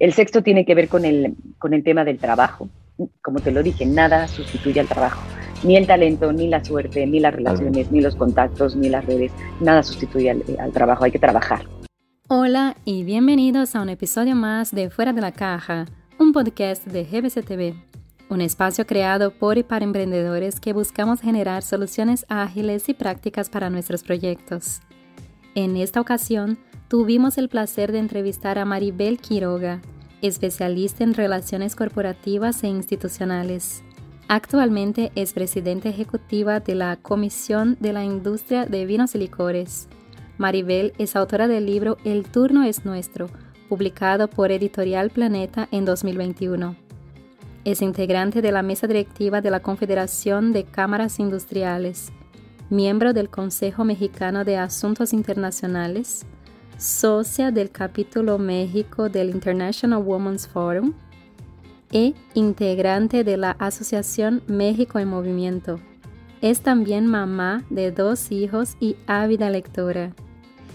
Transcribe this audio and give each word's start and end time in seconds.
El 0.00 0.14
sexto 0.14 0.42
tiene 0.42 0.64
que 0.64 0.74
ver 0.74 0.88
con 0.88 1.04
el, 1.04 1.34
con 1.58 1.74
el 1.74 1.84
tema 1.84 2.04
del 2.04 2.16
trabajo. 2.16 2.70
Como 3.20 3.40
te 3.40 3.50
lo 3.50 3.62
dije, 3.62 3.84
nada 3.84 4.26
sustituye 4.28 4.80
al 4.80 4.88
trabajo. 4.88 5.22
Ni 5.62 5.76
el 5.76 5.86
talento, 5.86 6.32
ni 6.32 6.48
la 6.48 6.64
suerte, 6.64 7.06
ni 7.06 7.20
las 7.20 7.34
relaciones, 7.34 7.92
ni 7.92 8.00
los 8.00 8.16
contactos, 8.16 8.76
ni 8.76 8.88
las 8.88 9.04
redes. 9.04 9.30
Nada 9.60 9.82
sustituye 9.82 10.30
al, 10.30 10.42
al 10.58 10.72
trabajo. 10.72 11.04
Hay 11.04 11.10
que 11.10 11.18
trabajar. 11.18 11.66
Hola 12.28 12.78
y 12.86 13.04
bienvenidos 13.04 13.76
a 13.76 13.82
un 13.82 13.90
episodio 13.90 14.34
más 14.34 14.74
de 14.74 14.88
Fuera 14.88 15.12
de 15.12 15.20
la 15.20 15.32
Caja, 15.32 15.84
un 16.18 16.32
podcast 16.32 16.86
de 16.86 17.04
GBC 17.04 17.44
TV, 17.44 17.74
un 18.30 18.40
espacio 18.40 18.86
creado 18.86 19.32
por 19.32 19.58
y 19.58 19.64
para 19.64 19.84
emprendedores 19.84 20.60
que 20.60 20.72
buscamos 20.72 21.20
generar 21.20 21.62
soluciones 21.62 22.24
ágiles 22.30 22.88
y 22.88 22.94
prácticas 22.94 23.50
para 23.50 23.68
nuestros 23.68 24.02
proyectos. 24.02 24.80
En 25.54 25.76
esta 25.76 26.00
ocasión, 26.00 26.58
tuvimos 26.90 27.38
el 27.38 27.48
placer 27.48 27.92
de 27.92 28.00
entrevistar 28.00 28.58
a 28.58 28.64
Maribel 28.64 29.20
Quiroga, 29.20 29.80
especialista 30.22 31.04
en 31.04 31.14
relaciones 31.14 31.76
corporativas 31.76 32.64
e 32.64 32.66
institucionales. 32.66 33.84
Actualmente 34.26 35.12
es 35.14 35.32
presidenta 35.32 35.88
ejecutiva 35.88 36.58
de 36.58 36.74
la 36.74 36.96
Comisión 36.96 37.76
de 37.78 37.92
la 37.92 38.02
Industria 38.02 38.66
de 38.66 38.86
Vinos 38.86 39.14
y 39.14 39.18
Licores. 39.18 39.86
Maribel 40.36 40.92
es 40.98 41.14
autora 41.14 41.46
del 41.46 41.66
libro 41.66 41.96
El 42.04 42.24
turno 42.24 42.64
es 42.64 42.84
nuestro, 42.84 43.30
publicado 43.68 44.28
por 44.28 44.50
Editorial 44.50 45.10
Planeta 45.10 45.68
en 45.70 45.84
2021. 45.84 46.74
Es 47.64 47.82
integrante 47.82 48.42
de 48.42 48.50
la 48.50 48.62
mesa 48.62 48.88
directiva 48.88 49.40
de 49.40 49.52
la 49.52 49.60
Confederación 49.60 50.52
de 50.52 50.64
Cámaras 50.64 51.20
Industriales 51.20 52.10
miembro 52.70 53.12
del 53.12 53.28
Consejo 53.28 53.84
Mexicano 53.84 54.44
de 54.44 54.56
Asuntos 54.56 55.12
Internacionales, 55.12 56.24
socia 56.80 57.50
del 57.50 57.70
capítulo 57.70 58.38
México 58.38 59.10
del 59.10 59.28
International 59.28 60.02
Women's 60.02 60.48
Forum 60.48 60.94
e 61.92 62.14
integrante 62.32 63.22
de 63.22 63.36
la 63.36 63.50
Asociación 63.50 64.42
México 64.46 64.98
en 64.98 65.08
Movimiento. 65.08 65.78
Es 66.40 66.62
también 66.62 67.06
mamá 67.06 67.64
de 67.68 67.92
dos 67.92 68.32
hijos 68.32 68.76
y 68.80 68.96
ávida 69.06 69.50
lectora. 69.50 70.14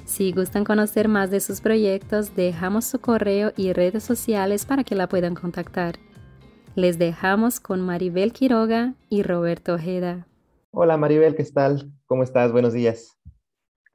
Si 0.05 0.31
gustan 0.31 0.63
conocer 0.63 1.07
más 1.07 1.31
de 1.31 1.39
sus 1.39 1.59
proyectos, 1.59 2.35
dejamos 2.35 2.85
su 2.85 2.99
correo 2.99 3.51
y 3.57 3.73
redes 3.73 4.03
sociales 4.03 4.65
para 4.65 4.83
que 4.83 4.93
la 4.93 5.09
puedan 5.09 5.33
contactar. 5.33 5.95
Les 6.75 6.99
dejamos 6.99 7.59
con 7.59 7.81
Maribel 7.81 8.31
Quiroga 8.31 8.93
y 9.09 9.23
Roberto 9.23 9.73
Ojeda. 9.73 10.27
Hola 10.69 10.97
Maribel, 10.97 11.35
¿qué 11.35 11.45
tal? 11.45 11.91
¿Cómo 12.05 12.21
estás? 12.21 12.51
Buenos 12.51 12.73
días. 12.73 13.17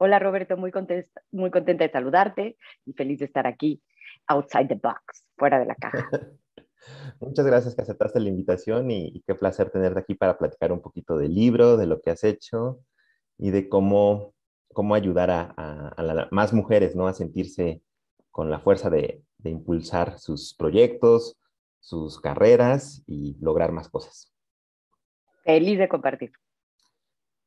Hola 0.03 0.17
Roberto, 0.17 0.57
muy 0.57 0.71
contenta, 0.71 1.21
muy 1.31 1.51
contenta 1.51 1.83
de 1.83 1.91
saludarte 1.91 2.57
y 2.87 2.93
feliz 2.93 3.19
de 3.19 3.25
estar 3.25 3.45
aquí, 3.45 3.83
outside 4.25 4.67
the 4.67 4.73
box, 4.73 5.27
fuera 5.37 5.59
de 5.59 5.67
la 5.67 5.75
caja. 5.75 6.09
Muchas 7.19 7.45
gracias 7.45 7.75
que 7.75 7.83
aceptaste 7.83 8.19
la 8.19 8.29
invitación 8.29 8.89
y, 8.89 9.21
qué 9.27 9.35
placer 9.35 9.69
tenerte 9.69 9.99
aquí 9.99 10.15
para 10.15 10.39
platicar 10.39 10.71
un 10.71 10.81
poquito 10.81 11.19
del 11.19 11.35
libro, 11.35 11.77
de 11.77 11.85
lo 11.85 12.01
que 12.01 12.09
has 12.09 12.23
hecho 12.23 12.79
y 13.37 13.51
de 13.51 13.69
cómo, 13.69 14.33
cómo 14.73 14.95
ayudar 14.95 15.29
a, 15.29 15.95
más 16.31 16.51
mujeres 16.51 16.95
¿no? 16.95 17.05
a 17.05 17.13
sentirse 17.13 17.83
con 18.31 18.49
la 18.49 18.59
fuerza 18.59 18.89
de, 18.89 19.21
de 19.37 19.49
impulsar 19.51 20.17
sus 20.17 20.55
proyectos, 20.55 21.37
sus 21.79 22.19
carreras 22.19 23.03
y 23.05 23.37
lograr 23.39 23.71
más 23.71 23.87
cosas. 23.87 24.33
Feliz 25.43 25.77
de 25.77 25.87
compartir. 25.87 26.31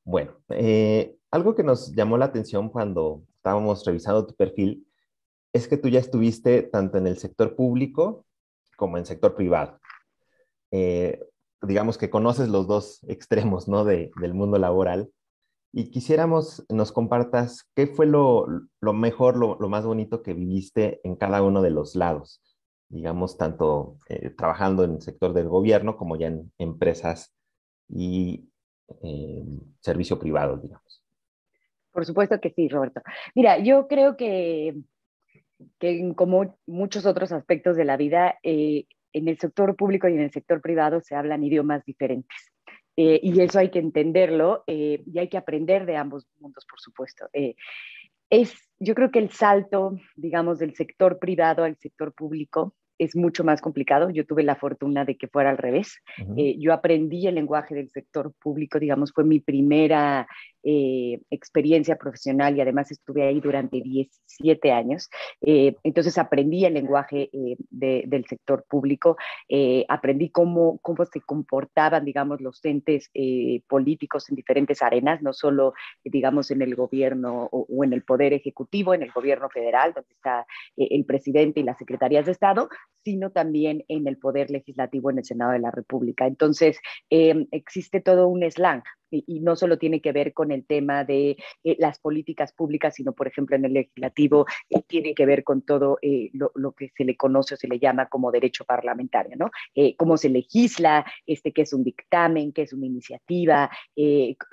Bueno, 0.05 0.37
eh, 0.51 1.17
algo 1.35 1.57
que 1.57 1.65
nos 1.65 1.93
llamó 1.97 2.17
la 2.17 2.27
atención 2.27 2.69
cuando 2.69 3.25
estábamos 3.35 3.85
revisando 3.85 4.25
tu 4.25 4.37
perfil 4.37 4.87
es 5.53 5.67
que 5.67 5.77
tú 5.77 5.89
ya 5.89 5.99
estuviste 5.99 6.63
tanto 6.63 6.97
en 6.97 7.09
el 7.09 7.19
sector 7.19 7.57
público 7.57 8.25
como 8.77 8.97
en 8.97 9.01
el 9.01 9.07
sector 9.07 9.35
privado. 9.35 9.81
Eh, 10.71 11.21
digamos 11.61 11.99
que 11.99 12.09
conoces 12.09 12.49
los 12.49 12.69
dos 12.69 13.03
extremos 13.09 13.67
¿no? 13.67 13.85
del 13.85 14.13
mundo 14.33 14.59
laboral 14.59 15.11
y 15.73 15.91
quisiéramos 15.91 16.64
nos 16.69 16.92
compartas 16.92 17.69
qué 17.75 17.89
fue 17.89 18.07
lo, 18.07 18.47
mejor, 18.81 19.37
lo, 19.37 19.69
más 19.69 19.85
bonito 19.85 20.23
que 20.23 20.35
viviste 20.35 21.01
en 21.03 21.17
cada 21.17 21.42
uno 21.42 21.63
de 21.63 21.70
los 21.70 21.97
lados, 21.97 22.41
digamos, 22.89 23.37
tanto 23.37 23.98
eh, 24.08 24.31
trabajando 24.31 24.85
en 24.85 24.92
el 24.92 25.03
sector 25.03 25.33
del 25.33 25.48
gobierno 25.48 25.97
como 25.97 26.14
ya 26.14 26.29
en 26.29 26.53
empresas 26.58 27.35
y 27.89 28.48
eh, 29.03 29.45
servicio 29.81 30.17
privado, 30.20 30.58
digamos. 30.58 31.04
Por 31.95 32.05
supuesto 32.05 32.41
que 32.41 32.51
sí, 32.51 32.69
Roberto. 32.69 33.01
Mira, 33.35 33.59
yo 33.59 33.87
creo 33.87 34.17
que, 34.17 34.75
que 35.79 36.13
como 36.15 36.59
muchos 36.67 37.07
otros 37.07 37.33
aspectos 37.33 37.77
de 37.77 37.85
la 37.85 37.97
vida, 37.97 38.39
eh, 38.43 38.85
en 39.13 39.29
el 39.29 39.39
sector 39.39 39.77
público 39.77 40.09
y 40.09 40.15
en 40.15 40.21
el 40.21 40.33
sector 40.33 40.61
privado 40.61 41.01
se 41.01 41.15
hablan 41.15 41.45
idiomas 41.45 41.85
diferentes. 41.85 42.53
Eh, 42.97 43.21
y 43.23 43.41
eso 43.41 43.59
hay 43.61 43.71
que 43.71 43.79
entenderlo 43.79 44.65
y 44.67 45.19
hay 45.19 45.29
que 45.29 45.39
aprender 45.39 45.87
de 45.87 45.97
ambos 45.97 46.27
mundos, 46.39 46.67
por 46.69 46.81
supuesto. 46.81 47.29
es, 48.31 48.55
yo 48.79 48.95
creo 48.95 49.11
que 49.11 49.21
el 49.21 49.31
salto, 49.31 49.97
digamos, 50.17 50.59
del 50.59 50.75
sector 50.75 51.19
privado 51.19 51.65
al 51.65 51.77
sector 51.79 52.13
público 52.13 52.75
es 52.99 53.17
mucho 53.17 53.45
más 53.45 53.61
complicado. 53.61 54.11
Yo 54.11 54.27
tuve 54.27 54.43
la 54.43 54.57
fortuna 54.57 55.05
de 55.05 55.17
que 55.17 55.29
fuera 55.29 55.51
al 55.51 55.59
revés. 55.59 56.01
Eh, 56.37 56.57
yo 56.59 56.73
aprendí 56.73 57.27
el 57.27 57.35
lenguaje 57.35 57.75
del 57.75 57.91
sector 57.91 58.33
público, 58.41 58.79
digamos, 58.79 59.13
fue 59.13 59.25
mi 59.25 59.41
primera 59.41 60.27
eh, 60.67 61.20
experiencia 61.30 61.97
profesional 61.97 62.57
y 62.57 62.61
además 62.63 62.91
estuve 62.91 63.23
ahí 63.23 63.39
durante 63.39 63.83
17 63.83 64.73
años. 64.73 65.11
Eh, 65.42 65.77
entonces 65.83 66.17
aprendí 66.17 66.64
el 66.64 66.75
lenguaje 66.75 67.29
del 67.70 68.25
sector 68.27 68.64
público, 68.69 69.17
aprendí 69.89 70.30
cómo, 70.30 70.79
cómo 70.79 71.05
se 71.05 71.20
comportaban, 71.20 72.05
digamos, 72.05 72.41
los 72.41 72.64
entes 72.64 73.11
políticos 73.69 74.29
en 74.30 74.36
diferentes 74.36 74.80
arenas, 74.83 75.23
no 75.23 75.33
solo, 75.33 75.75
digamos, 76.02 76.51
en 76.51 76.63
el 76.63 76.75
gobierno 76.75 77.48
o, 77.51 77.67
o, 77.69 77.85
en 77.85 77.92
el 77.92 78.02
poder 78.02 78.33
ejecutivo, 78.33 78.95
en 78.95 79.02
el 79.02 79.13
gobierno 79.13 79.51
federal, 79.51 79.92
donde 79.92 80.13
está 80.13 80.46
el 80.77 81.05
presidente 81.05 81.61
y 81.61 81.64
las 81.64 81.79
secretarías 81.79 82.27
de 82.27 82.33
Estado, 82.33 82.69
sino 83.05 83.31
también 83.31 83.85
en 83.89 84.08
el 84.08 84.17
Poder 84.17 84.51
Legislativo 84.51 85.11
en 85.11 85.19
el 85.19 85.25
Senado 85.25 85.52
de 85.52 85.58
la 85.58 85.70
República. 85.70 86.27
Entonces, 86.27 86.79
existe 87.11 88.01
todo 88.01 88.29
un 88.29 88.51
slang 88.51 88.83
y, 89.11 89.41
no 89.41 89.57
solo 89.57 89.79
tiene 89.79 90.01
que 90.01 90.13
ver 90.13 90.33
con 90.33 90.51
el 90.55 90.65
tema 90.65 91.05
de 91.05 91.37
eh, 91.63 91.77
las 91.79 91.98
políticas 91.98 92.53
públicas, 92.53 92.95
sino, 92.95 93.13
por 93.13 93.27
ejemplo, 93.27 93.57
en 93.57 93.65
el 93.65 93.75
legislativo 93.75 94.47
eh, 94.70 94.83
tiene 94.87 95.15
que 95.15 95.27
ver 95.27 95.45
con 95.45 95.63
todo 95.63 95.98
eh, 96.03 96.31
lo, 96.33 96.73
que 96.73 96.91
se 96.97 97.05
le 97.05 97.17
conoce 97.17 97.55
o 97.55 97.57
se 97.57 97.69
le 97.69 97.79
llama 97.79 98.09
como 98.09 98.33
derecho 98.33 98.64
parlamentario, 98.64 99.37
¿no? 99.37 99.51
cómo 99.97 100.17
se 100.17 100.29
legisla, 100.29 101.05
este, 101.27 101.53
qué 101.53 101.63
es 101.63 101.73
un 101.73 101.85
dictamen, 101.85 102.53
qué 102.53 102.63
es 102.63 102.73
una 102.73 102.87
iniciativa, 102.87 103.70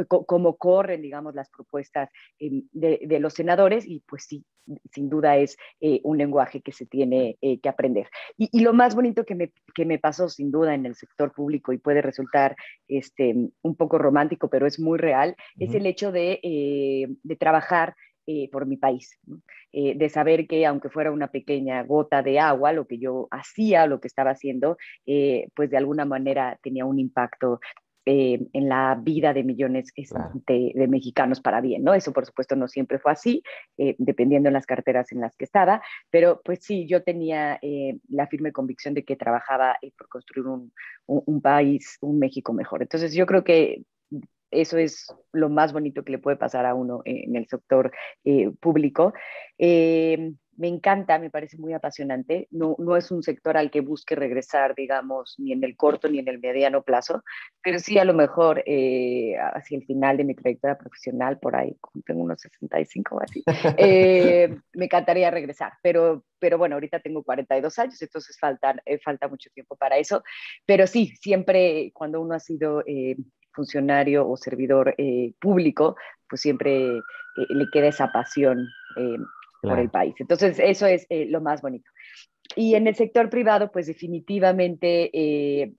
cómo 0.08 0.58
corren, 0.58 1.02
digamos, 1.02 1.34
las 1.36 1.50
propuestas 1.50 2.10
em, 2.40 2.64
de, 2.72 3.20
los 3.20 3.34
senadores 3.34 3.86
y 3.86 4.02
pues 4.02 4.26
sí, 4.26 4.44
sin 4.92 5.10
duda 5.10 5.38
es 5.38 5.58
un 6.04 6.18
lenguaje 6.18 6.62
que 6.62 6.72
se 6.72 6.86
tiene 6.86 7.38
que 7.42 7.70
aprender. 7.70 8.08
Y, 8.38 8.62
lo 8.62 8.74
más 8.74 8.96
bonito 8.96 9.26
que 9.26 9.36
me, 9.36 9.52
que 9.74 9.86
me 9.86 10.00
pasó, 10.00 10.30
sin 10.30 10.52
duda, 10.52 10.74
en 10.74 10.86
el 10.86 10.96
sector 10.96 11.34
público 11.34 11.74
y 11.74 11.78
puede 11.78 12.02
resultar 12.02 12.56
este, 12.88 13.36
un 13.62 13.76
poco 13.76 13.98
romántico, 13.98 14.50
pero 14.50 14.68
es 14.68 14.80
muy 14.80 14.98
real, 14.98 15.36
es 15.58 15.74
el 15.74 15.86
hecho 15.86 16.12
de, 16.12 16.40
eh, 16.44 17.08
trabajar 17.40 17.96
eh, 18.28 18.50
por 18.52 18.66
mi 18.66 18.78
país, 18.78 19.20
eh, 19.72 19.96
de 19.96 20.10
saber 20.10 20.48
que 20.48 20.66
aunque 20.66 20.90
fuera 20.90 21.12
una 21.12 21.30
pequeña 21.30 21.84
gota 21.84 22.22
de 22.22 22.40
agua, 22.40 22.72
lo 22.72 22.86
que 22.86 23.00
yo 23.00 23.28
hacía, 23.32 23.88
lo 23.88 24.00
que 24.00 24.08
estaba 24.08 24.32
haciendo, 24.32 24.78
pues 25.56 25.70
de 25.70 25.78
alguna 25.78 26.06
manera 26.06 26.60
tenía 26.62 26.86
un 26.86 27.00
impacto 27.00 27.60
eh, 28.06 28.48
en 28.54 28.68
la 28.68 28.98
vida 29.00 29.32
de 29.32 29.44
millones 29.44 29.94
de, 30.48 30.88
mexicanos 30.88 31.40
para 31.40 31.62
bien, 31.62 31.84
¿no? 31.84 31.94
Eso 31.94 32.12
por 32.12 32.26
supuesto 32.26 32.56
no 32.56 32.68
siempre 32.68 32.98
fue 32.98 33.12
así, 33.12 33.44
eh, 33.78 33.96
dependiendo 34.00 34.50
en 34.50 34.54
las 34.54 34.66
carteras 34.66 35.12
en 35.12 35.22
las 35.22 35.36
que 35.36 35.46
estaba, 35.46 35.84
pero 36.10 36.42
pues 36.44 36.60
sí, 36.64 36.88
yo 36.88 37.04
tenía 37.04 37.60
eh, 37.62 38.00
la 38.10 38.26
firme 38.26 38.52
convicción 38.52 38.96
de 38.96 39.06
que 39.06 39.16
trabajaba 39.16 39.78
por 39.98 40.08
construir 40.08 40.48
un, 40.48 40.74
un, 41.06 41.42
país, 41.42 42.00
un 42.02 42.18
México 42.18 42.54
mejor. 42.54 42.82
Entonces 42.82 43.14
yo 43.14 43.28
creo 43.28 43.44
que 43.44 43.84
eso 44.50 44.80
es 44.80 45.14
lo 45.32 45.50
más 45.50 45.72
bonito 45.72 46.04
que 46.04 46.14
le 46.14 46.20
puede 46.20 46.38
pasar 46.38 46.66
a 46.66 46.74
uno 46.74 47.02
en 47.06 47.36
el 47.36 47.48
sector 47.48 47.92
público 48.60 49.14
me 50.62 50.68
encanta, 50.68 51.18
me 51.18 51.32
parece 51.32 51.58
muy 51.58 51.74
apasionante. 51.74 52.48
No, 52.52 52.76
no 52.78 52.96
es 52.96 53.10
un 53.10 53.24
sector 53.24 53.58
al 53.58 53.72
que 53.72 53.82
busque 53.82 54.14
regresar, 54.16 54.76
digamos, 54.76 55.34
ni 55.40 55.54
en 55.54 55.64
el 55.64 55.76
corto 55.76 56.08
ni 56.08 56.20
en 56.20 56.28
el 56.28 56.40
mediano 56.40 56.84
plazo, 56.84 57.24
pero 57.64 57.80
sí 57.80 57.98
a 57.98 58.06
lo 58.06 58.14
mejor 58.14 58.62
eh, 58.68 59.36
hacia 59.40 59.80
el 59.80 59.86
final 59.86 60.18
de 60.18 60.24
mi 60.24 60.36
trayectoria 60.36 60.78
profesional, 60.78 61.40
por 61.40 61.56
ahí, 61.56 61.76
tengo 62.06 62.22
unos 62.22 62.42
65 62.42 63.16
o 63.16 63.24
así, 63.24 63.44
eh, 63.76 64.56
me 64.74 64.86
encantaría 64.86 65.32
regresar. 65.32 65.74
Pero, 65.82 66.26
pero 66.38 66.60
bueno, 66.60 66.76
ahorita 66.76 67.00
tengo 67.00 67.24
42 67.24 67.80
años, 67.80 68.00
entonces 68.00 68.38
falta, 68.40 68.76
eh, 68.86 69.00
falta 69.00 69.28
mucho 69.28 69.50
tiempo 69.56 69.76
para 69.76 69.98
eso. 69.98 70.22
Pero 70.68 70.86
sí, 70.86 71.12
siempre 71.20 71.90
cuando 71.92 72.22
uno 72.22 72.36
ha 72.36 72.40
sido 72.40 72.84
funcionario 73.52 74.30
o 74.30 74.38
servidor 74.38 74.96
público, 75.40 75.96
pues 76.30 76.40
siempre 76.40 77.02
le 77.50 77.66
queda 77.74 77.88
esa 77.88 78.12
pasión 78.12 78.68
por 79.62 79.80
el 79.80 79.90
país. 79.90 80.16
Entonces, 80.20 80.60
eso 80.60 80.86
es 80.88 81.06
eh, 81.10 81.26
lo 81.28 81.42
más 81.42 81.62
bonito. 81.62 81.90
y 82.56 82.76
en 82.76 82.88
el 82.88 82.96
sector 82.96 83.30
privado, 83.30 83.72
pues 83.72 83.88
definitivamente 83.88 85.10
eh, 85.14 85.74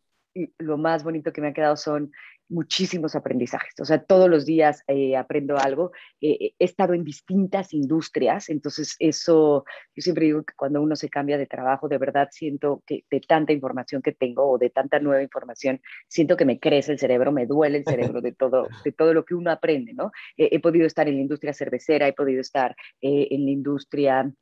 lo 0.58 0.78
más 0.78 1.04
bonito 1.04 1.32
que 1.32 1.40
me 1.40 1.48
ha 1.48 1.52
quedado 1.52 1.76
son 1.76 2.12
muchísimos 2.52 3.16
aprendizajes. 3.16 3.74
O 3.80 3.84
sea, 3.84 4.02
todos 4.02 4.28
los 4.28 4.44
días 4.46 4.82
eh, 4.86 5.16
aprendo 5.16 5.56
algo. 5.58 5.92
he 6.20 6.52
estado 6.58 6.94
en 6.94 7.04
distintas 7.04 7.72
industrias, 7.72 8.48
entonces 8.48 8.96
eso, 8.98 9.64
yo 9.94 10.02
siempre 10.02 10.26
digo 10.26 10.44
que 10.44 10.54
cuando 10.56 10.80
uno 10.80 10.96
se 10.96 11.08
cambia 11.08 11.38
de 11.38 11.46
trabajo, 11.46 11.88
de 11.88 11.98
verdad 11.98 12.28
siento 12.30 12.82
que 12.86 13.04
de 13.10 13.20
tanta 13.20 13.52
información 13.52 14.02
que 14.02 14.12
tengo 14.12 14.48
o 14.48 14.58
de 14.58 14.70
tanta 14.70 15.00
nueva 15.00 15.22
información, 15.22 15.80
siento 16.08 16.36
que 16.36 16.44
me 16.44 16.60
crece 16.60 16.92
el 16.92 16.98
cerebro, 16.98 17.32
me 17.32 17.46
duele 17.46 17.78
el 17.78 17.84
cerebro 17.84 18.20
de 18.20 18.32
todo, 18.32 18.68
de 18.84 18.92
todo 18.92 19.14
lo 19.14 19.24
que 19.24 19.34
uno 19.34 19.50
aprende, 19.50 19.94
¿no? 19.94 20.12
he 20.36 20.60
podido 20.60 20.86
estar 20.86 21.08
en 21.08 21.16
la 21.16 21.22
industria 21.22 21.52
cervecera, 21.52 22.08
he 22.08 22.12
podido 22.12 22.40
estar 22.40 22.76
en 23.00 23.44
la 23.44 23.50
industria 23.50 24.32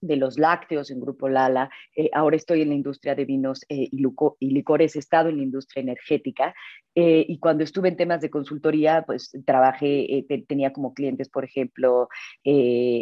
de 0.00 0.16
los 0.16 0.38
lácteos 0.38 0.90
en 0.90 1.00
Grupo 1.00 1.28
Lala, 1.28 1.70
eh, 1.94 2.10
ahora 2.12 2.36
estoy 2.36 2.62
en 2.62 2.70
la 2.70 2.74
industria 2.74 3.14
de 3.14 3.24
vinos 3.24 3.64
eh, 3.68 3.88
y, 3.90 4.50
licores, 4.50 4.96
he 4.96 4.98
estado 4.98 5.28
en 5.28 5.36
la 5.36 5.42
industria 5.42 5.82
energética 5.82 6.54
eh, 6.94 7.24
y 7.28 7.38
cuando 7.38 7.64
estuve 7.64 7.88
en 7.88 7.96
temas 7.96 8.20
de 8.20 8.30
consultoría, 8.30 9.02
pues 9.06 9.30
trabajé, 9.44 10.26
tenía 10.48 10.72
como 10.72 10.92
clientes, 10.92 11.28
por 11.28 11.44
ejemplo, 11.44 12.08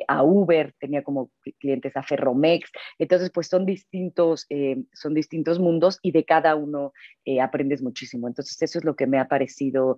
a 0.08 0.22
Uber, 0.22 0.74
tenía 0.78 1.02
como 1.02 1.30
clientes 1.58 1.96
a 1.96 2.02
Ferromex, 2.02 2.70
entonces 2.98 3.30
pues 3.32 3.46
son 3.48 3.64
distintos, 3.64 4.46
son 4.92 5.14
distintos 5.14 5.58
mundos 5.58 6.00
y 6.02 6.12
de 6.12 6.24
cada 6.24 6.54
uno 6.54 6.92
aprendes 7.40 7.80
muchísimo, 7.80 8.28
entonces 8.28 8.60
eso 8.60 8.78
es 8.78 8.84
lo 8.84 8.94
que 8.94 9.06
me 9.06 9.18
ha 9.18 9.26
parecido 9.26 9.96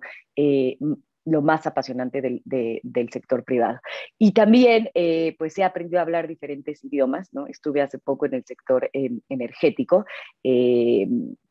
lo 1.25 1.41
más 1.41 1.67
apasionante 1.67 2.21
del, 2.21 2.41
del 2.45 3.09
sector 3.11 3.43
privado. 3.43 3.79
Y 4.17 4.31
también, 4.31 4.89
eh, 4.93 5.35
pues 5.37 5.57
he 5.57 5.63
aprendido 5.63 5.99
a 5.99 6.03
hablar 6.03 6.27
diferentes 6.27 6.83
idiomas, 6.83 7.33
¿no? 7.33 7.47
Estuve 7.47 7.81
hace 7.81 7.99
poco 7.99 8.25
en 8.25 8.35
el 8.35 8.45
sector 8.45 8.89
energético. 8.93 10.05
Eh, 10.43 11.07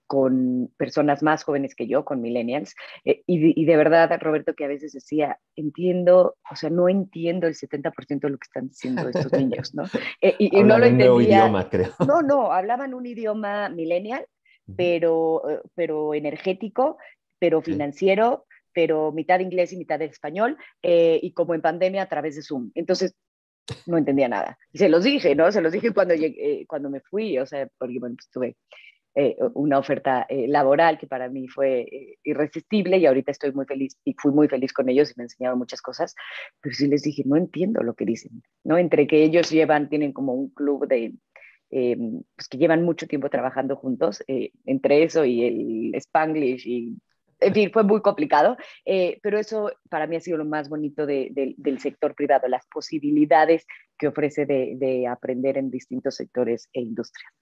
con 0.07 0.73
personas 0.77 1.23
más 1.23 1.45
jóvenes 1.45 1.77
que 1.77 1.87
yo, 1.87 2.05
con 2.05 2.21
millennials, 2.21 2.75
eh, 3.05 3.23
y, 3.27 3.65
de 3.65 3.77
verdad, 3.77 4.11
Roberto, 4.21 4.55
que 4.55 4.65
a 4.65 4.69
veces 4.69 4.93
decía, 4.93 5.39
entiendo, 5.55 6.35
o 6.51 6.57
sea, 6.57 6.69
no 6.69 6.89
entiendo 6.89 7.47
el 7.47 7.55
70% 7.55 8.27
de 8.27 8.31
lo 8.31 8.37
que 8.37 8.47
están 8.47 8.67
diciendo 8.67 9.09
estos 9.09 9.31
niños, 9.31 9.73
¿no? 9.73 9.85
y, 10.41 10.65
no 10.65 10.79
lo 10.79 10.87
entendía. 10.87 11.13
Un 11.13 11.23
idioma, 11.23 11.71
creo. 11.71 11.93
No, 12.09 12.23
no, 12.23 12.51
hablaban 12.51 12.93
un 12.93 13.07
idioma 13.07 13.69
millennial, 13.69 14.27
pero, 14.77 15.43
pero 15.77 16.13
energético, 16.13 16.99
pero 17.39 17.63
financiero, 17.63 18.47
pero 18.73 19.13
mitad 19.13 19.41
inglés 19.41 19.73
y 19.73 19.77
mitad 19.77 20.01
español, 20.03 20.57
eh, 20.83 21.19
y 21.23 21.33
como 21.33 21.55
en 21.55 21.63
pandemia 21.63 22.03
a 22.03 22.09
través 22.09 22.37
de 22.37 22.43
Zoom. 22.43 22.71
Entonces, 22.75 23.15
no 23.87 23.99
entendía 23.99 24.29
nada. 24.29 24.59
Y 24.73 24.79
se 24.79 24.89
los 24.89 25.05
dije, 25.05 25.35
¿no? 25.35 25.51
Se 25.53 25.61
los 25.61 25.73
dije 25.73 25.93
cuando, 25.93 26.15
llegué, 26.15 26.67
cuando 26.67 26.91
me 26.91 27.01
fui, 27.01 27.39
o 27.39 27.47
sea, 27.47 27.69
porque 27.79 27.99
bueno, 27.99 28.17
pues 28.17 28.29
tuve 28.31 28.57
eh, 29.17 29.37
una 29.55 29.79
oferta 29.79 30.25
eh, 30.29 30.47
laboral 30.47 30.97
que 30.97 31.09
para 31.09 31.29
mí 31.29 31.49
fue 31.49 32.17
irresistible 32.23 32.97
y 32.97 33.07
ahorita 33.07 33.33
estoy 33.33 33.51
muy 33.53 33.67
feliz 33.67 33.99
y 34.05 34.15
fui 34.15 34.31
muy 34.31 34.47
feliz 34.47 34.73
con 34.73 34.89
ellos 34.89 35.11
y 35.11 35.15
me 35.17 35.25
enseñaron 35.25 35.59
muchas 35.59 35.83
cosas, 35.83 36.15
pero 36.61 36.77
sí 36.77 36.87
les 36.87 37.03
dije, 37.03 37.25
no 37.27 37.37
entiendo 37.37 37.83
lo 37.83 37.95
que 37.95 38.05
dicen, 38.05 38.43
¿no? 38.63 38.79
Entre 38.79 39.09
que 39.09 39.25
ellos 39.25 39.51
llevan, 39.51 39.89
tienen 39.89 40.13
como 40.13 40.35
un 40.35 40.51
club 40.51 40.87
de, 40.87 41.15
pues 41.71 42.49
que 42.49 42.59
llevan 42.59 42.85
mucho 42.85 43.09
tiempo 43.09 43.31
trabajando 43.31 43.75
juntos, 43.75 44.23
entre 44.29 45.03
eso 45.03 45.25
y 45.25 45.45
el 45.45 45.95
Spanglish 45.97 46.67
y 46.69 46.97
en 47.41 47.55
fin, 47.55 47.71
fue 47.73 47.83
muy 47.83 48.01
complicado, 48.03 48.57
eh, 48.85 49.19
pero 49.23 49.39
eso 49.39 49.71
para 49.89 50.07
mí 50.07 50.17
ha 50.17 50.21
sido 50.21 50.39
lo 50.39 50.45
más 50.45 50.69
bonito 50.69 51.07
del 51.07 51.79
sector 51.79 52.15
privado, 52.15 52.49
las 52.49 52.67
posibilidades 52.67 53.67
que 53.99 54.09
ofrece 54.09 54.47
de, 54.47 55.07
aprender 55.09 55.59
en 55.59 55.71
distintos 55.71 56.17
sectores 56.17 56.69
e 56.73 56.81
industrias. 56.81 57.33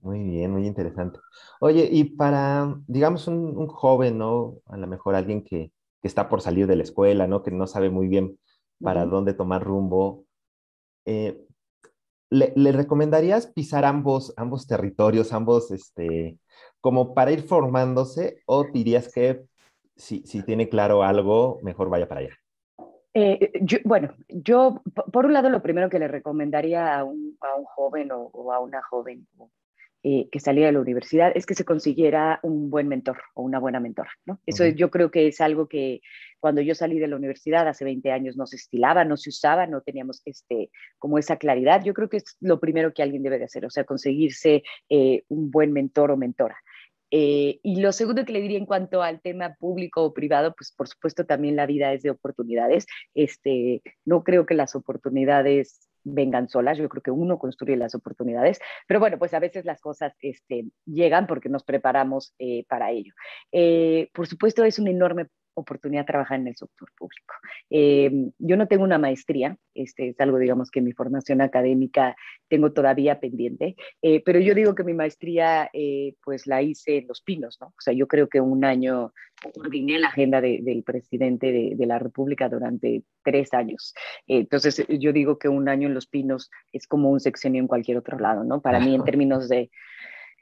Muy 0.00 0.22
bien, 0.22 0.50
muy 0.50 0.66
interesante. 0.66 1.20
Oye, 1.60 1.88
y 1.90 2.04
para, 2.04 2.74
digamos, 2.86 3.28
un, 3.28 3.66
joven, 3.68 4.18
¿no? 4.18 4.58
A 4.66 4.76
lo 4.76 4.86
mejor 4.86 5.14
alguien 5.14 5.44
que, 5.44 5.72
está 6.02 6.28
por 6.28 6.40
salir 6.40 6.66
de 6.66 6.74
la 6.74 6.82
escuela, 6.82 7.28
¿no? 7.28 7.44
Que 7.44 7.52
no 7.52 7.68
sabe 7.68 7.88
muy 7.88 8.08
bien 8.08 8.36
para 8.80 9.06
dónde 9.06 9.34
tomar 9.34 9.62
rumbo. 9.62 10.24
Eh, 11.04 11.46
¿le, 12.32 12.72
recomendarías 12.72 13.46
pisar 13.46 13.84
ambos, 13.84 14.32
ambos 14.36 14.66
territorios, 14.66 15.32
ambos, 15.32 15.70
este, 15.70 16.38
como 16.80 17.14
para 17.14 17.32
ir 17.32 17.42
formándose 17.42 18.42
o 18.46 18.64
dirías 18.64 19.12
que 19.12 19.42
si, 19.96 20.22
si 20.24 20.42
tiene 20.42 20.68
claro 20.68 21.02
algo, 21.02 21.58
mejor 21.62 21.90
vaya 21.90 22.08
para 22.08 22.22
allá? 22.22 22.36
Eh, 23.14 23.52
bueno, 23.84 24.14
yo 24.28 24.82
por 25.12 25.26
un 25.26 25.34
lado 25.34 25.50
lo 25.50 25.62
primero 25.62 25.90
que 25.90 25.98
le 25.98 26.08
recomendaría 26.08 26.98
a 26.98 27.04
un, 27.04 27.36
a 27.40 27.54
un 27.56 27.64
joven 27.64 28.10
o, 28.10 28.52
a 28.52 28.58
una 28.60 28.82
joven 28.82 29.26
eh, 30.04 30.28
que 30.32 30.40
saliera 30.40 30.66
de 30.66 30.72
la 30.72 30.80
universidad 30.80 31.30
es 31.34 31.46
que 31.46 31.54
se 31.54 31.64
consiguiera 31.64 32.40
un 32.42 32.70
buen 32.70 32.88
mentor 32.88 33.18
o 33.34 33.42
una 33.42 33.60
buena 33.60 33.78
mentora. 33.78 34.10
¿no? 34.26 34.40
Eso 34.46 34.66
yo 34.66 34.90
creo 34.90 35.10
que 35.10 35.28
es 35.28 35.40
algo 35.40 35.68
que 35.68 36.00
cuando 36.40 36.60
yo 36.60 36.74
salí 36.74 36.98
de 36.98 37.06
la 37.06 37.14
universidad 37.14 37.68
hace 37.68 37.84
20 37.84 38.10
años 38.10 38.36
no 38.36 38.46
se 38.46 38.56
estilaba, 38.56 39.04
no 39.04 39.16
se 39.16 39.30
usaba, 39.30 39.68
no 39.68 39.80
teníamos 39.80 40.20
este, 40.24 40.70
como 40.98 41.18
esa 41.18 41.36
claridad. 41.36 41.84
Yo 41.84 41.94
creo 41.94 42.08
que 42.08 42.16
es 42.16 42.36
lo 42.40 42.58
primero 42.58 42.92
que 42.92 43.04
alguien 43.04 43.22
debe 43.22 43.38
de 43.38 43.44
hacer, 43.44 43.64
o 43.64 43.70
sea, 43.70 43.84
conseguirse 43.84 44.64
eh, 44.88 45.22
un 45.28 45.52
buen 45.52 45.72
mentor 45.72 46.10
o 46.10 46.16
mentora. 46.16 46.56
Eh, 47.12 47.60
y 47.62 47.80
lo 47.80 47.92
segundo 47.92 48.24
que 48.24 48.32
le 48.32 48.40
diría 48.40 48.58
en 48.58 48.66
cuanto 48.66 49.02
al 49.02 49.20
tema 49.20 49.54
público 49.54 50.02
o 50.02 50.14
privado, 50.14 50.54
pues 50.56 50.72
por 50.72 50.88
supuesto 50.88 51.26
también 51.26 51.54
la 51.54 51.66
vida 51.66 51.92
es 51.92 52.02
de 52.02 52.10
oportunidades. 52.10 52.86
Este, 53.14 53.82
no 54.04 54.24
creo 54.24 54.46
que 54.46 54.54
las 54.54 54.74
oportunidades 54.74 55.91
vengan 56.04 56.48
solas, 56.48 56.78
yo 56.78 56.88
creo 56.88 57.02
que 57.02 57.10
uno 57.10 57.38
construye 57.38 57.76
las 57.76 57.94
oportunidades, 57.94 58.60
pero 58.86 59.00
bueno, 59.00 59.18
pues 59.18 59.34
a 59.34 59.38
veces 59.38 59.64
las 59.64 59.80
cosas 59.80 60.14
este, 60.20 60.66
llegan 60.84 61.26
porque 61.26 61.48
nos 61.48 61.64
preparamos 61.64 62.34
eh, 62.38 62.64
para 62.68 62.90
ello. 62.90 63.12
Eh, 63.52 64.10
por 64.14 64.26
supuesto, 64.26 64.64
es 64.64 64.78
un 64.78 64.88
enorme 64.88 65.26
oportunidad 65.54 66.02
de 66.02 66.06
trabajar 66.06 66.40
en 66.40 66.48
el 66.48 66.56
sector 66.56 66.88
público. 66.96 67.34
Eh, 67.70 68.10
yo 68.38 68.56
no 68.56 68.68
tengo 68.68 68.84
una 68.84 68.98
maestría, 68.98 69.56
este 69.74 70.10
es 70.10 70.20
algo, 70.20 70.38
digamos, 70.38 70.70
que 70.70 70.80
mi 70.80 70.92
formación 70.92 71.40
académica 71.40 72.16
tengo 72.48 72.72
todavía 72.72 73.20
pendiente, 73.20 73.76
eh, 74.02 74.22
pero 74.24 74.38
yo 74.40 74.54
digo 74.54 74.74
que 74.74 74.84
mi 74.84 74.94
maestría, 74.94 75.70
eh, 75.72 76.14
pues 76.24 76.46
la 76.46 76.62
hice 76.62 76.98
en 76.98 77.08
Los 77.08 77.22
Pinos, 77.22 77.58
¿no? 77.60 77.68
O 77.68 77.80
sea, 77.80 77.94
yo 77.94 78.06
creo 78.06 78.28
que 78.28 78.40
un 78.40 78.64
año 78.64 79.12
coordiné 79.54 79.98
la 79.98 80.08
agenda 80.08 80.40
del 80.40 80.82
presidente 80.84 81.50
de, 81.50 81.72
de, 81.74 81.86
la 81.86 81.98
República 81.98 82.48
durante 82.48 83.02
tres 83.24 83.52
años. 83.54 83.94
entonces, 84.26 84.84
yo 84.88 85.12
digo 85.12 85.38
que 85.38 85.48
un 85.48 85.68
año 85.68 85.88
en 85.88 85.94
Los 85.94 86.06
Pinos 86.06 86.50
es 86.72 86.86
como 86.86 87.10
un 87.10 87.18
sexenio 87.18 87.60
en 87.60 87.66
cualquier 87.66 87.98
otro 87.98 88.18
lado, 88.18 88.44
¿no? 88.44 88.60
Para 88.60 88.78
mí, 88.78 88.94
en 88.94 89.04
términos 89.04 89.48
de 89.48 89.70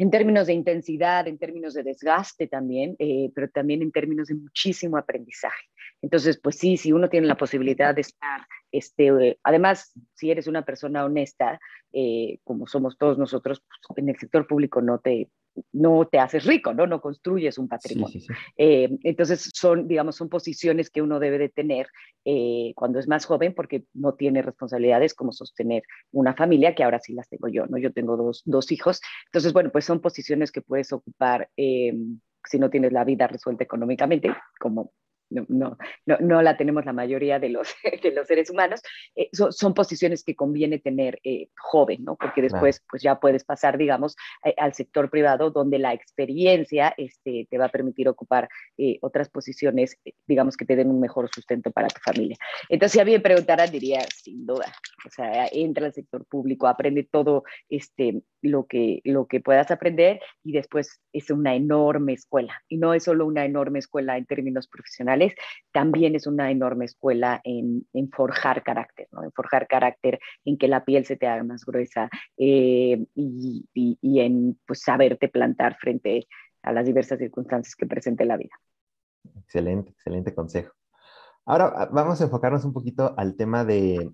en 0.01 0.11
términos 0.11 0.47
de 0.47 0.55
intensidad, 0.55 1.29
en 1.29 1.37
términos 1.37 1.75
de 1.75 1.83
desgaste 1.83 2.47
también, 2.47 2.97
eh, 2.99 3.31
pero 3.35 3.51
también 3.51 3.83
en 3.83 3.93
términos 3.93 4.29
de 4.29 4.35
muchísimo 4.35 4.97
aprendizaje. 4.97 5.67
Entonces, 6.01 6.41
pues 6.43 6.57
sí, 6.57 6.79
si 6.79 6.91
uno 6.91 7.11
tiene 7.11 7.27
la 7.27 7.37
posibilidad 7.37 7.95
de 7.95 8.01
estar, 8.01 8.41
este, 8.73 9.39
además, 9.43 9.93
si 10.15 10.31
eres 10.31 10.47
una 10.47 10.65
persona 10.65 11.05
honesta, 11.05 11.61
eh, 11.93 12.39
como 12.45 12.67
somos 12.67 12.97
todos 12.97 13.19
nosotros, 13.19 13.63
pues, 13.87 13.99
en 13.99 14.09
el 14.09 14.19
sector 14.19 14.47
público 14.47 14.81
no 14.81 15.01
te, 15.01 15.29
no 15.73 16.07
te 16.11 16.19
haces 16.19 16.45
rico, 16.45 16.75
¿no? 16.75 16.87
No 16.87 17.01
construyes 17.01 17.59
un 17.59 17.69
patrimonio. 17.69 18.21
Eh, 18.57 18.89
entonces 19.03 19.51
son, 19.55 19.89
digamos, 19.89 20.17
son 20.17 20.29
posiciones 20.29 20.91
que 20.91 21.03
uno 21.03 21.19
debe 21.19 21.39
de 21.39 21.49
tener 21.49 21.89
eh, 22.25 22.73
cuando 22.75 22.99
es 22.99 23.09
más 23.09 23.25
joven 23.25 23.55
porque 23.55 23.85
no 23.95 24.15
tiene 24.15 24.43
responsabilidades 24.43 25.15
como 25.15 25.33
sostener 25.33 25.83
una 26.13 26.35
familia, 26.35 26.75
que 26.75 26.85
ahora 26.85 27.01
sí 27.01 27.13
las 27.13 27.29
tengo 27.29 27.49
yo, 27.49 27.67
¿no? 27.67 27.79
Yo 27.79 27.93
tengo 27.93 28.17
dos, 28.17 28.43
dos 28.45 28.71
hijos. 28.73 29.01
Entonces, 29.27 29.53
bueno, 29.53 29.71
pues 29.71 29.85
son 29.85 30.01
posiciones 30.01 30.53
que 30.53 30.63
puedes 30.63 30.93
ocupar 30.93 31.49
eh, 31.57 31.95
si 32.45 32.59
no 32.59 32.71
tienes 32.71 32.93
la 32.93 33.05
vida 33.05 33.27
resuelta 33.27 33.65
económicamente, 33.65 34.31
como 34.59 34.93
no, 35.31 35.47
no, 35.49 35.77
no, 36.21 36.43
la 36.43 36.57
tenemos 36.57 36.85
la 36.85 36.93
mayoría 36.93 37.39
de 37.39 37.49
los, 37.49 37.69
de 38.03 38.11
los 38.13 38.27
seres 38.27 38.51
humanos, 38.51 38.83
eh, 39.15 39.29
son, 39.33 39.75
posiciones 39.75 40.25
que 40.25 40.35
conviene 40.35 40.79
tener 40.79 41.21
eh, 41.25 41.49
joven, 41.57 42.05
¿no? 42.05 42.17
Porque 42.17 42.43
después 42.43 42.83
pues 42.91 43.03
ya 43.03 43.21
puedes 43.21 43.45
pasar, 43.45 43.79
digamos, 43.79 44.17
eh, 44.45 44.55
al 44.59 44.75
sector 44.75 45.09
privado 45.11 45.51
donde 45.51 45.79
la 45.79 45.95
experiencia 45.95 46.93
este, 46.97 47.47
te 47.49 47.59
va 47.59 47.67
a 47.67 47.71
permitir 47.71 48.09
ocupar 48.09 48.49
otras 49.03 49.29
posiciones, 49.29 49.99
digamos, 50.27 50.57
que 50.57 50.65
te 50.65 50.75
den 50.75 50.91
un 50.91 51.01
mejor 51.01 51.29
sustento 51.33 51.71
para 51.71 51.89
tu 51.89 52.01
familia. 52.01 52.37
Entonces, 52.69 52.93
si 52.93 53.01
a 53.01 53.05
mí 53.05 53.13
me 53.13 53.21
preguntaran, 53.21 53.71
diría, 53.71 54.01
sin 54.23 54.47
duda, 54.47 54.73
o 55.07 55.11
sea, 55.11 55.49
entra 55.53 55.87
al 55.87 55.93
sector 55.93 56.25
público, 56.25 56.67
aprende 56.67 57.05
todo 57.05 57.45
este, 57.69 58.23
lo, 58.43 58.67
que, 58.67 59.01
lo 59.05 59.27
que 59.27 59.41
puedas 59.41 59.71
aprender 59.71 60.21
y 60.43 60.53
después 60.53 61.01
es 61.13 61.31
una 61.31 61.55
enorme 61.55 62.15
escuela. 62.15 62.63
Y 62.69 62.79
no 62.79 62.95
es 62.95 63.05
solo 63.05 63.27
una 63.27 63.45
enorme 63.45 63.79
escuela 63.79 64.17
en 64.17 64.27
términos 64.27 64.69
profesionales, 64.69 65.20
también 65.73 66.15
es 66.15 66.27
una 66.27 66.51
enorme 66.51 66.85
escuela 66.85 67.41
en, 67.45 67.85
forjar 68.13 68.63
carácter, 68.63 69.09
¿no? 69.13 69.25
en 69.25 69.33
forjar 69.33 69.67
carácter, 69.67 70.19
en 70.45 70.59
que 70.59 70.69
la 70.69 70.85
piel 70.85 71.05
se 71.07 71.17
te 71.17 71.27
haga 71.27 71.45
más 71.45 71.65
gruesa 71.65 72.09
eh, 72.37 73.05
y, 73.15 73.67
y, 73.75 74.21
en 74.21 74.59
pues, 74.67 74.83
saberte 74.83 75.29
plantar 75.29 75.77
frente 75.79 76.27
a 76.63 76.73
las 76.73 76.87
diversas 76.87 77.19
circunstancias 77.19 77.75
que 77.77 77.87
presente 77.87 78.25
la 78.25 78.37
vida. 78.37 78.55
Excelente, 79.43 79.91
excelente 79.91 80.35
consejo. 80.35 80.75
Ahora 81.45 81.89
vamos 81.91 82.21
a 82.21 82.25
enfocarnos 82.25 82.65
un 82.65 82.73
poquito 82.73 83.15
al 83.17 83.37
tema 83.37 83.65
de 83.65 84.11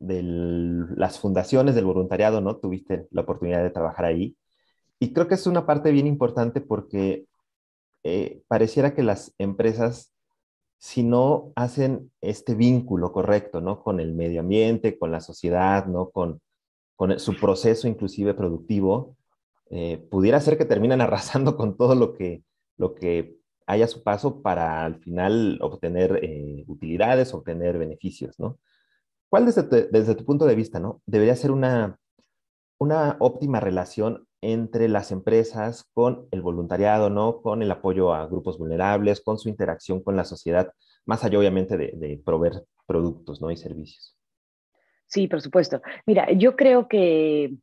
de 0.00 0.22
las 0.96 1.20
fundaciones 1.20 1.74
del 1.74 1.84
voluntariado, 1.84 2.40
¿no? 2.40 2.56
Tuviste 2.56 3.06
la 3.10 3.20
oportunidad 3.22 3.62
de 3.62 3.70
trabajar 3.70 4.06
ahí. 4.06 4.36
Y 4.98 5.12
creo 5.12 5.28
que 5.28 5.34
es 5.34 5.46
una 5.46 5.66
parte 5.66 5.92
bien 5.92 6.06
importante 6.06 6.60
porque 6.60 7.26
eh, 8.02 8.42
pareciera 8.48 8.94
que 8.94 9.02
las 9.02 9.34
empresas, 9.38 10.09
si 10.80 11.02
no 11.02 11.52
hacen 11.56 12.10
este 12.22 12.54
vínculo 12.54 13.12
correcto, 13.12 13.60
¿no? 13.60 13.82
Con 13.82 14.00
el 14.00 14.14
medio 14.14 14.40
ambiente, 14.40 14.98
con 14.98 15.12
la 15.12 15.20
sociedad, 15.20 15.84
¿no? 15.84 16.08
Con, 16.08 16.40
con 16.96 17.20
su 17.20 17.36
proceso 17.38 17.86
inclusive 17.86 18.32
productivo, 18.32 19.14
eh, 19.68 19.98
pudiera 20.10 20.40
ser 20.40 20.56
que 20.56 20.64
terminan 20.64 21.00
arrasando 21.02 21.54
con 21.56 21.76
todo 21.76 21.94
lo 21.94 22.14
que, 22.14 22.44
lo 22.78 22.94
que 22.94 23.36
hay 23.66 23.82
a 23.82 23.88
su 23.88 24.02
paso 24.02 24.40
para 24.40 24.84
al 24.86 24.98
final 25.00 25.58
obtener 25.60 26.18
eh, 26.22 26.64
utilidades, 26.66 27.34
obtener 27.34 27.76
beneficios, 27.76 28.40
¿no? 28.40 28.58
¿Cuál 29.28 29.44
desde 29.46 29.64
tu, 29.64 29.76
desde 29.92 30.14
tu 30.14 30.24
punto 30.24 30.46
de 30.46 30.54
vista, 30.54 30.80
¿no? 30.80 31.02
Debería 31.04 31.36
ser 31.36 31.50
una, 31.50 31.98
una 32.78 33.16
óptima 33.20 33.60
relación 33.60 34.26
entre 34.42 34.88
las 34.88 35.12
empresas 35.12 35.88
con 35.92 36.26
el 36.30 36.42
voluntariado, 36.42 37.10
¿no? 37.10 37.42
Con 37.42 37.62
el 37.62 37.70
apoyo 37.70 38.14
a 38.14 38.26
grupos 38.26 38.58
vulnerables, 38.58 39.20
con 39.20 39.38
su 39.38 39.48
interacción 39.48 40.02
con 40.02 40.16
la 40.16 40.24
sociedad, 40.24 40.72
más 41.04 41.24
allá 41.24 41.38
obviamente 41.38 41.76
de, 41.76 42.20
proveer 42.24 42.64
productos, 42.86 43.40
¿no? 43.40 43.50
Y 43.50 43.56
servicios. 43.56 44.16
Sí, 45.06 45.28
por 45.28 45.40
supuesto. 45.42 45.82
Mira, 46.06 46.30
yo 46.32 46.56
creo 46.56 46.88
que, 46.88 47.54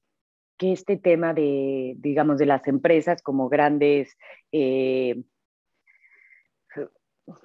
que 0.57 0.71
este 0.73 0.97
tema 0.97 1.33
de, 1.33 1.95
digamos, 1.97 2.37
de 2.37 2.45
las 2.45 2.67
empresas 2.67 3.21
como 3.21 3.49
grandes 3.49 4.15
eh, 4.51 5.23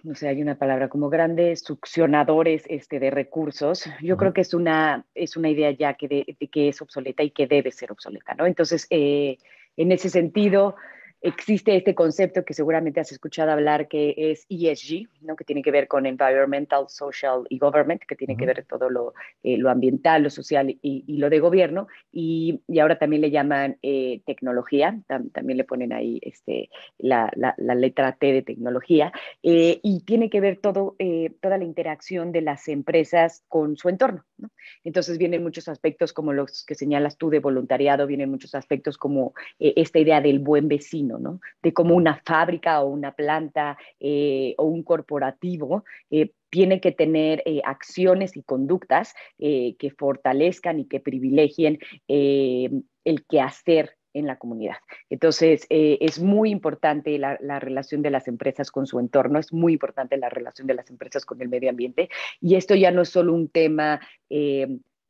no 0.03 0.15
sé, 0.15 0.29
hay 0.29 0.41
una 0.41 0.57
palabra 0.57 0.89
como 0.89 1.11
grandes 1.11 1.61
succionadores 1.61 2.65
este, 2.69 3.01
de 3.01 3.11
recursos, 3.11 3.85
yo 4.01 4.17
creo 4.17 4.33
que 4.33 4.43
es 4.43 4.55
una, 4.55 5.05
es 5.15 5.37
una 5.37 5.49
idea 5.49 5.71
ya 5.73 5.95
que, 5.95 6.37
que 6.51 6.69
es 6.69 6.81
obsoleta 6.81 7.23
y 7.23 7.31
que 7.31 7.47
debe 7.47 7.73
ser 7.73 7.91
obsoleta, 7.91 8.35
¿no? 8.35 8.47
Entonces, 8.47 8.87
eh, 8.91 9.39
en 9.77 9.91
ese 9.91 10.09
sentido, 10.09 10.77
existe 11.23 11.77
este 11.77 11.95
concepto 11.95 12.45
que 12.45 12.53
seguramente 12.53 13.01
has 13.01 13.13
escuchado 13.13 13.53
hablar 13.53 13.89
que 13.89 14.15
es 14.17 14.45
ESG, 14.49 15.09
¿no? 15.23 15.37
que 15.37 15.45
tiene 15.45 15.63
que 15.63 15.71
ver 15.71 15.87
con 15.87 16.05
Environmental, 16.05 16.87
Social 16.89 17.45
y 17.49 17.59
Government, 17.59 18.03
que 18.07 18.17
tiene 18.17 18.37
que 18.37 18.45
ver 18.45 18.65
todo 18.69 18.91
lo, 18.91 19.15
eh, 19.43 19.57
lo 19.57 19.71
ambiental, 19.71 20.25
lo 20.25 20.31
social 20.31 20.71
y, 20.71 21.05
y, 21.07 21.17
lo 21.19 21.31
de 21.31 21.39
gobierno, 21.39 21.87
y, 22.11 22.61
y 22.67 22.81
ahora 22.81 22.99
también 22.99 23.23
le 23.23 23.31
llaman 23.31 23.79
eh, 23.83 24.21
tecnología, 24.27 24.99
también 25.07 25.57
le 25.57 25.65
ponen 25.65 25.93
ahí 25.93 26.19
este, 26.23 26.71
la, 26.99 27.31
la, 27.37 27.55
la 27.57 27.75
letra 27.75 28.13
T 28.13 28.33
de 28.33 28.43
tecnología, 28.43 29.13
eh, 29.43 29.79
y 29.83 30.01
tiene 30.05 30.29
que 30.29 30.41
ver 30.41 30.59
todo, 30.59 30.97
toda 31.41 31.59
la 31.59 31.65
interacción 31.65 32.33
de 32.33 32.43
las 32.43 32.69
empresas 32.69 33.45
con 33.49 33.77
su 33.77 33.89
entorno. 33.89 34.25
¿No? 34.43 34.51
Entonces 34.85 35.17
vienen 35.17 35.43
muchos 35.43 35.69
aspectos 35.69 36.13
como 36.13 36.33
los 36.33 36.65
que 36.65 36.75
señalas 36.75 37.17
tú 37.17 37.31
de 37.31 37.39
voluntariado, 37.39 38.07
vienen 38.07 38.31
muchos 38.31 38.55
aspectos 38.55 38.99
como 38.99 39.33
esta 39.59 39.99
idea 39.99 40.21
del 40.21 40.41
buen 40.41 40.69
vecino, 40.69 41.41
de 41.63 41.73
cómo 41.73 41.95
una 41.95 42.21
fábrica 42.25 42.83
o 42.83 42.89
una 42.89 43.13
planta 43.13 43.79
eh, 44.01 44.55
o 44.59 44.65
un 44.65 44.83
corporativo 44.83 45.85
eh, 46.11 46.33
tiene 46.51 46.81
que 46.81 46.93
tener 46.93 47.43
eh, 47.47 47.63
acciones 47.65 48.37
y 48.37 48.43
conductas 48.43 49.15
que 49.39 49.95
fortalezcan 49.97 50.81
y 50.81 50.85
que 50.85 51.01
privilegien 51.01 51.79
el 52.09 53.25
quehacer 53.29 53.97
en 54.15 54.27
la 54.27 54.37
comunidad. 54.37 54.77
Entonces, 55.11 55.67
es 55.69 56.21
muy 56.21 56.51
importante 56.51 57.19
la, 57.19 57.39
la, 57.41 57.61
relación 57.61 58.03
de 58.03 58.11
las 58.11 58.29
empresas 58.29 58.71
con 58.71 58.87
su 58.87 58.99
entorno, 59.01 59.39
es 59.39 59.53
muy 59.53 59.75
importante 59.75 60.17
la 60.17 60.29
relación 60.29 60.67
de 60.67 60.75
las 60.75 60.91
empresas 60.91 61.25
con 61.25 61.41
el 61.43 61.49
medio 61.49 61.71
ambiente. 61.71 62.09
Y 62.41 62.57
esto 62.57 62.75
ya 62.75 62.91
no 62.91 63.03
es 63.03 63.09
solo 63.09 63.33
un 63.33 63.49
tema 63.49 64.01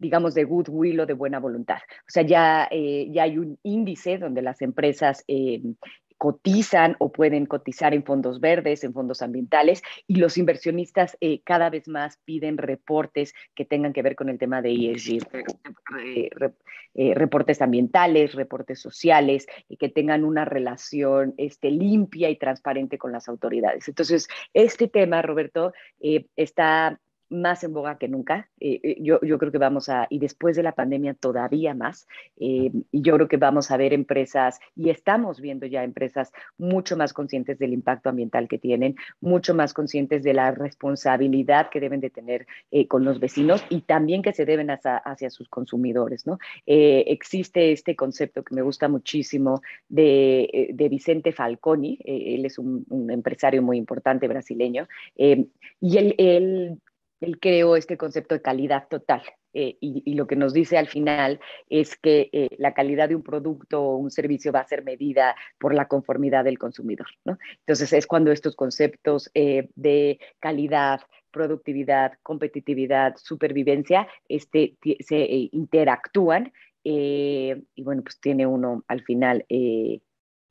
digamos, 0.03 0.35
de 0.35 0.45
goodwill 0.45 1.01
o 1.01 1.07
de 1.07 1.15
buena 1.15 1.39
voluntad. 1.39 1.79
O 2.01 2.11
sea, 2.11 2.25
ya, 2.25 2.69
eh, 2.71 3.09
ya 3.11 3.23
hay 3.23 3.39
un 3.39 3.59
índice 3.63 4.19
donde 4.19 4.43
las 4.43 4.61
empresas 4.61 5.25
eh, 5.29 5.63
cotizan 6.23 6.95
o 7.01 7.11
pueden 7.11 7.47
cotizar 7.47 7.95
en 7.95 8.05
fondos 8.05 8.39
verdes, 8.39 8.85
en 8.85 8.93
fondos 8.93 9.23
ambientales, 9.23 9.83
y 10.07 10.15
los 10.21 10.39
inversionistas 10.39 11.17
eh, 11.21 11.41
cada 11.43 11.69
vez 11.69 11.89
más 11.89 12.19
piden 12.25 12.59
reportes 12.59 13.35
que 13.57 13.65
tengan 13.65 13.93
que 13.93 14.03
ver 14.03 14.15
con 14.15 14.29
el 14.29 14.39
tema 14.39 14.63
de 14.63 14.71
ESG, 14.73 15.19
reportes 17.17 17.61
ambientales, 17.61 18.37
reportes 18.37 18.81
sociales, 18.81 19.49
y 19.69 19.79
que 19.79 19.89
tengan 19.89 20.23
una 20.23 20.45
relación 20.45 21.35
este, 21.39 21.73
limpia 21.73 22.31
y 22.31 22.37
transparente 22.37 22.99
con 22.99 23.11
las 23.11 23.29
autoridades. 23.29 23.89
Entonces, 23.89 24.29
este 24.55 24.87
tema, 24.87 25.23
Roberto, 25.23 25.73
está 26.37 27.01
más 27.33 27.65
en 27.65 27.73
boga 27.73 27.99
que 27.99 28.09
nunca. 28.09 28.49
Eh, 28.61 28.81
eh, 28.83 28.97
yo, 29.01 29.19
yo, 29.23 29.39
creo 29.39 29.51
que 29.51 29.59
vamos 29.59 29.89
a, 29.89 30.07
y 30.11 30.19
después 30.19 30.55
de 30.57 30.63
la 30.63 30.73
pandemia 30.73 31.15
todavía 31.15 31.75
más, 31.75 32.07
eh, 32.39 32.71
y 32.91 33.03
yo 33.03 33.15
creo 33.15 33.29
que 33.29 33.39
vamos 33.39 33.71
a 33.71 33.77
ver 33.77 33.93
empresas, 33.93 34.61
y 34.77 34.91
estamos 34.91 35.41
viendo 35.41 35.67
ya 35.67 35.83
empresas 35.83 36.31
mucho 36.59 36.97
más 36.97 37.13
conscientes 37.13 37.59
del 37.59 37.73
impacto 37.73 38.11
ambiental 38.11 38.49
que 38.49 38.59
tienen, 38.59 38.97
mucho 39.21 39.55
más 39.55 39.73
conscientes 39.73 40.23
de 40.23 40.35
la 40.35 40.51
responsabilidad 40.53 41.71
que 41.71 41.81
deben 41.81 42.01
de 42.01 42.11
tener 42.11 42.47
con 42.89 43.05
los 43.05 43.21
vecinos 43.21 43.65
y 43.69 43.83
también 43.83 44.23
que 44.23 44.33
se 44.33 44.45
deben 44.45 44.71
hacia, 44.71 44.97
hacia 44.99 45.31
sus 45.31 45.49
consumidores. 45.49 46.27
¿no? 46.27 46.39
existe 46.67 47.73
este 47.73 47.97
concepto 47.97 48.43
que 48.43 48.55
me 48.55 48.63
gusta 48.63 48.89
muchísimo 48.89 49.63
de, 49.89 50.69
de 50.73 50.89
Vicente 50.89 51.33
Falconi, 51.33 51.99
él 52.05 52.45
es 52.45 52.59
un, 52.59 52.85
un, 52.89 53.11
empresario 53.11 53.63
muy 53.63 53.79
importante 53.79 54.29
brasileño, 54.29 54.87
y 55.17 55.99
él, 55.99 56.15
él 56.19 56.79
él 57.23 57.39
creó 57.41 57.77
este 57.77 57.97
concepto 57.97 58.35
de 58.35 58.43
calidad 58.43 58.89
total. 58.89 59.23
Eh, 59.55 59.77
y, 59.81 60.15
lo 60.15 60.27
que 60.27 60.35
nos 60.35 60.55
dice 60.55 60.79
al 60.79 60.89
final 60.89 61.39
es 61.69 61.97
que 61.97 62.31
eh, 62.33 62.49
la 62.57 62.73
calidad 62.73 63.11
de 63.11 63.17
un 63.17 63.23
producto 63.23 63.83
o 63.83 63.97
un 63.97 64.11
servicio 64.11 64.51
va 64.51 64.61
a 64.61 64.67
ser 64.67 64.83
medida 64.83 65.37
por 65.59 65.75
la 65.75 65.89
conformidad 65.89 66.45
del 66.45 66.59
consumidor. 66.59 67.09
¿no? 67.25 67.39
Entonces 67.59 67.93
es 67.93 68.07
cuando 68.07 68.33
estos 68.33 68.57
conceptos 68.57 69.31
eh, 69.35 69.69
de 69.75 70.19
calidad, 70.41 71.03
productividad, 71.31 72.15
competitividad, 72.23 73.15
supervivencia 73.17 74.09
este, 74.29 74.77
se 75.01 75.49
interactúan 75.53 76.53
y 76.85 77.83
bueno, 77.85 78.03
pues 78.03 78.19
tiene 78.21 78.45
uno 78.45 78.85
al 78.89 79.03
final 79.03 79.47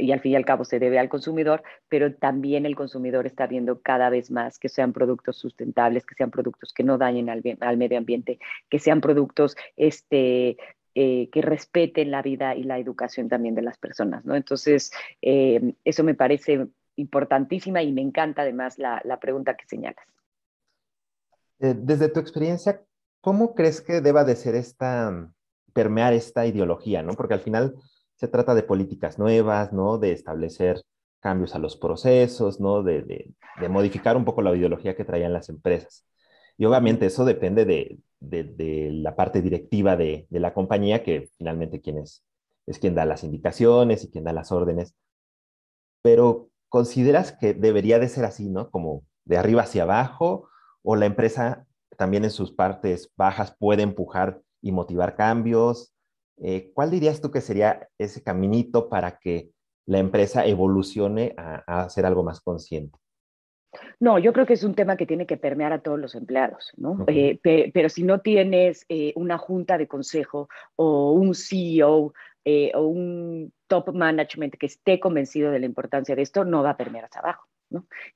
y 0.02 0.12
al 0.12 0.20
fin 0.20 0.34
y 0.34 0.36
al 0.36 0.46
cabo 0.46 0.66
se 0.66 0.80
debe 0.80 1.00
al 1.00 1.10
consumidor, 1.10 1.64
pero 1.88 2.14
también 2.14 2.66
el 2.66 2.76
consumidor 2.76 3.26
está 3.26 3.48
viendo 3.48 3.82
cada 3.82 4.10
vez 4.10 4.32
más 4.32 4.60
que 4.60 4.70
sean 4.70 4.94
productos 4.94 5.38
sustentables, 5.38 6.06
que 6.06 6.16
sean 6.16 6.32
productos 6.32 6.74
que 6.74 6.84
no 6.84 6.98
dañen 6.98 7.30
al, 7.30 7.42
al 7.60 7.78
medio 7.78 7.98
ambiente, 7.98 8.40
que 8.70 8.80
sean 8.80 9.02
productos 9.02 9.56
este, 9.78 10.58
eh, 10.96 11.30
que 11.32 11.42
respeten 11.42 12.12
la 12.12 12.22
vida 12.22 12.56
y 12.56 12.64
la 12.64 12.80
educación 12.80 13.30
también 13.30 13.56
de 13.56 13.62
las 13.62 13.78
personas, 13.78 14.26
¿no? 14.26 14.36
Entonces, 14.36 14.92
eh, 15.22 15.76
eso 15.86 16.04
me 16.04 16.16
parece 16.16 16.68
importantísima 16.98 17.82
y 17.82 17.94
me 17.94 18.02
encanta 18.02 18.42
además 18.42 18.78
la, 18.78 19.02
la 19.06 19.20
pregunta 19.20 19.56
que 19.56 19.66
señalas. 19.68 20.06
Eh, 21.60 21.76
desde 21.78 22.10
tu 22.10 22.20
experiencia, 22.20 22.82
¿cómo 23.22 23.56
crees 23.56 23.82
que 23.82 24.02
deba 24.02 24.26
de 24.26 24.36
ser 24.36 24.56
esta, 24.56 25.32
permear 25.74 26.14
esta 26.14 26.46
ideología, 26.46 27.04
¿no? 27.04 27.14
Porque 27.14 27.36
al 27.36 27.40
final 27.40 27.76
se 28.22 28.28
trata 28.28 28.54
de 28.54 28.62
políticas 28.62 29.18
nuevas, 29.18 29.74
¿no? 29.74 29.98
De 29.98 30.12
establecer 30.12 30.84
cambios 31.22 31.56
a 31.56 31.60
los 31.60 31.76
procesos, 31.76 32.60
¿no? 32.60 32.84
De, 32.84 33.02
de, 33.02 33.70
modificar 33.70 34.16
un 34.16 34.26
poco 34.26 34.44
la 34.44 34.56
ideología 34.56 34.96
que 34.96 35.06
traían 35.06 35.34
las 35.34 35.50
empresas. 35.50 36.06
Y 36.56 36.66
obviamente 36.66 37.08
eso 37.08 37.26
depende 37.26 37.66
de, 37.66 37.98
de 38.20 38.92
la 38.92 39.16
parte 39.16 39.42
directiva 39.42 39.98
de, 39.98 40.28
la 40.30 40.54
compañía, 40.54 41.04
que 41.04 41.32
finalmente 41.40 41.82
quien 41.82 41.98
es, 41.98 42.24
es 42.68 42.78
quien 42.78 42.94
da 42.94 43.06
las 43.06 43.24
indicaciones 43.24 44.04
y 44.04 44.12
quien 44.12 44.24
da 44.24 44.34
las 44.34 44.52
órdenes. 44.52 44.94
Pero 46.04 46.52
¿consideras 46.70 47.32
que 47.32 47.56
debería 47.56 47.98
de 47.98 48.08
ser 48.08 48.26
así, 48.26 48.50
¿no? 48.50 48.70
Como 48.70 49.04
de 49.26 49.38
arriba 49.38 49.64
hacia 49.64 49.82
abajo, 49.82 50.48
o 50.84 50.96
la 50.96 51.08
empresa 51.08 51.66
también 51.98 52.24
en 52.24 52.32
sus 52.32 52.52
partes 52.52 53.12
bajas 53.18 53.56
puede 53.58 53.82
empujar 53.82 54.42
y 54.62 54.72
motivar 54.72 55.16
cambios? 55.16 55.92
Eh, 56.42 56.72
¿Cuál 56.74 56.92
dirías 56.92 57.22
tú 57.22 57.32
que 57.32 57.42
sería 57.42 57.88
ese 57.98 58.24
caminito 58.24 58.90
para 58.90 59.20
que 59.20 59.52
la 59.86 60.00
empresa 60.00 60.46
evolucione 60.46 61.34
a, 61.38 61.84
a 61.84 61.90
ser 61.90 62.06
algo 62.06 62.24
más 62.24 62.42
consciente? 62.42 62.98
No, 64.00 64.20
yo 64.20 64.34
creo 64.34 64.46
que 64.46 64.54
es 64.54 64.64
un 64.64 64.76
tema 64.76 64.98
que 64.98 65.06
tiene 65.06 65.26
que 65.26 65.38
permear 65.38 65.72
a 65.74 65.82
todos 65.82 66.00
los 66.00 66.16
empleados, 66.16 66.72
¿no? 66.76 66.94
Okay. 67.04 67.40
Eh, 67.44 67.72
pero 67.74 67.90
si 67.90 68.04
no 68.04 68.20
tienes 68.20 68.86
eh, 68.90 69.14
una 69.16 69.38
junta 69.38 69.78
de 69.78 69.88
consejo 69.88 70.50
o 70.76 71.14
un 71.14 71.34
CEO 71.34 72.14
eh, 72.44 72.72
o 72.74 72.88
un 72.88 73.54
top 73.68 73.94
management 73.94 74.56
que 74.56 74.66
esté 74.66 75.00
convencido 75.00 75.52
de 75.52 75.60
la 75.60 75.66
importancia 75.66 76.16
de 76.16 76.24
esto, 76.24 76.44
no 76.44 76.64
va 76.64 76.72
a 76.72 76.78
permear 76.78 77.06
hacia 77.06 77.22
abajo. 77.22 77.48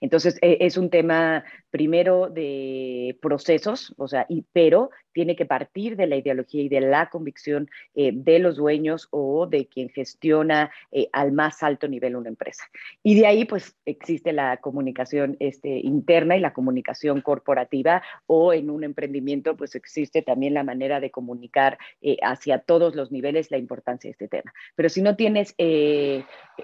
Entonces, 0.01 0.37
e, 0.41 0.57
es 0.61 0.77
un 0.77 0.89
tema 0.89 1.43
primero 1.71 2.29
de 2.29 3.17
procesos, 3.21 3.93
o 3.97 4.07
sea, 4.07 4.25
y, 4.29 4.45
pero 4.53 4.89
tiene 5.15 5.37
que 5.37 5.45
partir 5.45 5.95
de 5.95 6.07
la 6.07 6.17
ideología 6.17 6.61
y 6.61 6.67
de 6.67 6.81
la 6.81 7.09
convicción 7.09 7.69
eh, 7.95 8.11
de 8.13 8.37
los 8.39 8.57
dueños 8.57 9.07
o 9.11 9.47
de 9.47 9.65
quien 9.67 9.87
gestiona 9.87 10.71
eh, 10.91 11.07
al 11.13 11.31
más 11.31 11.63
alto 11.63 11.87
nivel 11.87 12.17
una 12.17 12.27
empresa. 12.27 12.65
Y 13.01 13.17
de 13.17 13.25
ahí, 13.25 13.45
pues, 13.45 13.77
existe 13.85 14.33
la 14.33 14.57
comunicación 14.57 15.37
este, 15.39 15.79
interna 15.79 16.35
y 16.35 16.41
la 16.41 16.51
comunicación 16.51 17.21
corporativa, 17.21 18.03
o 18.27 18.51
en 18.51 18.69
un 18.69 18.83
emprendimiento, 18.83 19.55
pues, 19.55 19.75
existe 19.75 20.21
también 20.21 20.53
la 20.53 20.65
manera 20.65 20.99
de 20.99 21.11
comunicar 21.11 21.77
eh, 22.01 22.17
hacia 22.21 22.59
todos 22.59 22.93
los 22.93 23.09
niveles 23.09 23.51
la 23.51 23.57
importancia 23.57 24.09
de 24.09 24.11
este 24.11 24.27
tema. 24.27 24.53
Pero 24.75 24.89
si 24.89 25.01
no 25.01 25.15
tienes 25.15 25.55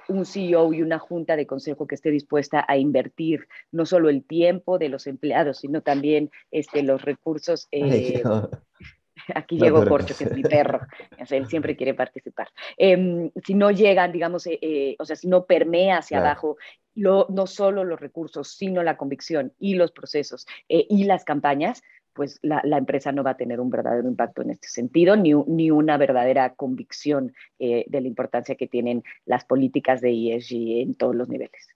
un 0.09 0.25
CEO 0.25 0.73
y 0.73 0.81
una 0.81 0.99
junta 0.99 1.37
de 1.37 1.47
consejo 1.47 1.87
que 1.87 1.95
esté 1.95 2.11
dispuesta 2.11 2.65
a 2.67 2.75
invertir 2.81 3.47
no 3.71 3.85
solo 3.85 4.09
el 4.09 4.23
tiempo 4.23 4.77
de 4.77 4.89
los 4.89 5.07
empleados, 5.07 5.59
sino 5.59 5.81
también 5.81 6.31
este, 6.51 6.83
los 6.83 7.01
recursos. 7.01 7.67
Eh, 7.71 8.23
aquí 9.35 9.57
llegó 9.57 9.85
Corcho, 9.85 10.15
que 10.17 10.25
es 10.25 10.33
mi 10.33 10.43
perro, 10.43 10.81
él 11.29 11.47
siempre 11.47 11.75
quiere 11.75 11.93
participar. 11.93 12.49
Em, 12.77 13.31
si 13.43 13.53
no 13.53 13.71
llegan, 13.71 14.11
digamos, 14.11 14.47
eh, 14.47 14.59
eh, 14.61 14.95
o 14.99 15.05
sea, 15.05 15.15
si 15.15 15.27
no 15.27 15.45
permea 15.45 15.99
hacia 15.99 16.19
abajo 16.19 16.57
lo, 16.95 17.27
no 17.29 17.47
solo 17.47 17.83
los 17.83 17.99
recursos, 17.99 18.49
sino 18.49 18.83
la 18.83 18.97
convicción 18.97 19.53
y 19.59 19.75
los 19.75 19.91
procesos 19.91 20.45
y 20.67 21.05
las 21.05 21.23
campañas, 21.23 21.81
pues 22.13 22.39
la, 22.41 22.61
empresa 22.77 23.13
no 23.13 23.23
va 23.23 23.31
a 23.31 23.37
tener 23.37 23.61
un 23.61 23.69
verdadero 23.69 24.09
impacto 24.09 24.41
en 24.41 24.49
este 24.51 24.67
sentido, 24.67 25.15
ni, 25.15 25.33
ni 25.33 25.71
una 25.71 25.95
verdadera 25.95 26.53
convicción 26.55 27.33
de 27.57 27.85
la 27.89 28.07
importancia 28.07 28.55
que 28.55 28.67
tienen 28.67 29.03
las 29.25 29.45
políticas 29.45 30.01
de 30.01 30.35
ESG 30.35 30.81
en 30.81 30.95
todos 30.95 31.15
los 31.15 31.29
niveles. 31.29 31.69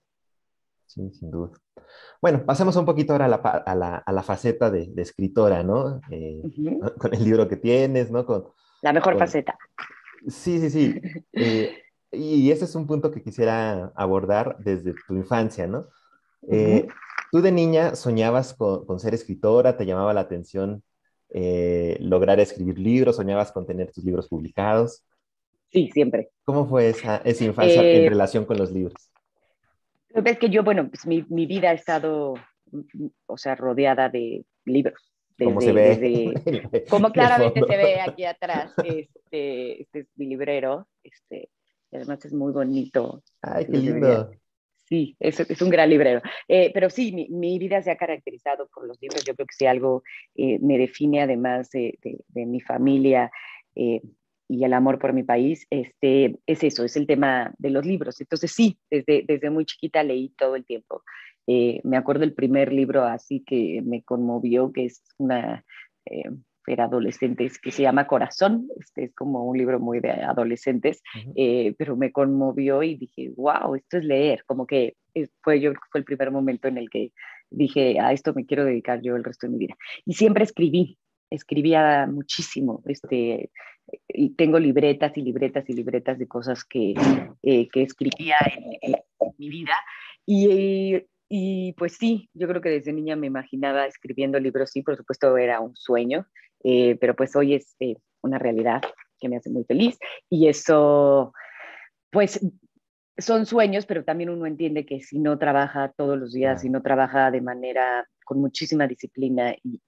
Sí, 0.86 1.10
sin 1.12 1.30
duda. 1.30 1.50
Bueno, 2.20 2.44
pasemos 2.44 2.76
un 2.76 2.84
poquito 2.84 3.12
ahora 3.12 3.26
a 3.26 3.28
la, 3.74 3.96
a 3.98 4.12
la, 4.12 4.22
faceta 4.22 4.70
de, 4.70 4.92
escritora, 4.96 5.62
¿no? 5.62 6.00
Eh, 6.10 6.42
con 6.98 7.14
el 7.14 7.24
libro 7.24 7.48
que 7.48 7.56
tienes, 7.56 8.10
¿no? 8.10 8.24
Con, 8.24 8.46
la 8.82 8.92
mejor 8.92 9.18
faceta. 9.18 9.58
Sí, 10.28 10.58
sí, 10.60 10.70
sí. 10.70 11.00
Eh, 11.32 11.76
y 12.12 12.50
ese 12.50 12.64
es 12.64 12.74
un 12.74 12.86
punto 12.86 13.10
que 13.10 13.22
quisiera 13.22 13.92
abordar 13.94 14.56
desde 14.60 14.94
tu 15.06 15.14
infancia, 15.14 15.66
¿no? 15.66 15.88
Eh, 16.48 16.86
tú 17.32 17.42
de 17.42 17.52
niña 17.52 17.94
soñabas 17.96 18.54
con, 18.54 18.98
ser 19.00 19.14
escritora, 19.14 19.76
te 19.76 19.86
llamaba 19.86 20.14
la 20.14 20.20
atención 20.20 20.82
lograr 22.00 22.40
escribir 22.40 22.78
libros, 22.78 23.16
soñabas 23.16 23.52
con 23.52 23.66
tener 23.66 23.92
tus 23.92 24.04
libros 24.04 24.28
publicados. 24.28 25.04
Sí, 25.70 25.90
siempre. 25.92 26.30
¿Cómo 26.44 26.66
fue 26.66 26.88
esa, 26.88 27.16
esa 27.18 27.44
infancia 27.44 27.82
en 27.82 28.08
relación 28.08 28.44
con 28.46 28.56
los 28.56 28.70
libros? 28.70 29.10
Ves 30.22 30.38
que 30.38 30.48
yo, 30.48 30.62
bueno, 30.62 30.88
pues 30.88 31.06
mi, 31.06 31.24
mi, 31.28 31.46
vida 31.46 31.70
ha 31.70 31.74
estado, 31.74 32.34
o 33.26 33.38
sea, 33.38 33.54
rodeada 33.54 34.08
de 34.08 34.44
libros. 34.64 35.12
como 35.38 35.60
se 35.60 35.72
ve. 35.72 36.32
como 36.90 37.10
claramente 37.12 37.60
se 37.60 37.76
ve 37.76 38.00
aquí 38.00 38.24
atrás, 38.24 38.72
este, 38.84 39.82
este 39.82 39.98
es 40.00 40.06
mi 40.16 40.26
librero, 40.26 40.88
este, 41.02 41.50
además 41.92 42.24
es 42.24 42.32
muy 42.32 42.52
bonito. 42.52 43.22
Ay, 43.42 43.66
qué 43.66 43.72
lindo. 43.72 44.30
Sí, 44.88 45.16
es, 45.18 45.40
es 45.40 45.62
un 45.62 45.70
gran 45.70 45.90
librero. 45.90 46.22
Eh, 46.46 46.70
pero 46.72 46.88
sí, 46.90 47.12
mi, 47.12 47.28
mi, 47.28 47.58
vida 47.58 47.82
se 47.82 47.90
ha 47.90 47.96
caracterizado 47.96 48.68
por 48.72 48.86
los 48.86 49.00
libros. 49.00 49.24
Yo 49.24 49.34
creo 49.34 49.46
que 49.46 49.54
si 49.54 49.66
algo 49.66 50.04
eh, 50.36 50.60
me 50.60 50.78
define, 50.78 51.22
además 51.22 51.70
de, 51.70 51.98
de, 52.02 52.20
de 52.28 52.46
mi 52.46 52.60
familia, 52.60 53.30
eh, 53.74 54.00
y 54.48 54.64
el 54.64 54.72
amor 54.72 54.98
por 54.98 55.12
mi 55.12 55.22
país, 55.22 55.66
este, 55.70 56.38
es 56.46 56.62
eso, 56.62 56.84
es 56.84 56.96
el 56.96 57.06
tema 57.06 57.52
de 57.58 57.70
los 57.70 57.84
libros. 57.84 58.20
Entonces 58.20 58.52
sí, 58.52 58.78
desde, 58.90 59.24
desde 59.26 59.50
muy 59.50 59.64
chiquita 59.64 60.02
leí 60.02 60.30
todo 60.30 60.56
el 60.56 60.64
tiempo. 60.64 61.02
Eh, 61.46 61.80
me 61.84 61.96
acuerdo 61.96 62.24
el 62.24 62.34
primer 62.34 62.72
libro 62.72 63.04
así 63.04 63.42
que 63.46 63.82
me 63.84 64.02
conmovió, 64.02 64.72
que 64.72 64.86
es 64.86 65.02
una 65.18 65.64
eh, 66.06 66.30
era 66.66 66.84
adolescentes, 66.84 67.58
que 67.58 67.70
se 67.70 67.82
llama 67.82 68.06
Corazón, 68.06 68.68
este 68.80 69.04
es 69.04 69.14
como 69.14 69.44
un 69.44 69.56
libro 69.56 69.78
muy 69.78 70.00
de 70.00 70.10
adolescentes, 70.10 71.00
eh, 71.36 71.74
pero 71.78 71.96
me 71.96 72.10
conmovió 72.10 72.82
y 72.82 72.96
dije, 72.96 73.30
wow, 73.36 73.76
esto 73.76 73.98
es 73.98 74.04
leer, 74.04 74.42
como 74.46 74.66
que 74.66 74.96
fue, 75.42 75.60
yo, 75.60 75.72
fue 75.92 76.00
el 76.00 76.04
primer 76.04 76.32
momento 76.32 76.66
en 76.66 76.78
el 76.78 76.90
que 76.90 77.12
dije, 77.50 78.00
a 78.00 78.12
esto 78.12 78.34
me 78.34 78.46
quiero 78.46 78.64
dedicar 78.64 79.00
yo 79.00 79.14
el 79.14 79.22
resto 79.24 79.46
de 79.46 79.52
mi 79.52 79.58
vida. 79.58 79.76
Y 80.04 80.14
siempre 80.14 80.42
escribí, 80.42 80.98
escribía 81.30 82.06
muchísimo, 82.06 82.82
este, 82.86 83.50
y 84.08 84.30
tengo 84.30 84.58
libretas 84.58 85.16
y 85.16 85.22
libretas 85.22 85.68
y 85.68 85.72
libretas 85.72 86.18
de 86.18 86.26
cosas 86.26 86.64
que, 86.64 86.94
eh, 87.42 87.68
que 87.68 87.82
escribía 87.82 88.36
en, 88.80 88.94
mi 89.38 89.48
vida. 89.48 89.74
Y, 90.24 91.02
y, 91.28 91.72
pues 91.74 91.96
sí, 91.98 92.30
yo 92.34 92.48
creo 92.48 92.60
que 92.60 92.70
desde 92.70 92.92
niña 92.92 93.16
me 93.16 93.26
imaginaba 93.26 93.86
escribiendo 93.86 94.38
libros, 94.38 94.70
sí, 94.70 94.82
por 94.82 94.96
supuesto 94.96 95.36
era 95.36 95.60
un 95.60 95.76
sueño, 95.76 96.26
eh, 96.64 96.96
pero 96.96 97.14
pues 97.14 97.36
hoy 97.36 97.54
es 97.54 97.76
eh, 97.80 97.96
una 98.22 98.38
realidad 98.38 98.82
que 99.18 99.28
me 99.28 99.36
hace 99.36 99.50
muy 99.50 99.64
feliz 99.64 99.98
y 100.30 100.48
eso, 100.48 101.32
pues 102.10 102.40
son 103.18 103.46
sueños, 103.46 103.86
pero 103.86 104.04
también 104.04 104.30
uno 104.30 104.46
entiende 104.46 104.84
que 104.84 105.00
si 105.00 105.18
no 105.18 105.38
trabaja 105.38 105.92
todos 105.96 106.18
los 106.18 106.32
días, 106.32 106.60
si 106.60 106.68
no 106.68 106.82
trabaja 106.82 107.30
de 107.30 107.40
manera 107.40 108.06
con 108.24 108.40
muchísima 108.40 108.88
disciplina 108.88 109.54
y, 109.62 109.80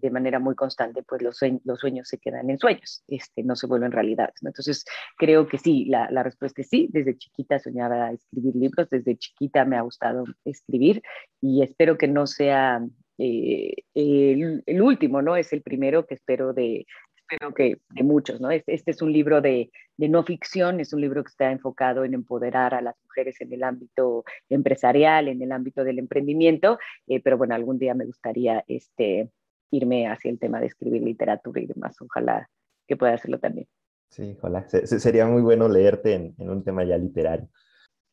de 0.00 0.10
manera 0.10 0.40
muy 0.40 0.56
constante, 0.56 1.04
pues 1.04 1.22
los 1.22 1.36
sueños, 1.36 1.62
los 1.64 1.78
sueños 1.78 2.08
se 2.08 2.18
quedan 2.18 2.50
en 2.50 2.58
sueños, 2.58 3.04
este, 3.06 3.44
no 3.44 3.54
se 3.54 3.68
vuelven 3.68 3.92
realidades. 3.92 4.34
Entonces, 4.42 4.84
creo 5.16 5.46
que 5.46 5.58
sí, 5.58 5.84
la, 5.84 6.10
la, 6.10 6.24
respuesta 6.24 6.60
es 6.60 6.68
sí. 6.68 6.88
Desde 6.90 7.16
chiquita 7.16 7.58
soñaba 7.60 8.10
escribir 8.10 8.56
libros, 8.56 8.90
desde 8.90 9.16
chiquita 9.16 9.64
me 9.64 9.76
ha 9.76 9.82
gustado 9.82 10.24
escribir 10.44 11.02
y 11.40 11.62
espero 11.62 11.96
que 11.96 12.08
no 12.08 12.26
sea 12.26 12.84
eh, 13.18 13.74
el, 13.94 14.64
el, 14.66 14.82
último, 14.82 15.22
¿no? 15.22 15.36
Es 15.36 15.52
el 15.52 15.62
primero 15.62 16.04
que 16.04 16.14
espero 16.14 16.52
de, 16.52 16.86
espero 17.24 17.54
que 17.54 17.80
de 17.90 18.02
muchos, 18.02 18.40
¿no? 18.40 18.50
Este, 18.50 18.90
es 18.90 19.02
un 19.02 19.12
libro 19.12 19.40
de, 19.40 19.70
de, 19.96 20.08
no 20.08 20.22
ficción, 20.22 20.80
es 20.80 20.92
un 20.92 21.00
libro 21.00 21.24
que 21.24 21.30
está 21.30 21.50
enfocado 21.50 22.04
en 22.04 22.14
empoderar 22.14 22.74
a 22.74 22.82
las 22.82 22.94
mujeres 23.02 23.40
en 23.40 23.52
el 23.52 23.62
ámbito 23.62 24.24
empresarial, 24.48 25.28
en 25.28 25.42
el 25.42 25.52
ámbito 25.52 25.84
del 25.84 25.98
emprendimiento, 25.98 26.78
eh, 27.06 27.20
pero 27.22 27.38
bueno, 27.38 27.54
algún 27.54 27.78
día 27.78 27.94
me 27.94 28.04
gustaría 28.04 28.64
este, 28.68 29.30
irme 29.70 30.08
hacia 30.08 30.30
el 30.30 30.38
tema 30.38 30.60
de 30.60 30.66
escribir 30.66 31.02
literatura 31.02 31.60
y 31.60 31.66
demás, 31.66 31.96
ojalá 32.00 32.48
que 32.86 32.96
pueda 32.96 33.14
hacerlo 33.14 33.38
también. 33.38 33.66
Sí, 34.10 34.36
ojalá, 34.38 34.68
sería 34.68 35.26
muy 35.26 35.42
bueno 35.42 35.68
leerte 35.68 36.14
en, 36.14 36.34
en, 36.38 36.50
un 36.50 36.62
tema 36.62 36.84
ya 36.84 36.96
literario. 36.96 37.48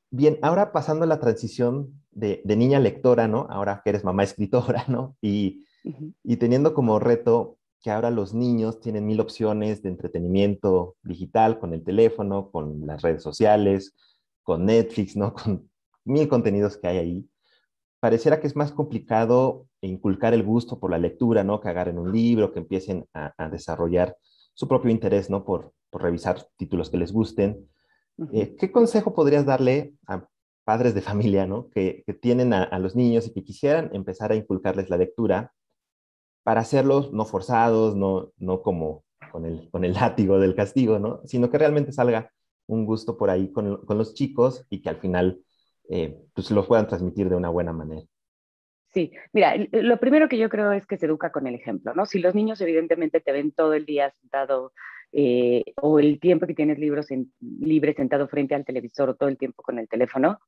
Bien, 0.10 0.40
ahora 0.42 0.72
pasando 0.72 1.04
a 1.04 1.08
la 1.08 1.20
transición 1.20 2.02
de, 2.12 2.42
de, 2.44 2.56
niña 2.56 2.80
lectora, 2.80 3.28
¿no? 3.28 3.48
Ahora 3.50 3.82
que 3.84 3.92
eres 3.92 4.04
mamá 4.04 4.24
escritora, 4.24 4.86
¿no? 4.88 5.16
Y, 5.22 5.66
uh 5.84 5.92
-huh. 5.92 6.14
y 6.24 6.38
teniendo 6.38 6.74
como 6.74 7.00
reto 7.00 7.60
que 7.82 7.92
ahora 7.92 8.12
los 8.12 8.34
niños 8.34 8.80
tienen 8.80 9.06
mil 9.06 9.20
opciones 9.20 9.82
de 9.82 9.90
entretenimiento 9.90 10.96
digital 11.04 11.60
con 11.60 11.74
el 11.74 11.84
teléfono, 11.84 12.52
con 12.52 12.86
las 12.86 13.02
redes 13.02 13.24
sociales, 13.24 13.96
con 14.44 14.66
Netflix, 14.66 15.16
¿no? 15.16 15.34
Con 15.34 15.70
mil 16.04 16.28
contenidos 16.28 16.78
que 16.78 16.88
hay 16.88 16.98
ahí. 16.98 17.30
Pareciera 18.00 18.40
que 18.40 18.48
es 18.48 18.56
más 18.56 18.72
complicado 18.72 19.68
inculcar 19.82 20.34
el 20.34 20.44
gusto 20.44 20.80
por 20.80 20.90
la 20.90 20.98
lectura, 20.98 21.44
¿no? 21.44 21.60
Que 21.62 21.70
agarren 21.70 22.00
un 22.00 22.12
libro, 22.12 22.52
que 22.52 22.60
empiecen 22.60 23.06
a, 23.14 23.34
a 23.38 23.50
desarrollar 23.50 24.18
su 24.54 24.68
propio 24.68 24.90
interés, 24.90 25.30
¿no? 25.30 25.44
Por, 25.46 25.74
por 25.92 26.02
revisar 26.02 26.48
títulos 26.58 26.90
que 26.90 26.98
les 26.98 27.12
gusten. 27.12 27.70
Eh, 28.34 28.56
¿Qué 28.58 28.72
consejo 28.72 29.14
podrías 29.14 29.46
darle 29.46 29.94
a 30.08 30.28
padres 30.64 30.96
de 30.96 31.02
familia, 31.02 31.46
¿no? 31.46 31.70
Que, 31.70 32.04
que 32.06 32.14
tienen 32.14 32.54
a, 32.54 32.64
a 32.64 32.80
los 32.80 32.96
niños 32.96 33.28
y 33.28 33.34
que 33.34 33.44
quisieran 33.44 33.90
empezar 33.94 34.32
a 34.32 34.36
inculcarles 34.36 34.90
la 34.90 34.98
lectura, 34.98 35.54
para 36.44 36.62
hacerlos 36.62 37.12
no 37.14 37.26
forzados, 37.26 37.96
no, 37.96 38.32
no 38.38 38.62
como 38.62 39.04
con 39.32 39.46
el, 39.46 39.70
con 39.72 39.84
el 39.86 39.94
látigo 39.94 40.40
del 40.40 40.56
castigo, 40.56 41.00
¿no? 41.00 41.22
Sino 41.26 41.50
que 41.50 41.58
realmente 41.58 41.92
salga 41.92 42.32
un 42.68 42.86
gusto 42.86 43.18
por 43.18 43.30
ahí 43.30 43.52
con, 43.52 43.86
con 43.86 43.98
los 43.98 44.14
chicos 44.14 44.66
y 44.70 44.82
que 44.82 44.90
al 44.90 44.98
final 44.98 45.42
eh, 45.90 46.18
pues 46.34 46.50
los 46.52 46.68
puedan 46.68 46.88
transmitir 46.88 47.30
de 47.30 47.36
una 47.36 47.50
buena 47.50 47.74
manera. 47.74 48.04
Sí, 48.94 49.12
mira, 49.32 49.56
lo 49.72 50.00
primero 50.00 50.28
que 50.28 50.38
yo 50.38 50.50
creo 50.50 50.72
es 50.74 50.86
que 50.86 50.98
se 50.98 51.06
educa 51.06 51.32
con 51.32 51.48
el 51.48 51.56
ejemplo, 51.56 51.94
¿no? 51.94 52.06
Si 52.06 52.20
los 52.20 52.36
niños 52.36 52.60
evidentemente 52.60 53.22
te 53.22 53.32
ven 53.32 53.52
todo 53.52 53.74
el 53.74 53.86
día 53.86 54.12
sentado 54.12 54.74
eh, 55.14 55.64
o 55.82 56.00
el 56.00 56.20
tiempo 56.20 56.46
que 56.46 56.54
tienes 56.54 56.78
libros 56.78 57.10
en, 57.12 57.32
libre 57.40 57.94
sentado 57.94 58.28
frente 58.28 58.54
al 58.54 58.66
televisor 58.66 59.10
o 59.10 59.16
todo 59.16 59.30
el 59.30 59.38
tiempo 59.38 59.64
con 59.64 59.80
el 59.80 59.88
teléfono, 59.88 60.40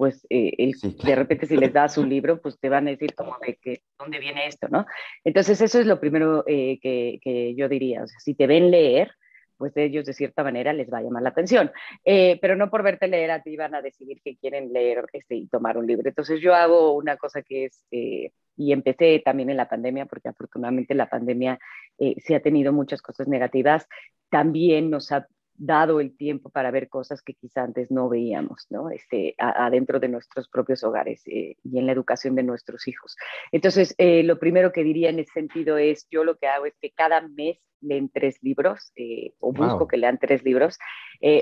pues 0.00 0.26
eh, 0.30 0.54
el, 0.56 0.76
sí, 0.76 0.96
de 1.04 1.14
repente 1.14 1.44
si 1.44 1.58
les 1.58 1.74
das 1.74 1.98
un 1.98 2.08
libro, 2.08 2.40
pues 2.40 2.58
te 2.58 2.70
van 2.70 2.88
a 2.88 2.90
decir 2.90 3.14
como 3.14 3.36
de 3.46 3.56
que, 3.56 3.82
¿dónde 3.98 4.18
viene 4.18 4.46
esto, 4.46 4.66
no? 4.70 4.86
Entonces 5.24 5.60
eso 5.60 5.78
es 5.78 5.84
lo 5.84 6.00
primero 6.00 6.42
eh, 6.46 6.78
que, 6.80 7.18
que, 7.20 7.54
yo 7.54 7.68
diría, 7.68 8.04
o 8.04 8.06
sea, 8.06 8.18
si 8.18 8.34
te 8.34 8.46
ven 8.46 8.70
leer, 8.70 9.10
pues 9.58 9.76
ellos 9.76 10.06
de 10.06 10.14
cierta 10.14 10.42
manera 10.42 10.72
les 10.72 10.90
va 10.90 10.96
a 10.96 11.02
llamar 11.02 11.22
la 11.22 11.28
atención, 11.28 11.70
eh, 12.02 12.38
pero 12.40 12.56
no 12.56 12.70
por 12.70 12.82
verte 12.82 13.08
leer 13.08 13.30
a 13.30 13.42
ti 13.42 13.58
van 13.58 13.74
a 13.74 13.82
decidir 13.82 14.22
que 14.24 14.38
quieren 14.38 14.72
leer 14.72 15.04
este, 15.12 15.34
y 15.34 15.48
tomar 15.48 15.76
un 15.76 15.86
libro. 15.86 16.08
Entonces 16.08 16.40
yo 16.40 16.54
hago 16.54 16.94
una 16.94 17.18
cosa 17.18 17.42
que 17.42 17.66
es, 17.66 17.84
eh, 17.90 18.30
y 18.56 18.72
empecé 18.72 19.20
también 19.22 19.50
en 19.50 19.58
la 19.58 19.68
pandemia, 19.68 20.06
porque 20.06 20.30
afortunadamente 20.30 20.94
la 20.94 21.10
pandemia 21.10 21.58
sí 21.98 22.32
ha 22.32 22.40
tenido 22.40 22.72
muchas 22.72 23.02
cosas 23.02 23.28
negativas, 23.28 23.86
también 24.30 24.88
nos 24.88 25.12
ha 25.12 25.26
dado 25.60 26.00
el 26.00 26.16
tiempo 26.16 26.48
para 26.48 26.70
ver 26.70 26.88
cosas 26.88 27.22
que 27.22 27.34
quizá 27.34 27.62
antes 27.62 27.90
no 27.90 28.08
veíamos, 28.08 28.66
¿no? 28.70 28.88
Este, 28.88 29.34
adentro 29.36 30.00
de 30.00 30.08
nuestros 30.08 30.48
propios 30.48 30.82
hogares 30.84 31.22
eh, 31.26 31.56
y 31.62 31.78
en 31.78 31.84
la 31.84 31.92
educación 31.92 32.34
de 32.34 32.42
nuestros 32.42 32.88
hijos. 32.88 33.14
Entonces, 33.52 33.94
eh, 33.98 34.22
lo 34.22 34.38
primero 34.38 34.72
que 34.72 34.82
diría 34.82 35.10
en 35.10 35.18
ese 35.18 35.32
sentido 35.32 35.76
es, 35.76 36.08
yo 36.10 36.24
lo 36.24 36.38
que 36.38 36.46
hago 36.46 36.64
es 36.64 36.74
que 36.80 36.92
cada 36.92 37.20
mes 37.20 37.58
leen 37.82 38.08
tres 38.08 38.38
libros 38.42 38.92
eh, 38.96 39.34
o 39.38 39.52
busco 39.52 39.86
que 39.86 39.98
lean 39.98 40.18
tres 40.18 40.42
libros. 40.44 40.78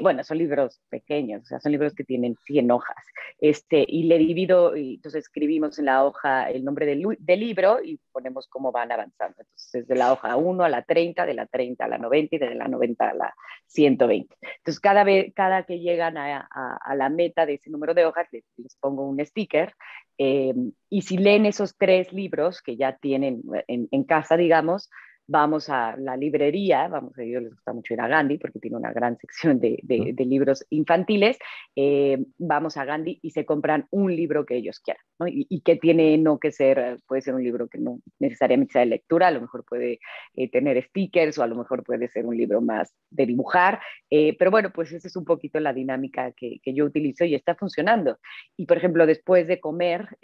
Bueno, 0.03 0.25
son 0.25 0.39
libros 0.39 0.81
pequeños, 0.89 1.43
o 1.43 1.47
sea, 1.47 1.61
son 1.61 1.73
libros 1.73 1.95
que 1.95 2.05
tienen 2.05 2.37
100 2.45 2.71
hojas. 2.71 2.97
Este, 3.41 3.85
y 3.87 4.05
le 4.05 4.19
divido, 4.19 4.77
y 4.77 4.95
entonces 4.95 5.25
escribimos 5.25 5.79
en 5.79 5.85
la 5.85 6.05
hoja 6.05 6.51
el 6.51 6.65
nombre 6.65 6.87
del, 6.87 7.05
del 7.21 7.41
libro 7.41 7.79
y 7.83 8.01
ponemos 8.11 8.49
cómo 8.49 8.73
van 8.73 8.91
avanzando. 8.91 9.37
Entonces, 9.39 9.87
de 9.87 9.95
la 9.95 10.13
hoja 10.13 10.37
1 10.37 10.65
a 10.65 10.69
la 10.69 10.83
30, 10.83 11.25
de 11.25 11.35
la 11.35 11.47
30 11.47 11.85
a 11.85 11.89
la 11.89 11.99
90 11.99 12.37
y 12.37 12.39
de 12.39 12.55
la 12.57 12.67
90 12.67 13.09
a 13.09 13.15
la 13.15 13.35
120. 13.67 14.35
Entonces, 14.41 14.81
cada 14.81 15.05
vez, 15.05 15.33
cada 15.35 15.63
que 15.63 15.79
llegan 15.79 16.17
a, 16.19 16.49
la 16.97 17.09
meta 17.11 17.47
de 17.47 17.55
ese 17.55 17.71
número 17.71 17.95
de 17.95 18.07
hojas, 18.07 18.27
les, 18.33 18.45
pongo 18.81 19.09
un 19.09 19.25
sticker. 19.25 19.75
Eh, 20.19 20.55
y 20.89 21.03
si 21.03 21.17
leen 21.17 21.47
esos 21.47 21.77
tres 21.77 22.13
libros 22.13 22.61
que 22.61 22.77
ya 22.77 22.97
tienen 22.97 23.43
en, 23.69 23.87
en 23.93 24.05
casa, 24.05 24.37
digamos, 24.37 24.91
vamos 25.29 25.69
a 25.69 25.95
la 25.99 26.17
librería, 26.17 26.89
vamos 26.89 27.17
a 27.19 27.23
ellos 27.23 27.43
les 27.43 27.53
gusta 27.53 27.75
mucho 27.75 27.93
ir 27.93 28.01
a 28.01 28.09
Gandhi 28.09 28.39
porque 28.39 28.59
tiene 28.59 28.79
una 28.79 28.93
gran 28.93 29.19
sección 29.19 29.61
de, 29.61 29.79
de, 29.83 30.25
libros 30.25 30.65
infantiles, 30.71 31.39
eh, 31.77 32.25
vamos 32.39 32.79
a 32.79 32.87
Gandhi 32.87 33.19
y 33.23 33.31
se 33.31 33.45
compran 33.45 33.87
un 33.91 34.15
libro 34.17 34.47
que 34.47 34.57
ellos 34.57 34.81
quieran, 34.81 35.05
¿no? 35.19 35.27
y, 35.29 35.61
que 35.61 35.77
tiene 35.77 36.17
no 36.17 36.39
que 36.39 36.51
ser, 36.51 36.99
puede 37.07 37.21
ser 37.21 37.35
un 37.35 37.45
libro 37.45 37.69
que 37.69 37.79
no 37.79 38.01
necesariamente 38.19 38.73
sea 38.73 38.81
de 38.81 38.87
lectura, 38.87 39.29
a 39.29 39.31
lo 39.31 39.43
mejor 39.43 39.65
puede 39.67 40.01
eh, 40.35 40.51
tener 40.51 40.83
stickers 40.83 41.37
o 41.37 41.43
a 41.43 41.47
lo 41.47 41.57
mejor 41.57 41.85
puede 41.85 42.09
ser 42.09 42.25
un 42.25 42.37
libro 42.37 42.63
más 42.63 42.95
de 43.11 43.27
dibujar, 43.27 43.81
eh, 44.09 44.35
pero 44.39 44.51
bueno, 44.51 44.71
pues 44.75 44.93
esa 44.93 45.09
es 45.09 45.17
un 45.17 45.27
poquito 45.27 45.61
la 45.61 45.75
dinámica 45.75 46.33
que, 46.33 46.59
que, 46.63 46.73
yo 46.73 46.87
utilizo 46.87 47.25
y 47.25 47.35
está 47.35 47.55
funcionando. 47.55 48.19
Y 48.57 48.65
por 48.65 48.79
ejemplo, 48.79 49.05
después 49.05 49.47
de 49.47 49.61
comer, 49.61 50.17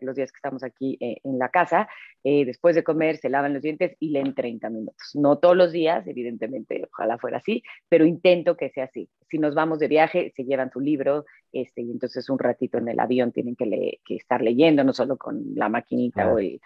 los 0.00 0.14
días 0.14 0.30
que 0.30 0.36
estamos 0.36 0.62
aquí 0.62 0.98
en 1.00 1.38
la 1.38 1.48
casa, 1.48 1.88
después 2.22 2.74
de 2.74 2.84
comer 2.84 3.16
se 3.16 3.30
lavan 3.30 3.54
los 3.54 3.62
dientes 3.62 3.96
y 3.98 4.10
leen 4.10 4.34
30 4.36 4.70
minutos. 4.70 5.10
No 5.14 5.38
todos 5.38 5.56
los 5.56 5.72
días, 5.72 6.06
evidentemente, 6.06 6.88
ojalá 6.92 7.18
fuera 7.18 7.38
así, 7.38 7.64
pero 7.88 8.04
intento 8.04 8.56
que 8.56 8.70
sea 8.70 8.84
así. 8.84 9.08
Si 9.28 9.38
nos 9.38 9.56
vamos 9.56 9.80
de 9.80 9.88
viaje, 9.88 10.32
se 10.36 10.44
llevan 10.44 10.70
su 10.70 10.78
libro, 10.78 11.24
este, 11.50 11.82
y 11.82 11.90
entonces 11.90 12.30
un 12.30 12.38
ratito 12.38 12.78
en 12.78 12.88
el 12.88 13.00
avión 13.00 13.32
tienen 13.32 13.56
que, 13.56 13.98
que 14.04 14.14
estar 14.14 14.42
leyendo, 14.42 14.84
no 14.84 14.92
solo 14.92 15.16
con 15.16 15.42
la 15.56 15.68
maquinita 15.68 16.32
o 16.32 16.38
el, 16.38 16.60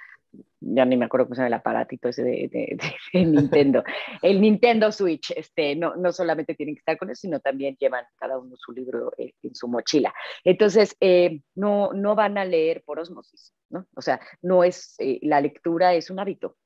ya 0.60 0.84
ni 0.84 0.96
me 0.96 1.06
acuerdo 1.06 1.26
cómo 1.26 1.34
se 1.34 1.40
llama 1.40 1.48
el 1.48 1.54
aparatito 1.54 2.08
ese 2.08 2.22
de, 2.22 2.78
Nintendo, 3.14 3.82
el 4.22 4.40
Nintendo 4.40 4.92
Switch, 4.92 5.32
este, 5.36 5.74
no, 5.76 5.96
no 5.96 6.12
solamente 6.12 6.54
tienen 6.54 6.74
que 6.74 6.80
estar 6.80 6.98
con 6.98 7.10
eso, 7.10 7.20
sino 7.22 7.40
también 7.40 7.76
llevan 7.76 8.04
cada 8.16 8.38
uno 8.38 8.56
su 8.56 8.72
libro 8.72 9.12
eh, 9.18 9.32
en 9.42 9.54
su 9.54 9.68
mochila. 9.68 10.12
Entonces, 10.44 10.96
eh, 11.00 11.40
no, 11.54 11.92
no 11.92 12.14
van 12.14 12.38
a 12.38 12.44
leer 12.44 12.82
por 12.84 13.00
osmosis, 13.00 13.52
¿no? 13.70 13.86
O 13.94 14.02
sea, 14.02 14.20
no 14.42 14.64
es, 14.64 14.94
eh, 14.98 15.18
la 15.22 15.40
lectura 15.40 15.94
es 15.94 16.10
un 16.10 16.18
hábito, 16.18 16.56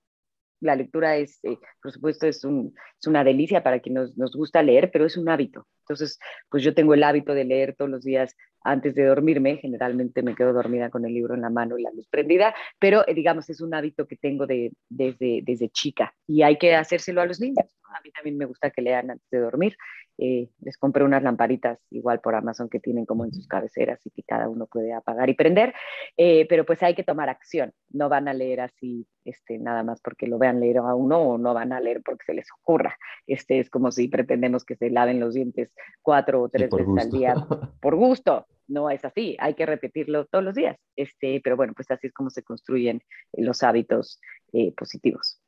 la 0.61 0.77
lectura 0.77 1.17
es, 1.17 1.39
eh, 1.45 1.59
por 1.83 1.93
supuesto, 1.93 2.27
es, 2.27 2.43
una 2.45 3.25
delicia 3.25 3.63
para 3.63 3.81
quien 3.81 3.95
nos, 3.97 4.17
nos, 4.17 4.35
gusta 4.35 4.63
leer, 4.63 4.91
pero 4.91 5.07
es 5.07 5.17
un 5.17 5.29
hábito. 5.29 5.67
Entonces, 5.85 6.19
pues 6.49 6.63
yo 6.63 6.75
tengo 6.75 6.95
el 6.95 7.05
hábito 7.05 7.35
de 7.35 7.45
leer 7.45 7.75
todos 7.77 7.91
los 7.91 8.05
días 8.05 8.35
antes 8.63 8.95
de 8.95 9.05
dormirme. 9.05 9.59
Generalmente 9.59 10.23
me 10.23 10.35
quedo 10.35 10.53
dormida 10.53 10.91
con 10.91 11.05
el 11.05 11.13
libro 11.13 11.35
en 11.35 11.43
la 11.43 11.51
mano 11.51 11.79
y 11.79 11.83
la 11.83 11.91
luz 11.93 12.09
prendida, 12.09 12.55
pero 12.79 13.07
eh, 13.07 13.15
digamos, 13.15 13.49
es 13.51 13.61
un 13.61 13.75
hábito 13.75 14.07
que 14.07 14.17
tengo 14.17 14.47
de, 14.47 14.73
desde, 14.89 15.43
desde 15.45 15.69
chica 15.69 16.15
y 16.27 16.43
hay 16.43 16.59
que 16.59 16.75
hacérselo 16.75 17.21
a 17.21 17.27
los 17.27 17.41
niños. 17.41 17.67
A 17.95 18.01
mí 18.03 18.11
también 18.11 18.37
me 18.37 18.47
gusta 18.47 18.71
que 18.71 18.83
lean 18.83 19.11
antes 19.11 19.29
de 19.31 19.39
dormir. 19.39 19.77
Eh, 20.17 20.49
les 20.61 20.77
compré 20.79 21.03
unas 21.03 21.23
lamparitas 21.23 21.81
igual 21.91 22.21
por 22.21 22.37
Amazon 22.37 22.69
que 22.69 22.79
tienen 22.79 23.05
como 23.05 23.25
en 23.25 23.33
sus 23.33 23.49
cabeceras 23.49 24.01
y 24.07 24.11
que 24.11 24.23
cada 24.23 24.49
uno 24.49 24.67
puede 24.67 24.93
apagar 24.93 25.29
y 25.29 25.35
prender, 25.35 25.75
eh, 26.17 26.47
pero 26.49 26.65
pues 26.65 26.83
hay 26.83 26.95
que 26.95 27.03
tomar 27.03 27.29
acción. 27.29 27.73
No 27.91 28.09
van 28.09 28.29
a 28.29 28.35
leer 28.35 28.61
así 28.61 29.09
este, 29.25 29.59
nada 29.59 29.83
más 29.83 30.01
porque 30.01 30.27
lo 30.27 30.39
vean 30.39 30.61
leer 30.61 30.79
a 30.79 30.95
uno 30.95 31.19
o 31.21 31.39
no 31.39 31.53
van 31.53 31.73
a 31.73 31.81
leer 31.81 32.01
porque 32.05 32.25
se 32.27 32.35
les 32.35 32.47
ocurra. 32.61 32.97
Este, 33.27 33.59
es 33.59 33.71
como 33.71 33.91
si 33.91 34.09
pretendemos 34.09 34.65
que 34.65 34.77
se 34.77 34.91
laven 34.91 35.19
los 35.19 35.35
dientes 35.35 35.74
cuatro 36.03 36.43
o 36.43 36.49
tres 36.49 36.71
veces 36.71 37.05
al 37.05 37.11
día 37.11 37.35
por 37.81 37.97
gusto. 37.97 38.47
No 38.67 38.89
es 38.89 39.05
así, 39.05 39.37
hay 39.41 39.55
que 39.55 39.67
repetirlo 39.67 40.25
todos 40.27 40.43
los 40.43 40.55
días. 40.55 40.77
Este, 40.97 41.41
pero 41.45 41.57
bueno, 41.57 41.75
pues 41.77 41.91
así 41.91 42.07
es 42.07 42.15
como 42.15 42.31
se 42.31 42.43
construyen 42.43 43.03
los 43.33 43.63
hábitos 43.63 44.21
eh, 44.53 44.73
positivos. 44.75 45.41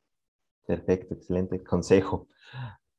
Perfecto, 0.67 1.15
excelente 1.15 1.63
consejo. 1.63 2.27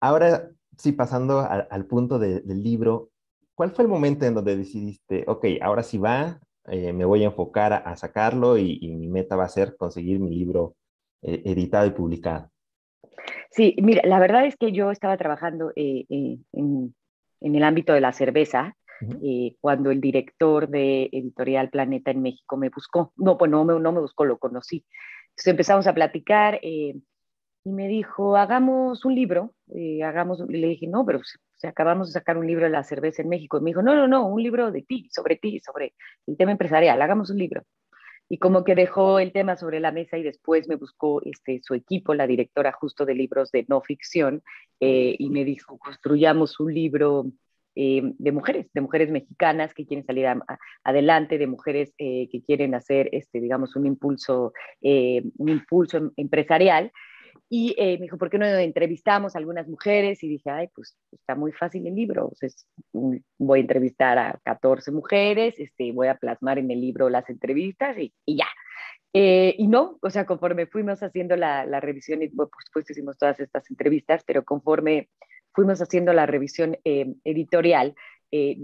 Ahora, 0.00 0.50
sí, 0.76 0.92
pasando 0.92 1.40
al 1.40 1.86
punto 1.86 2.18
del 2.18 2.62
libro, 2.62 3.10
¿cuál 3.54 3.70
fue 3.72 3.84
el 3.84 3.90
momento 3.90 4.24
en 4.24 4.34
donde 4.34 4.56
decidiste, 4.56 5.24
ok, 5.26 5.46
ahora 5.60 5.82
sí 5.82 5.98
va, 5.98 6.40
eh, 6.68 6.92
me 6.92 7.04
voy 7.04 7.22
a 7.22 7.26
enfocar 7.26 7.72
a, 7.72 7.96
sacarlo 7.96 8.58
y, 8.58 8.78
mi 8.94 9.08
meta 9.08 9.36
va 9.36 9.44
a 9.44 9.48
ser 9.48 9.76
conseguir 9.76 10.20
mi 10.20 10.30
libro 10.30 10.76
eh, 11.22 11.42
editado 11.44 11.86
y 11.86 11.90
publicado? 11.90 12.50
Sí, 13.50 13.74
mira, 13.82 14.02
la 14.04 14.18
verdad 14.18 14.46
es 14.46 14.56
que 14.56 14.72
yo 14.72 14.90
estaba 14.90 15.16
trabajando 15.16 15.72
eh, 15.76 16.04
en, 16.08 16.94
el 17.40 17.62
ámbito 17.62 17.92
de 17.92 18.00
la 18.00 18.12
cerveza 18.12 18.74
cuando 19.60 19.92
el 19.92 20.00
director 20.00 20.68
de 20.68 21.08
Editorial 21.12 21.70
Planeta 21.70 22.10
en 22.10 22.20
México 22.20 22.56
me 22.56 22.68
buscó. 22.68 23.12
No, 23.16 23.38
pues 23.38 23.48
no, 23.50 23.64
no 23.64 23.92
me 23.92 24.00
buscó, 24.00 24.24
lo 24.24 24.38
conocí. 24.38 24.84
Entonces 25.30 25.46
empezamos 25.52 25.86
a 25.86 25.94
platicar 25.94 26.58
y 27.68 27.72
me 27.72 27.86
dijo, 27.88 28.36
hagamos 28.36 29.04
un 29.04 29.14
libro, 29.14 29.54
eh, 29.74 30.02
hagamos, 30.02 30.42
y 30.48 30.56
le 30.56 30.68
dije, 30.68 30.86
no, 30.86 31.04
pero 31.04 31.20
si, 31.22 31.66
acabamos 31.66 32.08
de 32.08 32.12
sacar 32.14 32.38
un 32.38 32.46
libro 32.46 32.64
de 32.64 32.70
la 32.70 32.82
cerveza 32.82 33.22
en 33.22 33.28
México, 33.28 33.58
y 33.58 33.60
me 33.60 33.70
dijo, 33.70 33.82
no, 33.82 33.94
no, 33.94 34.08
no, 34.08 34.26
un 34.26 34.42
libro 34.42 34.70
de 34.70 34.82
ti, 34.82 35.08
sobre 35.12 35.36
ti, 35.36 35.60
sobre 35.60 35.94
el 36.26 36.36
tema 36.36 36.52
empresarial, 36.52 37.00
hagamos 37.02 37.30
un 37.30 37.38
libro. 37.38 37.62
Y 38.28 38.38
como 38.38 38.64
que 38.64 38.74
dejó 38.74 39.18
el 39.18 39.32
tema 39.32 39.56
sobre 39.56 39.80
la 39.80 39.92
mesa 39.92 40.18
y 40.18 40.22
después 40.22 40.68
me 40.68 40.76
buscó 40.76 41.22
este, 41.24 41.60
su 41.62 41.74
equipo, 41.74 42.14
la 42.14 42.26
directora 42.26 42.72
justo 42.72 43.06
de 43.06 43.14
libros 43.14 43.50
de 43.50 43.64
no 43.68 43.80
ficción, 43.80 44.42
eh, 44.80 45.16
y 45.18 45.30
me 45.30 45.44
dijo, 45.44 45.78
construyamos 45.78 46.60
un 46.60 46.74
libro 46.74 47.26
eh, 47.74 48.02
de 48.18 48.32
mujeres, 48.32 48.66
de 48.74 48.80
mujeres 48.80 49.10
mexicanas 49.10 49.72
que 49.72 49.86
quieren 49.86 50.04
salir 50.04 50.26
adelante, 50.84 51.38
de 51.38 51.46
mujeres 51.46 51.94
que 51.96 52.42
quieren 52.46 52.74
hacer, 52.74 53.08
este, 53.12 53.40
digamos, 53.40 53.76
un 53.76 53.86
impulso, 53.86 54.52
un 54.82 55.48
impulso 55.48 55.98
em, 55.98 56.10
empresarial. 56.16 56.92
Y 57.50 57.74
eh, 57.78 57.96
me 57.96 58.02
dijo, 58.02 58.18
¿por 58.18 58.28
qué 58.28 58.38
no 58.38 58.46
entrevistamos 58.46 59.34
a 59.34 59.38
algunas 59.38 59.66
mujeres? 59.68 60.22
Y 60.22 60.28
dije, 60.28 60.50
ay, 60.50 60.68
pues 60.74 60.96
está 61.12 61.34
muy 61.34 61.52
fácil 61.52 61.86
el 61.86 61.94
libro. 61.94 62.30
voy 63.38 63.58
a 63.58 63.60
entrevistar 63.60 64.18
a 64.18 64.38
14 64.44 64.92
mujeres, 64.92 65.58
este, 65.58 65.92
voy 65.92 66.08
a 66.08 66.16
plasmar 66.16 66.58
en 66.58 66.70
el 66.70 66.80
libro 66.80 67.08
las 67.08 67.28
entrevistas 67.30 67.96
y, 67.98 68.12
ya. 68.26 68.48
Eh, 69.14 69.54
y 69.56 69.66
no, 69.66 69.98
o 70.02 70.10
sea, 70.10 70.26
conforme 70.26 70.66
fuimos 70.66 71.02
haciendo 71.02 71.36
la, 71.36 71.64
revisión, 71.80 72.22
y 72.22 72.28
por 72.28 72.50
supuesto 72.66 72.92
hicimos 72.92 73.16
todas 73.16 73.40
estas 73.40 73.70
entrevistas, 73.70 74.22
pero 74.26 74.44
conforme 74.44 75.08
fuimos 75.54 75.80
haciendo 75.80 76.12
la 76.12 76.26
revisión 76.26 76.76
eh, 76.84 77.14
editorial, 77.24 77.94
eh, 78.30 78.58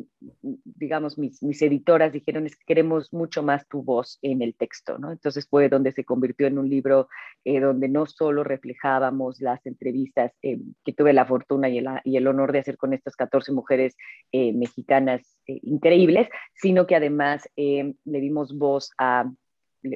digamos, 0.65 1.17
mis, 1.17 1.43
mis, 1.43 1.63
editoras 1.63 2.13
dijeron 2.13 2.45
es 2.47 2.55
que 2.57 2.65
queremos 2.67 3.13
mucho 3.13 3.43
más 3.43 3.67
tu 3.67 3.83
voz 3.83 4.19
en 4.21 4.43
el 4.43 4.55
texto, 4.55 4.99
¿no? 4.99 5.11
Entonces 5.11 5.47
fue 5.49 5.69
donde 5.69 5.93
se 5.93 6.05
convirtió 6.05 6.47
en 6.47 6.59
un 6.59 6.69
libro 6.69 7.09
eh, 7.45 7.61
donde 7.61 7.89
no 7.89 8.05
solo 8.05 8.45
reflejábamos 8.45 9.41
las 9.41 9.65
entrevistas 9.65 10.33
eh, 10.43 10.59
que 10.85 10.93
tuve 10.93 11.15
la 11.15 11.25
fortuna 11.25 11.69
y 11.71 11.79
el, 11.79 11.87
y 12.05 12.17
el, 12.17 12.27
honor 12.27 12.53
de 12.53 12.59
hacer 12.59 12.77
con 12.77 12.93
estas 12.93 13.17
14 13.17 13.53
mujeres 13.53 13.97
mexicanas 14.33 15.39
increíbles, 15.47 16.29
sino 16.55 16.87
que 16.87 16.97
además 16.97 17.49
le 17.57 17.95
dimos 18.05 18.57
voz 18.59 18.91
a 18.99 19.31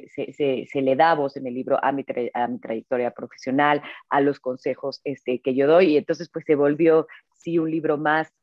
se, 0.07 0.65
se, 0.67 0.81
le 0.81 0.95
da 0.95 1.15
voz 1.15 1.37
en 1.37 1.47
el 1.47 1.53
libro 1.53 1.83
a 1.83 1.91
mi, 1.91 2.05
a 2.33 2.47
mi 2.47 2.59
trayectoria 2.59 3.11
profesional, 3.11 3.81
a 4.09 4.21
los 4.21 4.39
consejos 4.39 5.01
este, 5.03 5.41
que 5.41 5.55
yo 5.55 5.67
doy, 5.67 5.93
y 5.93 5.97
entonces 5.97 6.29
pues 6.29 6.45
se 6.45 6.55
volvió 6.55 7.07
sí 7.39 7.57
un 7.57 7.71
libro 7.71 7.97
más, 7.97 8.33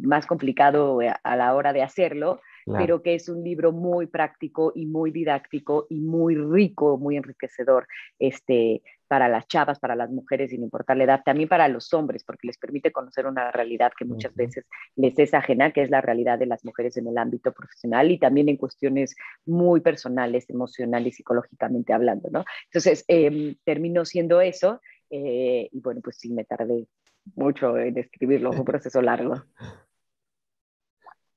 más 0.00 0.26
complicado 0.26 1.00
eh, 1.02 1.12
a 1.22 1.36
la 1.36 1.54
hora 1.54 1.72
de 1.72 1.82
hacerlo, 1.82 2.40
pero 2.66 3.02
que 3.02 3.14
es 3.14 3.30
un 3.30 3.42
libro 3.42 3.72
muy 3.72 4.06
práctico 4.06 4.72
y 4.74 4.84
muy 4.84 5.10
didáctico 5.10 5.86
y 5.88 6.00
muy 6.00 6.34
rico, 6.34 6.98
muy 6.98 7.16
enriquecedor 7.16 7.86
este, 8.18 8.82
para 9.08 9.28
las 9.28 9.48
chavas, 9.48 9.80
para 9.80 9.96
las 9.96 10.10
mujeres, 10.10 10.50
sin 10.50 10.62
importar 10.62 10.96
la 10.96 11.04
edad, 11.04 11.22
también 11.24 11.48
para 11.48 11.66
los 11.68 11.92
hombres, 11.94 12.24
porque 12.24 12.46
les 12.46 12.58
permite 12.58 12.92
conocer 12.92 13.26
una 13.26 13.50
realidad 13.50 13.92
que 13.98 14.04
muchas 14.04 14.34
veces 14.34 14.66
les 14.96 15.18
es 15.18 15.34
ajena, 15.34 15.72
que 15.72 15.82
es 15.82 15.90
la 15.90 16.00
realidad 16.00 16.38
de 16.38 16.46
las 16.46 16.64
mujeres 16.64 16.96
en 16.96 17.08
el 17.08 17.18
ámbito 17.18 17.52
profesional 17.52 18.10
y 18.10 18.18
también 18.18 18.48
en 18.48 18.56
cuestiones 18.56 19.16
muy 19.46 19.80
personales, 19.80 20.48
emocionales 20.48 21.14
y 21.14 21.16
psicológicamente 21.16 21.92
hablando, 21.92 22.28
¿no? 22.30 22.44
Entonces, 22.66 23.04
eh, 23.08 23.56
terminó 23.64 24.04
siendo 24.04 24.40
eso. 24.40 24.80
Eh, 25.10 25.68
y 25.72 25.80
bueno, 25.80 26.00
pues 26.02 26.18
sí, 26.18 26.30
me 26.32 26.44
tardé 26.44 26.86
mucho 27.34 27.76
en 27.78 27.98
escribirlo, 27.98 28.52
fue 28.52 28.60
un 28.60 28.64
proceso 28.66 29.02
largo. 29.02 29.34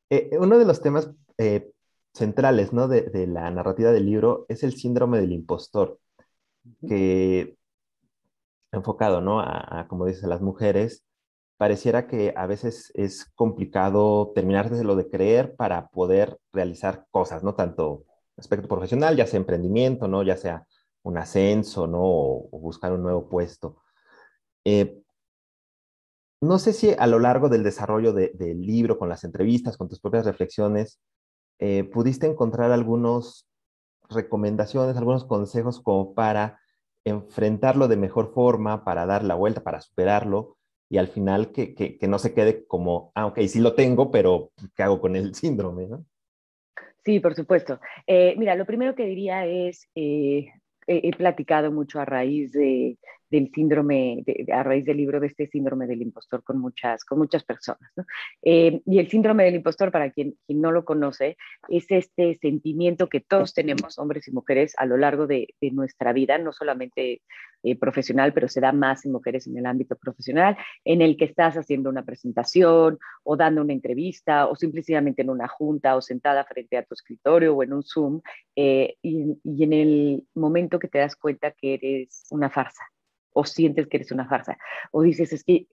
Eh, 0.10 0.30
uno 0.38 0.60
de 0.60 0.66
los 0.66 0.82
temas 0.82 1.10
eh, 1.38 1.72
centrales 2.14 2.74
¿no? 2.74 2.88
de, 2.88 3.28
la 3.28 3.50
narrativa 3.50 3.92
del 3.92 4.06
libro 4.06 4.46
es 4.50 4.64
el 4.64 4.74
síndrome 4.74 5.20
del 5.20 5.32
impostor, 5.32 6.00
que 6.88 7.56
enfocado 8.72 9.22
¿no? 9.22 9.40
a, 9.40 9.86
como 9.88 10.06
dice, 10.06 10.28
las 10.28 10.42
mujeres, 10.42 11.04
pareciera 11.58 12.08
que 12.08 12.34
a 12.36 12.48
veces 12.48 12.92
es 12.96 13.26
complicado 13.36 14.32
terminar 14.34 14.70
de 14.70 14.84
lo 14.84 14.96
de 14.96 15.10
creer 15.10 15.56
para 15.56 15.90
poder 15.90 16.40
realizar 16.52 17.06
cosas, 17.12 17.44
¿no? 17.44 17.54
Tanto 17.54 18.06
aspecto 18.36 18.68
profesional, 18.68 19.16
ya 19.16 19.28
sea 19.28 19.38
emprendimiento, 19.40 20.08
¿no? 20.08 20.24
Ya 20.24 20.38
sea 20.38 20.66
un 21.04 21.18
ascenso, 21.18 21.86
¿no? 21.86 22.00
O, 22.02 22.60
buscar 22.60 22.94
un 22.94 23.04
nuevo 23.04 23.30
puesto. 23.30 23.78
Eh, 24.66 25.02
no 26.42 26.58
sé 26.58 26.74
si 26.74 26.96
a 26.98 27.06
lo 27.06 27.20
largo 27.20 27.50
del 27.50 27.64
desarrollo 27.64 28.14
del 28.14 28.62
libro, 28.62 28.98
con 28.98 29.10
las 29.10 29.24
entrevistas, 29.24 29.78
con 29.78 29.88
tus 29.88 30.00
propias 30.00 30.26
reflexiones, 30.26 31.00
eh, 31.60 31.84
pudiste 31.84 32.26
encontrar 32.26 32.72
algunas 32.72 33.48
recomendaciones, 34.10 34.98
algunos 34.98 35.26
consejos 35.26 35.80
como 35.80 36.16
para 36.16 36.60
enfrentarlo 37.06 37.88
de 37.88 37.98
mejor 37.98 38.34
forma, 38.34 38.84
para 38.84 39.06
dar 39.06 39.24
la 39.24 39.36
vuelta, 39.36 39.64
para 39.64 39.82
superarlo 39.82 40.58
y 40.92 40.98
al 40.98 41.08
final 41.08 41.54
que, 41.54 41.74
que, 41.74 42.08
no 42.10 42.20
se 42.20 42.34
quede 42.34 42.66
como, 42.66 43.14
ah, 43.16 43.28
ok, 43.28 43.40
sí 43.48 43.60
lo 43.62 43.76
tengo, 43.76 44.12
pero 44.12 44.52
¿qué 44.76 44.84
hago 44.84 45.00
con 45.00 45.16
el 45.16 45.34
síndrome? 45.36 45.88
¿no? 45.88 46.06
Sí, 47.06 47.22
por 47.22 47.34
supuesto. 47.34 47.80
Eh, 48.06 48.36
mira, 48.38 48.56
lo 48.56 48.66
primero 48.66 48.94
que 48.94 49.06
diría 49.06 49.46
es, 49.46 49.88
eh, 49.96 50.48
he, 50.88 51.12
platicado 51.16 51.72
mucho 51.72 52.00
a 52.00 52.06
raíz 52.06 52.52
de, 52.52 52.98
del 53.32 53.50
síndrome, 53.54 54.24
a 54.54 54.62
raíz 54.62 54.86
del 54.86 54.98
libro 54.98 55.20
de 55.20 55.28
este 55.28 55.48
síndrome 55.48 55.88
del 55.88 56.02
impostor 56.02 56.44
con 56.44 56.60
muchas, 56.60 57.04
con 57.06 57.18
muchas 57.18 57.44
personas. 57.44 57.92
Eh, 58.44 58.82
y 58.86 59.00
el 59.00 59.10
síndrome 59.10 59.46
del 59.46 59.56
impostor, 59.56 59.92
para 59.92 60.12
quien, 60.12 60.36
no 60.50 60.72
lo 60.72 60.84
conoce, 60.86 61.38
es 61.70 61.86
este 61.90 62.36
sentimiento 62.36 63.08
que 63.08 63.22
todos 63.22 63.54
tenemos, 63.54 63.98
hombres 63.98 64.28
y 64.28 64.32
mujeres, 64.32 64.74
a 64.78 64.86
lo 64.86 64.98
largo 64.98 65.28
de, 65.28 65.48
de 65.62 65.72
nuestra 65.72 66.14
vida, 66.14 66.38
no 66.38 66.52
solamente 66.52 67.22
eh, 67.64 67.78
profesional, 67.78 68.34
pero 68.34 68.48
se 68.48 68.60
da 68.60 68.72
más 68.72 69.06
en 69.06 69.12
mujeres 69.12 69.48
en 69.48 69.58
el 69.58 69.66
ámbito 69.66 69.96
profesional, 69.96 70.58
en 70.84 71.02
el 71.02 71.16
que 71.16 71.26
estás 71.26 71.56
haciendo 71.56 71.90
una 71.90 72.04
presentación 72.04 72.98
o 73.24 73.38
dando 73.38 73.62
una 73.62 73.74
entrevista 73.74 74.48
o 74.48 74.56
simplemente 74.56 75.22
en 75.22 75.30
una 75.30 75.48
junta 75.48 75.96
o 75.96 76.02
sentada 76.02 76.44
frente 76.44 76.78
a 76.78 76.84
tu 76.84 76.96
escritorio 76.96 77.56
o 77.56 77.64
en 77.64 77.74
un 77.74 77.84
Zoom, 77.84 78.22
eh, 78.56 78.96
y 79.02 79.64
en 79.64 79.74
el 79.74 80.28
momento 80.34 80.80
que 80.80 80.88
te 80.88 81.00
das 81.00 81.16
cuenta 81.16 81.52
que 81.52 81.76
eres 81.76 82.26
una 82.32 82.50
farsa 82.50 82.84
o 83.34 83.46
sientes 83.46 83.88
que 83.88 83.98
eres 83.98 84.12
una 84.12 84.28
farsa, 84.28 84.58
o 84.92 85.02
dices, 85.02 85.34
es 85.34 85.44
que 85.44 85.68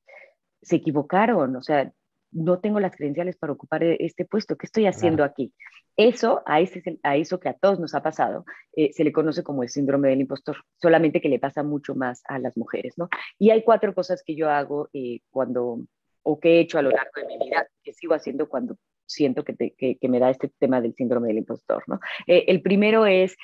se 0.62 0.76
equivocaron, 0.76 1.56
o 1.56 1.62
sea, 1.62 1.92
no 2.30 2.60
tengo 2.60 2.80
las 2.80 2.94
credenciales 2.94 3.36
para 3.36 3.52
ocupar 3.52 3.82
e-, 3.82 3.96
este 4.00 4.24
puesto, 4.24 4.56
¿qué 4.56 4.66
estoy 4.66 4.86
haciendo 4.86 5.24
aquí? 5.24 5.52
Eso, 5.96 6.42
a, 6.46 6.60
ese, 6.60 6.82
a 7.02 7.16
eso 7.16 7.40
que 7.40 7.48
a 7.48 7.54
todos 7.54 7.80
nos 7.80 7.94
ha 7.94 8.02
pasado, 8.02 8.44
eh, 8.76 8.92
se 8.92 9.02
le 9.02 9.12
conoce 9.12 9.42
como 9.42 9.62
el 9.62 9.68
síndrome 9.68 10.08
del 10.08 10.20
impostor, 10.20 10.56
solamente 10.80 11.20
que 11.20 11.28
le 11.28 11.40
pasa 11.40 11.62
mucho 11.62 11.94
más 11.94 12.22
a 12.28 12.38
las 12.38 12.56
mujeres, 12.56 12.94
¿no? 12.96 13.08
Y 13.38 13.50
hay 13.50 13.62
cuatro 13.64 13.94
cosas 13.94 14.22
que 14.24 14.36
yo 14.36 14.48
hago 14.48 14.88
eh, 14.92 15.20
cuando, 15.30 15.80
o 16.22 16.38
que 16.38 16.56
he 16.56 16.60
hecho 16.60 16.78
a 16.78 16.82
lo 16.82 16.90
largo 16.90 17.10
de 17.16 17.26
mi 17.26 17.38
vida, 17.44 17.66
que 17.82 17.92
sigo 17.94 18.14
haciendo 18.14 18.48
cuando 18.48 18.76
siento 19.06 19.42
que, 19.42 19.56
que, 19.76 20.08
me 20.08 20.20
da 20.20 20.30
este 20.30 20.52
tema 20.58 20.80
del 20.80 20.94
síndrome 20.94 21.28
del 21.28 21.38
impostor, 21.38 21.82
¿no? 21.86 21.98
Eh, 22.26 22.44
el 22.46 22.62
primero 22.62 23.06
es 23.06 23.36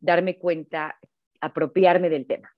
darme 0.00 0.36
cuenta, 0.36 0.98
apropiarme 1.40 2.10
del 2.10 2.26
tema. 2.26 2.53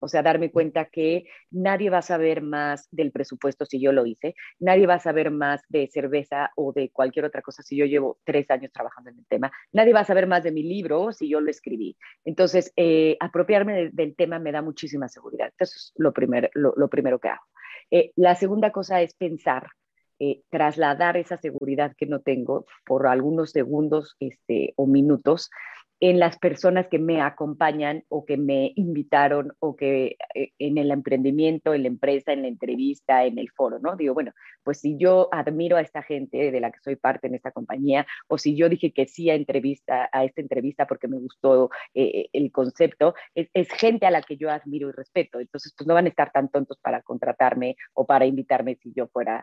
O 0.00 0.08
sea, 0.08 0.22
darme 0.22 0.50
cuenta 0.50 0.86
que 0.86 1.24
nadie 1.50 1.90
va 1.90 1.98
a 1.98 2.02
saber 2.02 2.42
más 2.42 2.88
del 2.90 3.12
presupuesto 3.12 3.64
si 3.64 3.80
yo 3.80 3.92
lo 3.92 4.04
hice, 4.04 4.34
nadie 4.58 4.86
va 4.86 4.94
a 4.94 4.98
saber 4.98 5.30
más 5.30 5.62
de 5.68 5.88
cerveza 5.88 6.50
o 6.56 6.72
de 6.72 6.90
cualquier 6.90 7.24
otra 7.24 7.42
cosa 7.42 7.62
si 7.62 7.76
yo 7.76 7.84
llevo 7.86 8.18
tres 8.24 8.50
años 8.50 8.72
trabajando 8.72 9.10
en 9.10 9.18
el 9.18 9.26
tema, 9.26 9.52
nadie 9.72 9.92
va 9.92 10.00
a 10.00 10.04
saber 10.04 10.26
más 10.26 10.42
de 10.42 10.52
mi 10.52 10.62
libro 10.62 11.12
si 11.12 11.28
yo 11.28 11.40
lo 11.40 11.50
escribí. 11.50 11.96
Entonces, 12.24 12.72
eh, 12.76 13.16
apropiarme 13.20 13.90
del 13.92 14.16
tema 14.16 14.38
me 14.38 14.52
da 14.52 14.62
muchísima 14.62 15.08
seguridad. 15.08 15.52
Eso 15.58 15.74
es 15.76 15.92
lo, 15.96 16.12
lo, 16.54 16.88
primero 16.88 17.18
que 17.20 17.28
hago. 17.28 17.44
Eh, 17.90 18.12
la 18.16 18.34
segunda 18.34 18.72
cosa 18.72 19.02
es 19.02 19.14
pensar 19.14 19.68
eh, 20.18 20.42
trasladar 20.50 21.16
esa 21.16 21.36
seguridad 21.36 21.94
que 21.96 22.06
no 22.06 22.20
tengo 22.20 22.64
por 22.86 23.08
algunos 23.08 23.50
segundos 23.50 24.14
este, 24.20 24.72
o 24.76 24.86
minutos 24.86 25.50
en 26.02 26.18
las 26.18 26.36
personas 26.36 26.88
que 26.88 26.98
me 26.98 27.20
acompañan 27.20 28.02
o 28.08 28.24
que 28.24 28.36
me 28.36 28.72
invitaron 28.74 29.52
o 29.60 29.76
que 29.76 30.16
eh, 30.34 30.50
en 30.58 30.76
el 30.76 30.90
emprendimiento, 30.90 31.74
en 31.74 31.82
la 31.82 31.88
empresa, 31.88 32.32
en 32.32 32.42
la 32.42 32.48
entrevista, 32.48 33.24
en 33.24 33.38
el 33.38 33.50
foro, 33.52 33.78
¿no? 33.78 33.94
Digo, 33.94 34.12
bueno, 34.12 34.32
pues 34.62 34.80
si 34.80 34.96
yo 34.98 35.28
admiro 35.32 35.76
a 35.76 35.80
esta 35.80 36.02
gente 36.02 36.50
de 36.50 36.60
la 36.60 36.70
que 36.70 36.80
soy 36.80 36.96
parte 36.96 37.26
en 37.26 37.34
esta 37.34 37.52
compañía 37.52 38.06
o 38.28 38.38
si 38.38 38.56
yo 38.56 38.68
dije 38.68 38.92
que 38.92 39.06
sí 39.06 39.30
a, 39.30 39.34
entrevista, 39.34 40.08
a 40.12 40.24
esta 40.24 40.40
entrevista 40.40 40.86
porque 40.86 41.08
me 41.08 41.18
gustó 41.18 41.70
eh, 41.94 42.28
el 42.32 42.50
concepto, 42.50 43.14
es, 43.34 43.68
gente 43.72 44.06
a 44.06 44.10
la 44.10 44.22
que 44.22 44.36
yo 44.36 44.50
admiro 44.50 44.88
y 44.88 44.92
respeto. 44.92 45.40
Entonces, 45.40 45.74
pues 45.76 45.86
no 45.86 45.94
van 45.94 46.06
a 46.06 46.08
estar 46.08 46.30
tan 46.32 46.48
tontos 46.48 46.78
para 46.80 47.02
contratarme 47.02 47.76
o 47.94 48.06
para 48.06 48.26
invitarme 48.26 48.76
si 48.76 48.92
yo 48.92 49.06
fuera 49.08 49.42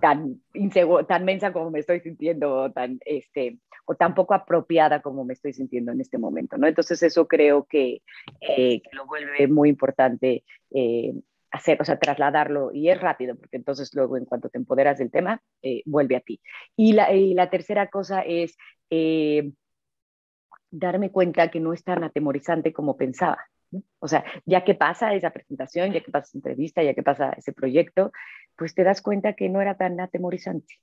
tan 0.00 0.40
inseguro, 0.54 1.06
tan 1.06 1.24
mensa 1.24 1.52
como 1.52 1.70
me 1.70 1.80
estoy 1.80 2.00
sintiendo, 2.00 2.70
tan, 2.72 2.98
este, 3.04 3.58
o 3.86 3.94
tan 3.94 4.14
poco 4.14 4.34
apropiada 4.34 5.00
como 5.00 5.24
me 5.24 5.34
estoy 5.34 5.52
sintiendo 5.52 5.92
este 6.00 6.18
momento, 6.18 6.56
¿no? 6.56 6.66
Entonces 6.66 7.02
eso 7.02 7.28
creo 7.28 7.64
que, 7.64 8.02
eh, 8.40 8.82
lo 8.92 9.06
vuelve 9.06 9.46
muy 9.48 9.68
importante 9.68 10.44
eh, 10.72 11.12
hacer, 11.50 11.80
o 11.80 11.84
sea, 11.84 11.98
trasladarlo 11.98 12.72
y 12.72 12.90
es 12.90 13.00
rápido, 13.00 13.36
porque 13.36 13.56
entonces 13.56 13.90
luego 13.94 14.16
en 14.16 14.24
cuanto 14.24 14.48
te 14.48 14.58
empoderas 14.58 14.98
del 14.98 15.10
tema, 15.10 15.42
eh, 15.62 15.82
vuelve 15.86 16.16
a 16.16 16.20
ti. 16.20 16.40
Y 16.76 16.92
la, 16.92 17.12
y 17.12 17.34
la 17.34 17.50
tercera 17.50 17.88
cosa 17.88 18.22
es 18.22 18.56
darme 20.70 21.10
cuenta 21.10 21.50
que 21.50 21.60
no 21.60 21.72
es 21.72 21.84
tan 21.84 22.04
atemorizante 22.04 22.72
como 22.72 22.96
pensaba. 22.96 23.38
O 24.00 24.08
sea, 24.08 24.24
ya 24.46 24.64
que 24.64 24.74
pasa 24.74 25.14
esa 25.14 25.30
presentación, 25.30 25.92
ya 25.92 26.00
que 26.00 26.10
pasa 26.10 26.26
esa 26.26 26.38
entrevista, 26.38 26.82
ya 26.82 26.94
que 26.94 27.02
pasa 27.02 27.32
ese 27.36 27.52
proyecto, 27.52 28.12
pues 28.60 28.74
te 28.74 28.84
das 28.84 29.00
cuenta 29.00 29.32
que 29.32 29.48
no 29.48 29.62
era 29.62 29.78
tan 29.78 29.98
atemorizante. 30.00 30.74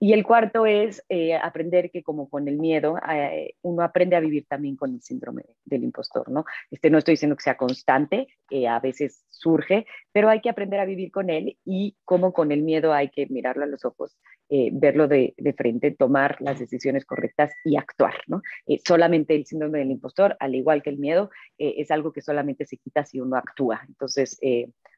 Y 0.00 0.12
el 0.12 0.24
cuarto 0.24 0.66
es 0.66 1.04
eh, 1.08 1.36
aprender 1.36 1.92
que 1.92 2.02
como 2.02 2.28
con 2.28 2.48
el 2.48 2.58
miedo, 2.58 2.96
eh, 3.08 3.54
uno 3.62 3.84
aprende 3.84 4.16
a 4.16 4.20
vivir 4.20 4.44
también 4.48 4.74
con 4.74 4.92
el 4.92 5.00
síndrome 5.02 5.44
del 5.64 5.84
impostor, 5.84 6.28
¿no? 6.32 6.44
Este, 6.68 6.90
no 6.90 6.98
estoy 6.98 7.12
diciendo 7.12 7.36
que 7.36 7.44
sea 7.44 7.56
constante, 7.56 8.26
a 8.68 8.80
veces 8.80 9.24
surge, 9.30 9.86
pero 10.10 10.30
hay 10.30 10.40
que 10.40 10.50
aprender 10.50 10.80
a 10.80 10.84
vivir 10.84 11.12
con 11.12 11.30
él 11.30 11.56
y 11.64 11.96
como 12.04 12.32
con 12.32 12.50
el 12.50 12.62
miedo 12.62 12.92
hay 12.92 13.08
que 13.08 13.28
mirarlo 13.28 13.62
a 13.62 13.68
los 13.68 13.84
ojos, 13.84 14.18
eh, 14.48 14.70
verlo 14.72 15.06
de, 15.06 15.34
de, 15.36 15.52
frente, 15.52 15.92
tomar 15.92 16.38
las 16.40 16.58
decisiones 16.58 17.04
correctas 17.04 17.52
y 17.64 17.76
actuar, 17.76 18.16
¿no? 18.26 18.42
solamente 18.84 19.36
el 19.36 19.46
síndrome 19.46 19.78
del 19.78 19.92
impostor, 19.92 20.36
al 20.40 20.56
igual 20.56 20.82
que 20.82 20.90
el 20.90 20.98
miedo, 20.98 21.30
es 21.56 21.92
algo 21.92 22.12
que 22.12 22.20
solamente 22.20 22.66
se 22.66 22.78
quita 22.78 23.04
si 23.04 23.20
uno 23.20 23.36
actúa. 23.36 23.80
Entonces, 23.86 24.40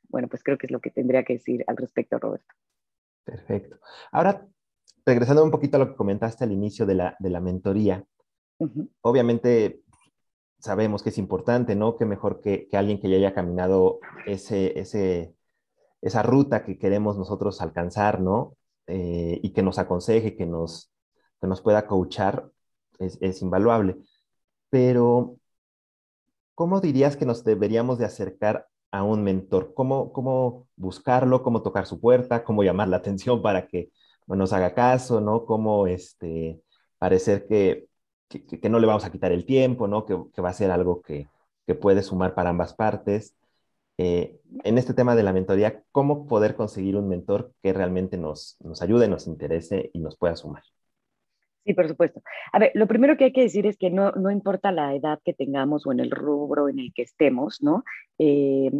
bueno, 0.08 0.28
pues 0.28 0.42
creo 0.42 0.58
que 0.58 0.66
es 0.66 0.70
lo 0.70 0.80
que 0.80 0.90
tendría 0.90 1.24
que 1.24 1.34
decir 1.34 1.64
al 1.66 1.76
respecto, 1.76 2.18
Roberto. 2.18 2.54
Perfecto. 3.24 3.78
Ahora, 4.12 4.46
regresando 5.06 5.44
un 5.44 5.50
poquito 5.50 5.76
a 5.76 5.80
lo 5.80 5.88
que 5.88 5.96
comentaste 5.96 6.44
al 6.44 6.52
inicio 6.52 6.86
de 6.86 6.94
la, 6.94 7.16
de 7.18 7.30
la 7.30 7.40
mentoría, 7.40 8.04
obviamente 9.00 9.82
sabemos 10.58 11.02
que 11.02 11.10
es 11.10 11.18
importante, 11.18 11.74
¿no? 11.74 11.96
Que 11.96 12.06
mejor 12.06 12.40
que, 12.40 12.68
que, 12.68 12.76
alguien 12.76 13.00
que 13.00 13.10
ya 13.10 13.16
haya 13.16 13.34
caminado 13.34 14.00
ese, 14.26 14.78
ese, 14.78 15.34
esa 16.00 16.22
ruta 16.22 16.64
que 16.64 16.78
queremos 16.78 17.18
nosotros 17.18 17.60
alcanzar, 17.60 18.20
¿no? 18.20 18.56
Eh, 18.86 19.40
y 19.42 19.52
que 19.52 19.62
nos 19.62 19.78
aconseje, 19.78 20.36
que 20.36 20.46
nos, 20.46 20.92
que 21.40 21.46
nos 21.46 21.60
pueda 21.60 21.86
coachar, 21.86 22.50
es, 22.98 23.18
es 23.20 23.42
invaluable. 23.42 23.96
Pero, 24.70 25.36
¿cómo 26.54 26.80
dirías 26.80 27.16
que 27.16 27.26
nos 27.26 27.44
deberíamos 27.44 27.98
de 27.98 28.06
acercar 28.06 28.68
a 28.94 29.02
un 29.02 29.24
mentor? 29.24 29.74
¿Cómo, 29.74 30.12
cómo 30.12 30.68
buscarlo? 30.76 31.42
¿Cómo 31.42 31.62
tocar 31.62 31.86
su 31.86 32.00
puerta? 32.00 32.44
¿Cómo 32.44 32.62
llamar 32.62 32.88
la 32.88 32.98
atención 32.98 33.42
para 33.42 33.66
que 33.66 33.90
nos 34.28 34.52
haga 34.52 34.72
caso? 34.72 35.20
¿no? 35.20 35.44
¿Cómo 35.46 35.88
este, 35.88 36.60
parecer 36.98 37.46
que, 37.48 37.88
que, 38.28 38.68
no 38.68 38.78
le 38.78 38.86
vamos 38.86 39.04
a 39.04 39.10
quitar 39.10 39.32
el 39.32 39.46
tiempo? 39.46 39.88
¿no? 39.88 40.06
Que, 40.06 40.16
que 40.32 40.40
va 40.40 40.50
a 40.50 40.52
ser 40.54 40.70
algo 40.70 41.02
que, 41.02 41.28
que, 41.66 41.74
puede 41.74 42.02
sumar 42.02 42.34
para 42.34 42.50
ambas 42.50 42.74
partes. 42.74 43.34
Eh, 43.98 44.38
en 44.62 44.78
este 44.78 44.94
tema 44.94 45.16
de 45.16 45.24
la 45.24 45.32
mentoría, 45.32 45.82
¿cómo 45.90 46.28
poder 46.28 46.54
conseguir 46.54 46.96
un 46.96 47.08
mentor 47.08 47.52
que 47.62 47.72
realmente 47.72 48.16
nos, 48.16 48.56
nos 48.60 48.80
ayude, 48.80 49.08
nos 49.08 49.26
interese 49.26 49.90
y 49.92 49.98
nos 49.98 50.16
pueda 50.16 50.36
sumar? 50.36 50.62
Sí, 51.64 51.72
por 51.72 51.88
supuesto. 51.88 52.20
A 52.52 52.58
ver, 52.58 52.72
lo 52.74 52.86
primero 52.86 53.16
que 53.16 53.24
hay 53.24 53.32
que 53.32 53.42
decir 53.42 53.66
es 53.66 53.78
que 53.78 53.90
no, 53.90 54.12
no 54.12 54.30
importa 54.30 54.70
la 54.70 54.94
edad 54.94 55.18
que 55.24 55.32
tengamos 55.32 55.86
o 55.86 55.92
en 55.92 56.00
el 56.00 56.10
rubro 56.10 56.68
en 56.68 56.78
el 56.78 56.92
que 56.94 57.02
estemos, 57.02 57.62
¿no? 57.62 57.84
Eh, 58.18 58.70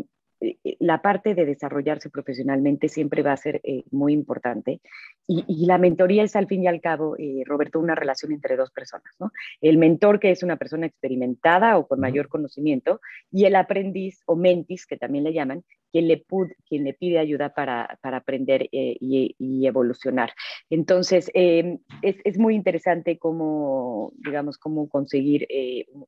la 0.79 1.03
parte 1.03 1.35
de 1.35 1.47
desarrollarse 1.47 2.11
profesionalmente 2.11 2.89
siempre 2.89 3.23
va 3.23 3.33
a 3.33 3.37
ser 3.37 3.61
eh, 3.65 3.85
muy 3.91 4.13
importante. 4.13 4.81
Y, 5.27 5.67
la 5.67 5.79
mentoría 5.79 6.23
es 6.23 6.37
al 6.37 6.47
fin 6.47 6.63
y 6.63 6.67
al 6.67 6.81
cabo, 6.81 7.17
Roberto, 7.47 7.81
una 7.81 7.95
relación 7.95 8.33
entre 8.33 8.57
dos 8.57 8.71
personas, 8.71 9.15
¿no? 9.19 9.33
El 9.61 9.79
mentor, 9.79 10.21
que 10.21 10.31
es 10.31 10.43
una 10.43 10.57
persona 10.57 10.87
experimentada 10.87 11.79
o 11.79 11.87
con 11.87 12.01
mayor 12.01 12.29
conocimiento, 12.29 13.01
y 13.31 13.47
el 13.47 13.57
aprendiz 13.57 14.21
o 14.27 14.37
mentis, 14.37 14.87
que 14.87 14.99
también 14.99 15.25
le 15.25 15.33
llaman, 15.33 15.65
quien 15.91 16.09
le, 16.09 16.25
quien 16.69 16.85
le 16.85 16.93
pide 16.93 17.19
ayuda 17.19 17.55
para, 17.55 17.99
para 18.03 18.19
aprender 18.19 18.69
y, 18.71 19.67
evolucionar. 19.67 20.33
Entonces, 20.69 21.31
es, 21.35 21.81
es, 22.03 22.39
muy 22.39 22.55
interesante 22.55 23.19
cómo, 23.19 24.13
digamos, 24.17 24.59
cómo 24.59 24.89
conseguir 24.89 25.49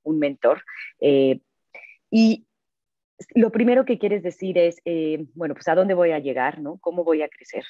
un 0.02 0.18
mentor. 0.18 0.62
y 2.10 2.45
lo 3.34 3.50
primero 3.50 3.84
que 3.84 3.98
quieres 3.98 4.22
decir 4.22 4.58
es, 4.58 4.80
eh, 4.84 5.26
bueno, 5.34 5.54
pues 5.54 5.68
a 5.68 5.74
dónde 5.74 5.94
voy 5.94 6.12
a 6.12 6.18
llegar, 6.18 6.60
¿no? 6.60 6.78
¿Cómo 6.78 7.04
voy 7.04 7.22
a 7.22 7.28
crecer? 7.28 7.64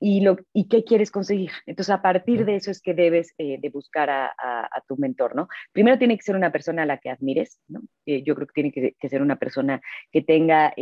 Y, 0.00 0.20
lo, 0.20 0.36
y 0.52 0.68
qué 0.68 0.84
quieres 0.84 1.10
conseguir. 1.10 1.50
Entonces, 1.66 1.94
a 1.94 2.02
partir 2.02 2.44
de 2.44 2.56
eso 2.56 2.70
es 2.70 2.80
que 2.80 2.94
debes 2.94 3.34
eh, 3.38 3.58
de 3.60 3.70
buscar 3.70 4.10
a, 4.10 4.68
tu 4.86 4.96
mentor, 4.96 5.34
¿no? 5.34 5.48
Primero 5.72 5.98
tiene 5.98 6.16
que 6.16 6.22
ser 6.22 6.36
una 6.36 6.52
persona 6.52 6.82
a 6.82 6.86
la 6.86 6.98
que 6.98 7.10
admires, 7.10 7.58
¿no? 7.68 7.80
Eh, 8.06 8.22
yo 8.22 8.34
creo 8.34 8.46
que 8.46 8.52
tiene 8.52 8.72
que, 8.72 8.94
que, 8.98 9.08
ser 9.08 9.22
una 9.22 9.36
persona 9.36 9.80
que 10.12 10.22
tenga 10.22 10.74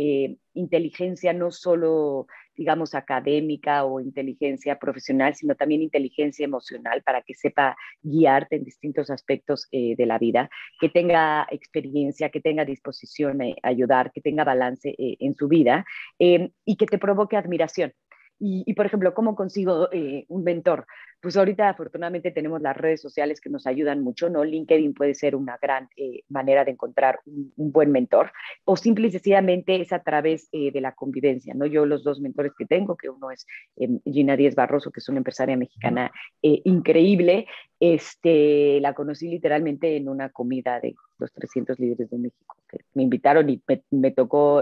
inteligencia 0.53 1.33
no 1.33 1.51
solo 1.51 2.27
digamos, 2.55 2.95
académica 2.95 3.85
o 3.85 3.99
inteligencia 3.99 4.77
profesional, 4.77 5.35
sino 5.35 5.55
también 5.55 5.81
inteligencia 5.81 6.45
emocional 6.45 7.01
para 7.03 7.21
que 7.21 7.33
sepa 7.33 7.75
guiarte 8.01 8.55
en 8.55 8.63
distintos 8.63 9.09
aspectos 9.09 9.67
eh, 9.71 9.95
de 9.95 10.05
la 10.05 10.17
vida, 10.17 10.49
que 10.79 10.89
tenga 10.89 11.47
experiencia, 11.51 12.29
que 12.29 12.41
tenga 12.41 12.65
disposición 12.65 13.41
a 13.41 13.55
ayudar, 13.63 14.11
que 14.11 14.21
tenga 14.21 14.43
balance 14.43 14.89
eh, 14.89 15.17
en 15.19 15.33
su 15.35 15.47
vida 15.47 15.85
eh, 16.19 16.51
y 16.65 16.75
que 16.75 16.85
te 16.85 16.97
provoque 16.97 17.37
admiración. 17.37 17.93
Y, 18.45 18.73
por 18.73 18.85
ejemplo, 18.85 19.13
¿cómo 19.13 19.35
consigo 19.35 19.87
eh, 19.93 20.25
un 20.27 20.43
mentor? 20.43 20.85
Pues 21.21 21.37
ahorita 21.37 21.69
afortunadamente 21.69 22.29
tenemos 22.29 22.61
las 22.61 22.75
redes 22.75 23.01
sociales 23.01 23.39
que 23.39 23.49
nos 23.49 23.65
ayudan 23.65 24.01
mucho, 24.01 24.29
¿no? 24.29 24.43
LinkedIn 24.43 24.93
puede 24.93 25.15
ser 25.15 25.37
una 25.37 25.57
gran 25.61 25.87
eh, 25.95 26.23
manera 26.27 26.65
de 26.65 26.71
encontrar 26.71 27.21
un, 27.25 27.53
buen 27.55 27.89
mentor 27.89 28.33
o 28.65 28.75
simple 28.75 29.07
y 29.07 29.11
sencillamente 29.11 29.79
es 29.79 29.93
a 29.93 30.03
través 30.03 30.49
eh, 30.51 30.73
de 30.73 30.81
la 30.81 30.91
convivencia, 30.91 31.53
¿no? 31.53 31.65
Yo 31.65 31.85
los 31.85 32.03
dos 32.03 32.19
mentores 32.19 32.51
que 32.57 32.65
tengo, 32.65 32.97
que 32.97 33.09
uno 33.09 33.31
es 33.31 33.47
Gina 34.03 34.35
Díez 34.35 34.55
Barroso, 34.55 34.91
que 34.91 34.99
es 34.99 35.07
una 35.07 35.19
empresaria 35.19 35.55
mexicana 35.55 36.11
increíble, 36.41 37.47
este, 37.79 38.81
la 38.81 38.93
conocí 38.93 39.29
literalmente 39.29 39.95
en 39.95 40.09
una 40.09 40.27
comida 40.31 40.81
de 40.81 40.95
los 41.17 41.31
300 41.31 41.79
líderes 41.79 42.09
de 42.09 42.17
México, 42.17 42.57
que 42.67 42.79
me 42.93 43.03
invitaron 43.03 43.49
y 43.49 43.63
me, 43.65 43.83
me 43.91 44.11
tocó 44.11 44.61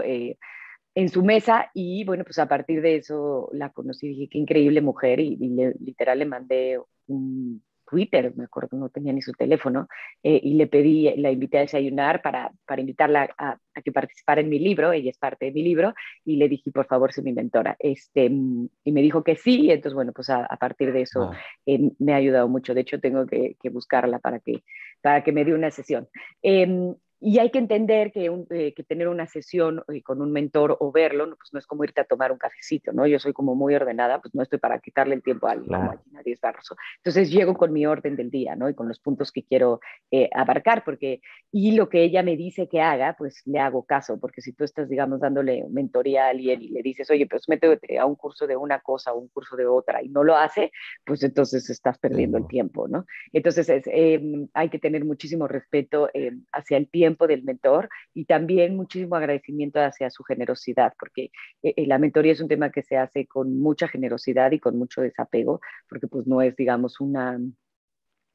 en 0.94 1.08
su 1.08 1.22
mesa 1.24 1.70
y 1.74 2.04
bueno, 2.04 2.24
pues 2.24 2.38
a 2.38 2.48
partir 2.48 2.82
de 2.82 2.96
eso 2.96 3.48
la 3.52 3.70
conocí, 3.70 4.08
dije, 4.08 4.28
qué 4.30 4.38
increíble 4.38 4.80
mujer 4.80 5.20
y, 5.20 5.36
literal 5.36 6.18
le 6.18 6.26
mandé 6.26 6.80
un 7.06 7.62
Twitter, 7.92 8.32
me 8.36 8.44
acuerdo, 8.44 8.78
no 8.78 8.88
tenía 8.88 9.12
ni 9.12 9.20
su 9.20 9.32
teléfono, 9.32 9.86
eh, 10.22 10.40
y 10.42 10.54
le 10.54 10.66
pedí, 10.66 11.14
la 11.16 11.30
invité 11.30 11.58
a 11.58 11.60
desayunar 11.60 12.22
para, 12.22 12.50
para 12.64 12.80
invitarla 12.80 13.28
a, 13.36 13.58
que 13.84 13.92
participara 13.92 14.40
en 14.40 14.48
mi 14.48 14.58
libro, 14.58 14.92
ella 14.92 15.10
es 15.10 15.18
parte 15.18 15.44
de 15.44 15.52
mi 15.52 15.62
libro, 15.62 15.92
y 16.24 16.36
le 16.36 16.48
dije, 16.48 16.70
por 16.72 16.86
favor, 16.86 17.12
sé 17.12 17.20
mi 17.20 17.34
mentora. 17.34 17.76
Este, 17.78 18.30
y 18.30 18.92
me 18.92 19.02
dijo 19.02 19.22
que 19.22 19.36
sí, 19.36 19.66
y 19.66 19.70
entonces, 19.72 19.94
bueno, 19.94 20.12
pues 20.12 20.30
a, 20.30 20.46
partir 20.58 20.90
de 20.90 21.02
eso 21.02 21.32
eh, 21.66 21.90
me 21.98 22.14
ha 22.14 22.16
ayudado 22.16 22.48
mucho. 22.48 22.72
De 22.72 22.80
hecho, 22.80 22.98
tengo 22.98 23.26
que, 23.26 23.56
buscarla 23.70 24.18
para 24.20 24.38
que, 24.38 24.64
para 25.02 25.22
que 25.22 25.32
me 25.32 25.44
dé 25.44 25.52
una 25.52 25.70
sesión. 25.70 26.08
Em, 26.40 26.94
y 27.24 27.38
hay 27.38 27.50
que 27.50 27.58
entender 27.58 28.10
que, 28.10 28.26
eh, 28.50 28.74
que 28.74 28.82
tener 28.82 29.06
una 29.06 29.28
sesión 29.28 29.84
eh, 29.92 30.02
con 30.02 30.20
un 30.20 30.32
mentor 30.32 30.76
o 30.80 30.90
verlo, 30.90 31.26
no, 31.26 31.36
pues 31.36 31.52
no 31.52 31.60
es 31.60 31.68
como 31.68 31.84
irte 31.84 32.00
a 32.00 32.04
tomar 32.04 32.32
un 32.32 32.38
cafecito, 32.38 32.92
¿no? 32.92 33.06
Yo 33.06 33.20
soy 33.20 33.32
como 33.32 33.54
muy 33.54 33.76
ordenada, 33.76 34.20
pues 34.20 34.34
no 34.34 34.42
estoy 34.42 34.58
para 34.58 34.80
quitarle 34.80 35.14
el 35.14 35.22
tiempo 35.22 35.46
al 35.46 35.62
claro. 35.62 36.02
nadie 36.10 36.32
es 36.32 36.40
barroso. 36.40 36.74
Entonces 36.96 37.30
llego 37.30 37.54
con 37.54 37.72
mi 37.72 37.86
orden 37.86 38.16
del 38.16 38.28
día, 38.28 38.56
¿no? 38.56 38.68
Y 38.68 38.74
con 38.74 38.88
los 38.88 38.98
puntos 38.98 39.30
que 39.30 39.44
quiero 39.44 39.80
eh, 40.10 40.28
abarcar, 40.34 40.82
porque, 40.84 41.20
y 41.52 41.76
lo 41.76 41.88
que 41.88 42.02
ella 42.02 42.24
me 42.24 42.36
dice 42.36 42.68
que 42.68 42.80
haga, 42.80 43.14
pues 43.16 43.42
le 43.46 43.60
hago 43.60 43.84
caso, 43.84 44.18
porque 44.18 44.40
si 44.40 44.52
tú 44.52 44.64
estás, 44.64 44.88
digamos, 44.88 45.20
dándole 45.20 45.64
mentoría 45.70 46.26
a 46.26 46.30
alguien 46.30 46.60
y 46.60 46.70
le 46.70 46.82
dices, 46.82 47.08
oye, 47.08 47.28
pues 47.28 47.48
métete 47.48 48.00
a 48.00 48.06
un 48.06 48.16
curso 48.16 48.48
de 48.48 48.56
una 48.56 48.80
cosa 48.80 49.12
o 49.12 49.20
un 49.20 49.28
curso 49.28 49.54
de 49.54 49.66
otra 49.66 50.02
y 50.02 50.08
no 50.08 50.24
lo 50.24 50.36
hace, 50.36 50.72
pues 51.04 51.22
entonces 51.22 51.70
estás 51.70 51.98
perdiendo 51.98 52.36
el 52.36 52.48
tiempo, 52.48 52.88
¿no? 52.88 53.06
Entonces 53.32 53.68
es, 53.68 53.84
em, 53.86 54.48
hay 54.54 54.70
que 54.70 54.80
tener 54.80 55.04
muchísimo 55.04 55.46
respeto 55.46 56.10
em, 56.14 56.44
hacia 56.50 56.76
el 56.78 56.88
tiempo 56.88 57.11
del 57.26 57.44
mentor 57.44 57.88
y 58.14 58.24
también 58.24 58.76
muchísimo 58.76 59.16
agradecimiento 59.16 59.80
hacia 59.80 60.10
su 60.10 60.24
generosidad, 60.24 60.92
porque 60.98 61.30
eh, 61.62 61.74
eh, 61.76 61.86
la 61.86 61.98
mentoría 61.98 62.32
es 62.32 62.40
un 62.40 62.48
tema 62.48 62.70
que 62.70 62.82
se 62.82 62.96
hace 62.96 63.26
con 63.26 63.58
mucha 63.58 63.88
generosidad 63.88 64.52
y 64.52 64.60
con 64.60 64.78
mucho 64.78 65.00
desapego, 65.00 65.60
porque 65.88 66.08
pues 66.08 66.26
no 66.26 66.42
es, 66.42 66.56
digamos, 66.56 67.00
una 67.00 67.38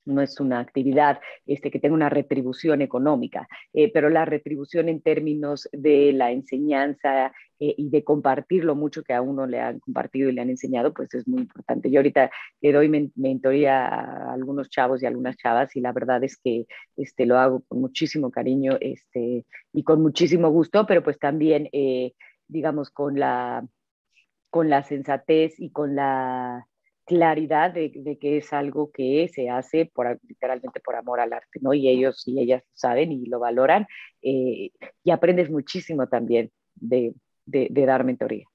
no 0.08 0.22
es 0.22 0.40
una 0.40 0.60
actividad 0.60 1.20
este, 1.46 1.70
que 1.70 1.80
tenga 1.80 1.96
una 1.96 2.10
retribución 2.10 2.82
económica, 2.82 3.48
eh, 3.74 3.92
pero 3.92 4.10
la 4.10 4.26
retribución 4.26 4.90
en 4.90 5.02
términos 5.02 5.70
de 5.72 6.14
la 6.14 6.32
enseñanza 6.32 7.34
eh, 7.60 7.74
y 7.78 7.90
de 7.90 8.04
compartir 8.04 8.64
lo 8.64 8.76
mucho 8.76 9.04
que 9.04 9.14
a 9.14 9.22
uno 9.22 9.48
le 9.48 9.60
han 9.60 9.80
compartido 9.80 10.30
y 10.30 10.34
le 10.34 10.42
han 10.42 10.50
enseñado, 10.50 10.94
pues 10.94 11.14
es 11.14 11.28
muy 11.28 11.42
importante. 11.42 11.90
Yo 11.90 12.00
ahorita 12.00 12.30
le 12.62 12.72
doy 12.72 13.12
mentoría 13.16 13.88
a 13.88 14.34
algunos 14.34 14.70
chavos 14.70 15.02
y 15.02 15.06
algunas 15.06 15.38
chavas 15.38 15.76
y 15.76 15.82
la 15.82 15.92
verdad 15.92 16.24
es 16.24 16.38
que 16.38 16.66
este, 16.96 17.26
lo 17.26 17.38
hago 17.38 17.64
con 17.68 17.82
muchísimo 17.82 18.32
cariño 18.32 18.78
este, 18.80 19.46
y 19.74 19.84
con 19.84 20.02
muchísimo 20.02 20.50
gusto, 20.50 20.86
pero 20.86 21.04
pues 21.04 21.20
también, 21.20 21.70
eh, 21.72 22.14
digamos, 22.48 22.92
con 22.92 23.20
la, 23.20 23.66
con 24.50 24.70
la 24.70 24.84
sensatez 24.84 25.60
y 25.60 25.72
con 25.72 25.96
la 25.96 26.68
claridad 27.08 27.72
de, 27.72 28.18
que 28.20 28.38
es 28.38 28.54
algo 28.54 28.92
que 28.92 29.32
se 29.34 29.50
hace 29.50 29.90
por, 29.92 30.20
literalmente 30.28 30.82
por 30.82 30.96
amor 30.96 31.22
al 31.22 31.32
arte, 31.34 31.60
¿no? 31.62 31.74
Y 31.74 31.88
ellos 31.88 32.28
y 32.28 32.40
ellas 32.40 32.62
lo 32.64 32.72
saben 32.74 33.14
y 33.14 33.26
lo 33.26 33.40
valoran 33.40 33.88
eh, 34.22 34.72
y 35.04 35.12
aprendes 35.12 35.50
muchísimo 35.50 36.08
también 36.08 36.52
de, 36.76 37.16
dar 37.46 38.04
mentoría. 38.04 38.46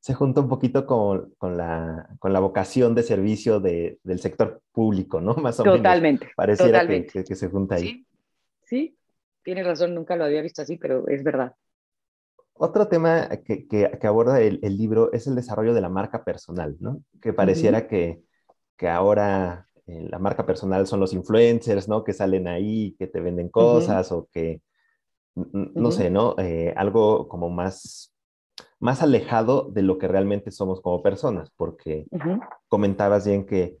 Se 0.00 0.14
junta 0.14 0.40
un 0.40 0.48
poquito 0.48 0.86
con, 0.86 1.34
la, 1.42 2.08
con 2.18 2.32
la, 2.32 2.40
vocación 2.40 2.94
de 2.94 3.02
servicio 3.02 3.60
del 3.60 4.18
sector 4.18 4.62
público, 4.72 5.20
¿no? 5.20 5.34
Más 5.36 5.60
o 5.60 5.64
totalmente, 5.64 6.24
menos. 6.24 6.36
Pareciera 6.36 6.86
Que, 6.86 7.24
que, 7.24 7.36
se 7.36 7.48
junta 7.48 7.74
ahí. 7.74 7.82
Sí, 7.82 8.06
sí, 8.64 8.96
tienes 9.42 9.66
razón, 9.66 9.94
nunca 9.94 10.16
lo 10.16 10.24
había 10.24 10.40
visto 10.40 10.62
así, 10.62 10.78
pero 10.78 11.06
es 11.08 11.22
verdad. 11.22 11.54
Otro 12.62 12.88
tema 12.88 13.26
que, 13.46 13.66
que, 13.66 14.06
aborda 14.06 14.38
el, 14.42 14.60
libro 14.76 15.10
es 15.14 15.26
el 15.26 15.34
desarrollo 15.34 15.72
de 15.72 15.80
la 15.80 15.88
marca 15.88 16.24
personal, 16.24 16.76
¿no? 16.78 17.02
Que 17.22 17.32
pareciera 17.32 17.88
que, 17.88 18.20
que, 18.76 18.86
ahora 18.86 19.66
eh, 19.86 20.06
la 20.10 20.18
marca 20.18 20.44
personal 20.44 20.86
son 20.86 21.00
los 21.00 21.14
influencers, 21.14 21.88
¿no? 21.88 22.04
Que 22.04 22.12
salen 22.12 22.46
ahí, 22.48 22.94
que 22.98 23.06
te 23.06 23.22
venden 23.22 23.48
cosas 23.48 24.12
o 24.12 24.28
que, 24.30 24.60
no 25.34 25.90
sé, 25.90 26.10
¿no? 26.10 26.34
Eh, 26.36 26.74
algo 26.76 27.28
como 27.28 27.48
más, 27.48 28.14
más 28.78 29.02
alejado 29.02 29.70
de 29.70 29.80
lo 29.80 29.96
que 29.96 30.08
realmente 30.08 30.50
somos 30.50 30.82
como 30.82 31.02
personas, 31.02 31.50
porque 31.56 32.08
comentabas 32.68 33.26
bien 33.26 33.46
que, 33.46 33.78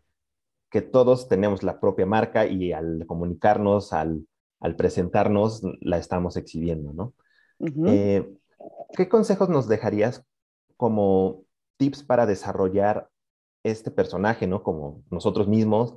que 0.70 0.80
todos 0.80 1.28
tenemos 1.28 1.62
la 1.62 1.80
propia 1.80 2.06
marca 2.06 2.46
y 2.46 2.72
al 2.72 3.04
comunicarnos, 3.06 3.92
al, 3.92 4.26
al 4.58 4.74
presentarnos, 4.74 5.60
la 5.82 5.98
estamos 5.98 6.38
exhibiendo, 6.38 6.94
¿no? 6.94 7.12
¿Qué 8.96 9.08
consejos 9.08 9.48
nos 9.48 9.68
dejarías 9.68 10.24
como 10.76 11.44
tips 11.76 12.02
para 12.02 12.26
desarrollar 12.26 13.08
este 13.62 13.90
personaje, 13.90 14.46
¿no? 14.46 14.62
Como 14.62 15.02
nosotros 15.10 15.48
mismos 15.48 15.96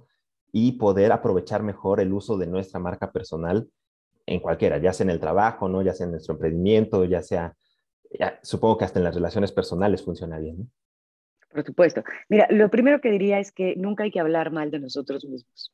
y 0.52 0.74
poder 0.74 1.12
aprovechar 1.12 1.64
mejor 1.64 2.00
el 2.00 2.14
uso 2.14 2.38
de 2.38 2.48
nuestra 2.48 2.80
marca 2.80 3.12
personal 3.12 3.70
en 4.26 4.40
cualquiera, 4.40 4.78
ya 4.78 4.94
sea 4.94 5.06
en 5.06 5.10
el 5.10 5.20
trabajo, 5.20 5.68
¿no? 5.68 5.82
Ya 5.82 5.94
sea 5.94 6.06
en 6.06 6.12
nuestro 6.12 6.36
emprendimiento, 6.36 7.04
ya 7.06 7.22
sea, 7.22 7.56
supongo 8.42 8.78
que 8.78 8.86
hasta 8.86 9.00
en 9.00 9.06
las 9.06 9.16
relaciones 9.16 9.52
personales 9.52 10.04
funciona 10.04 10.40
bien, 10.40 10.60
¿no? 10.60 10.68
Por 11.54 11.64
supuesto. 11.64 12.04
Mira, 12.30 12.48
lo 12.50 12.70
primero 12.70 13.00
que 13.00 13.12
diría 13.12 13.40
es 13.40 13.52
que 13.52 13.76
nunca 13.76 14.04
hay 14.04 14.12
que 14.12 14.20
hablar 14.20 14.52
mal 14.52 14.72
de 14.72 14.80
nosotros 14.80 15.24
mismos. 15.26 15.72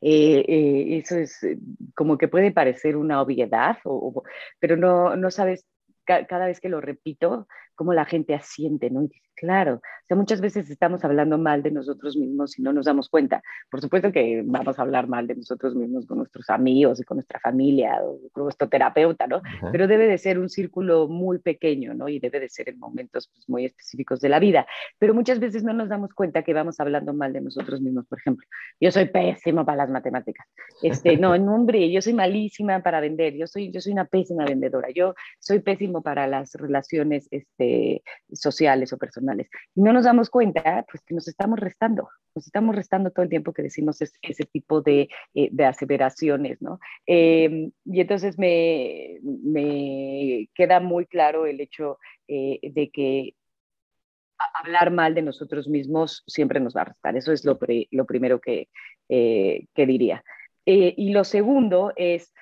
Eh, 0.00 0.44
eh, 0.48 0.98
eso 0.98 1.16
es 1.16 1.42
eh, 1.44 1.58
como 1.94 2.18
que 2.18 2.28
puede 2.28 2.50
parecer 2.50 2.96
una 2.96 3.22
obviedad, 3.22 3.78
pero 4.58 4.76
no, 4.76 5.16
no 5.16 5.30
sabes 5.30 5.64
cada 6.04 6.46
vez 6.46 6.60
que 6.60 6.68
lo 6.68 6.80
repito, 6.80 7.46
cómo 7.74 7.92
la 7.92 8.04
gente 8.04 8.34
asiente, 8.34 8.90
¿no? 8.90 9.08
claro, 9.42 9.74
o 9.74 10.06
sea, 10.06 10.16
muchas 10.16 10.40
veces 10.40 10.70
estamos 10.70 11.04
hablando 11.04 11.36
mal 11.36 11.64
de 11.64 11.72
nosotros 11.72 12.16
mismos 12.16 12.56
y 12.58 12.62
no 12.62 12.72
nos 12.72 12.86
damos 12.86 13.08
cuenta. 13.08 13.42
Por 13.70 13.80
supuesto 13.80 14.12
que 14.12 14.42
vamos 14.44 14.78
a 14.78 14.82
hablar 14.82 15.08
mal 15.08 15.26
de 15.26 15.34
nosotros 15.34 15.74
mismos 15.74 16.06
con 16.06 16.18
nuestros 16.18 16.48
amigos 16.48 17.00
y 17.00 17.02
con 17.02 17.16
nuestra 17.16 17.40
familia 17.40 17.98
o 18.04 18.20
con 18.30 18.44
nuestro 18.44 18.68
terapeuta, 18.68 19.26
¿no? 19.26 19.42
Pero 19.72 19.88
debe 19.88 20.06
de 20.06 20.16
ser 20.18 20.38
un 20.38 20.48
círculo 20.48 21.08
muy 21.08 21.40
pequeño, 21.40 21.92
¿no? 21.92 22.08
Y 22.08 22.20
debe 22.20 22.38
de 22.38 22.48
ser 22.48 22.68
en 22.68 22.78
momentos 22.78 23.30
pues, 23.34 23.48
muy 23.48 23.64
específicos 23.64 24.20
de 24.20 24.28
la 24.28 24.38
vida. 24.38 24.64
Pero 24.98 25.12
muchas 25.12 25.40
veces 25.40 25.64
no 25.64 25.72
nos 25.72 25.88
damos 25.88 26.14
cuenta 26.14 26.44
que 26.44 26.54
vamos 26.54 26.78
hablando 26.78 27.12
mal 27.12 27.32
de 27.32 27.40
nosotros 27.40 27.80
mismos. 27.80 28.06
Por 28.06 28.20
ejemplo, 28.20 28.46
yo 28.80 28.92
soy 28.92 29.06
pésimo 29.06 29.64
para 29.64 29.78
las 29.78 29.90
matemáticas. 29.90 30.46
Este, 30.82 31.16
no, 31.16 31.36
no, 31.38 31.56
hombre, 31.56 31.90
yo 31.90 32.00
soy 32.00 32.12
malísima 32.12 32.80
para 32.80 33.00
vender. 33.00 33.34
Yo 33.34 33.48
soy, 33.48 33.72
yo 33.72 33.80
soy 33.80 33.92
una 33.92 34.04
pésima 34.04 34.44
vendedora. 34.44 34.88
Yo 34.94 35.14
soy 35.40 35.60
pésimo 35.60 36.02
para 36.02 36.28
las 36.28 36.52
relaciones 36.54 37.26
este, 37.30 37.61
sociales 38.32 38.92
o 38.92 38.98
personales. 38.98 39.48
Y 39.74 39.82
no 39.82 39.92
nos 39.92 40.04
damos 40.04 40.30
cuenta, 40.30 40.84
pues 40.90 41.02
que 41.04 41.14
nos 41.14 41.28
estamos 41.28 41.58
restando, 41.58 42.08
nos 42.34 42.46
estamos 42.46 42.74
restando 42.74 43.10
todo 43.10 43.24
el 43.24 43.30
tiempo 43.30 43.52
que 43.52 43.62
decimos 43.62 44.00
ese 44.00 44.44
tipo 44.46 44.80
de, 44.80 45.08
eh, 45.34 45.48
de 45.52 45.64
aseveraciones, 45.64 46.60
¿no? 46.62 46.78
Em, 47.06 47.72
y 47.84 48.00
entonces 48.00 48.38
me, 48.38 49.18
me, 49.22 50.48
queda 50.54 50.80
muy 50.80 51.06
claro 51.06 51.46
el 51.46 51.60
hecho 51.60 51.98
eh, 52.28 52.58
de 52.62 52.90
que 52.90 53.34
hablar 54.54 54.90
mal 54.90 55.14
de 55.14 55.22
nosotros 55.22 55.68
mismos 55.68 56.24
siempre 56.26 56.60
nos 56.60 56.74
va 56.74 56.82
a 56.82 56.86
restar. 56.86 57.16
Eso 57.16 57.32
es 57.32 57.44
lo, 57.44 57.58
lo 57.90 58.06
primero 58.06 58.40
que, 58.40 58.68
eh, 59.08 59.66
que 59.74 59.86
diría. 59.86 60.24
y 60.64 61.10
lo 61.10 61.24
segundo 61.24 61.92
es 61.96 62.32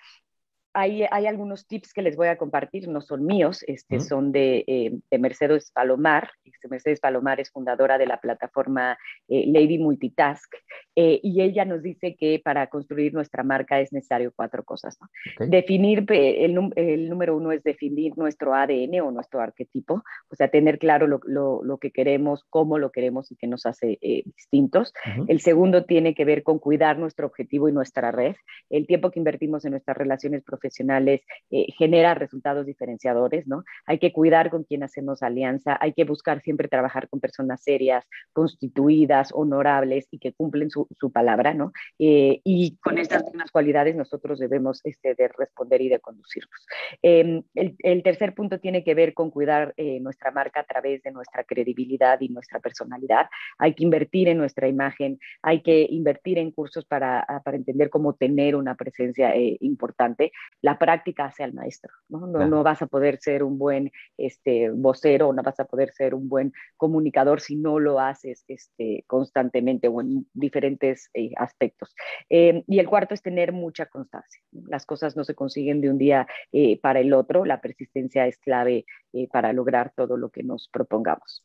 hay, 0.72 1.04
hay, 1.10 1.26
algunos 1.26 1.66
tips 1.66 1.92
que 1.92 2.02
les 2.02 2.16
voy 2.16 2.28
a 2.28 2.36
compartir, 2.36 2.88
no 2.88 3.00
son 3.00 3.24
míos, 3.24 3.64
este, 3.66 4.00
son 4.00 4.30
de, 4.32 4.64
eh, 4.66 4.92
de, 5.10 5.18
Mercedes 5.18 5.70
Palomar. 5.72 6.30
Este, 6.44 6.68
Mercedes 6.68 7.00
Palomar 7.00 7.40
es 7.40 7.50
fundadora 7.50 7.98
de 7.98 8.06
la 8.06 8.20
plataforma 8.20 8.96
eh, 9.28 9.44
Lady 9.46 9.78
Multitask 9.78 10.54
eh, 11.02 11.20
y 11.22 11.40
ella 11.40 11.64
nos 11.64 11.82
dice 11.82 12.14
que 12.14 12.40
para 12.44 12.66
construir 12.66 13.14
nuestra 13.14 13.42
marca 13.42 13.80
es 13.80 13.92
necesario 13.92 14.32
cuatro 14.36 14.64
cosas. 14.64 14.98
Definir, 15.38 16.04
el, 16.08 16.72
el, 16.76 17.08
número 17.08 17.36
uno 17.36 17.52
es 17.52 17.62
definir 17.62 18.18
nuestro 18.18 18.54
ADN 18.54 19.00
o 19.00 19.10
nuestro 19.10 19.40
arquetipo, 19.40 20.02
o 20.28 20.36
sea, 20.36 20.48
tener 20.48 20.78
claro 20.78 21.06
lo, 21.06 21.20
lo, 21.24 21.62
lo 21.64 21.78
que 21.78 21.90
queremos, 21.90 22.44
cómo 22.50 22.78
lo 22.78 22.90
queremos 22.90 23.32
y 23.32 23.36
qué 23.36 23.46
nos 23.46 23.64
hace 23.64 23.98
distintos. 24.00 24.92
El 25.28 25.40
segundo 25.40 25.84
tiene 25.84 26.14
que 26.14 26.24
ver 26.24 26.42
con 26.42 26.58
cuidar 26.58 26.98
nuestro 26.98 27.26
objetivo 27.26 27.68
y 27.68 27.72
nuestra 27.72 28.10
red. 28.12 28.36
El 28.68 28.86
tiempo 28.86 29.10
que 29.10 29.20
invertimos 29.20 29.64
en 29.64 29.72
nuestras 29.72 29.96
relaciones 29.96 30.42
profesionales 30.42 31.22
eh, 31.50 31.66
genera 31.76 32.14
resultados 32.14 32.66
diferenciadores, 32.66 33.46
¿no? 33.46 33.64
Hay 33.86 33.98
que 33.98 34.12
cuidar 34.12 34.50
con 34.50 34.64
quien 34.64 34.82
hacemos 34.82 35.22
alianza, 35.22 35.78
hay 35.80 35.92
que 35.92 36.04
buscar 36.04 36.42
siempre 36.42 36.68
trabajar 36.68 37.08
con 37.08 37.20
personas 37.20 37.62
serias, 37.62 38.04
constituidas, 38.32 39.30
honorables 39.32 40.08
y 40.10 40.18
que 40.18 40.32
cumplen 40.32 40.70
su, 40.70 40.86
palabra, 41.12 41.54
¿no? 41.54 41.72
Eh, 41.98 42.40
y 42.44 42.76
con 42.78 42.98
estas 42.98 43.24
mismas 43.24 43.50
cualidades 43.50 43.96
nosotros 43.96 44.38
debemos 44.38 44.80
este, 44.84 45.14
de 45.14 45.28
responder 45.28 45.80
y 45.80 45.88
de 45.88 46.00
conducirnos. 46.00 46.66
Em, 47.02 47.42
el, 47.54 48.02
tercer 48.02 48.34
punto 48.34 48.58
tiene 48.58 48.82
que 48.82 48.94
ver 48.94 49.14
con 49.14 49.30
cuidar 49.30 49.74
eh, 49.76 50.00
nuestra 50.00 50.30
marca 50.30 50.60
a 50.60 50.64
través 50.64 51.02
de 51.02 51.10
nuestra 51.10 51.44
credibilidad 51.44 52.20
y 52.20 52.28
nuestra 52.28 52.60
personalidad. 52.60 53.28
Hay 53.58 53.74
que 53.74 53.84
invertir 53.84 54.28
en 54.28 54.38
nuestra 54.38 54.68
imagen, 54.68 55.18
hay 55.42 55.62
que 55.62 55.86
invertir 55.90 56.38
en 56.38 56.50
cursos 56.50 56.84
para, 56.84 57.26
para 57.44 57.56
entender 57.56 57.90
cómo 57.90 58.14
tener 58.14 58.56
una 58.56 58.74
presencia 58.74 59.34
importante 59.36 60.32
la 60.60 60.78
práctica 60.78 61.26
hace 61.26 61.44
al 61.44 61.52
maestro, 61.52 61.92
¿no? 62.08 62.26
No, 62.26 62.62
vas 62.62 62.82
a 62.82 62.86
poder 62.86 63.18
ser 63.18 63.42
un 63.42 63.58
buen 63.58 63.90
este, 64.16 64.70
vocero, 64.70 65.32
no 65.32 65.42
vas 65.42 65.58
a 65.60 65.64
poder 65.64 65.92
ser 65.92 66.14
un 66.14 66.28
buen 66.28 66.52
comunicador 66.76 67.40
si 67.40 67.56
no 67.56 67.78
lo 67.78 68.00
haces 68.00 68.44
este, 68.48 69.04
constantemente 69.06 69.88
o 69.88 70.00
en 70.00 70.26
diferentes 70.32 70.79
eh, 70.82 71.32
aspectos. 71.36 71.94
Eh, 72.28 72.64
y 72.66 72.78
el 72.78 72.88
cuarto 72.88 73.14
es 73.14 73.22
tener 73.22 73.52
mucha 73.52 73.86
constancia. 73.86 74.42
Las 74.52 74.86
cosas 74.86 75.16
no 75.16 75.24
se 75.24 75.34
consiguen 75.34 75.80
de 75.80 75.90
un 75.90 75.98
día 75.98 76.26
eh, 76.52 76.80
para 76.80 77.00
el 77.00 77.12
otro, 77.12 77.44
la 77.44 77.60
persistencia 77.60 78.26
es 78.26 78.38
clave 78.38 78.84
para 79.32 79.52
lograr 79.52 79.92
todo 79.96 80.16
lo 80.16 80.30
que 80.30 80.42
nos 80.42 80.68
propongamos. 80.68 81.44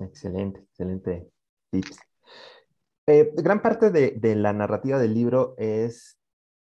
Excelente, 0.00 0.60
excelente 0.60 1.28
tips. 1.70 1.98
gran 3.06 3.60
parte 3.60 3.90
de, 3.90 4.12
de 4.12 4.36
la 4.36 4.52
narrativa 4.52 4.98
del 4.98 5.14
libro 5.14 5.54
es 5.58 6.16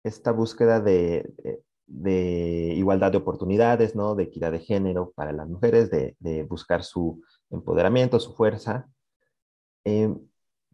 esta 0.04 0.32
búsqueda 0.32 0.80
de, 0.82 1.34
igualdad 2.76 3.12
de 3.12 3.18
oportunidades, 3.18 3.96
¿no? 3.96 4.16
De 4.16 4.24
equidad 4.24 4.52
de 4.52 4.60
género 4.60 5.12
para 5.16 5.32
las 5.32 5.48
mujeres, 5.48 5.90
de, 5.90 6.44
buscar 6.44 6.84
su 6.84 7.22
empoderamiento, 7.50 8.20
su 8.20 8.36
fuerza. 8.36 8.88
Em, 9.86 10.20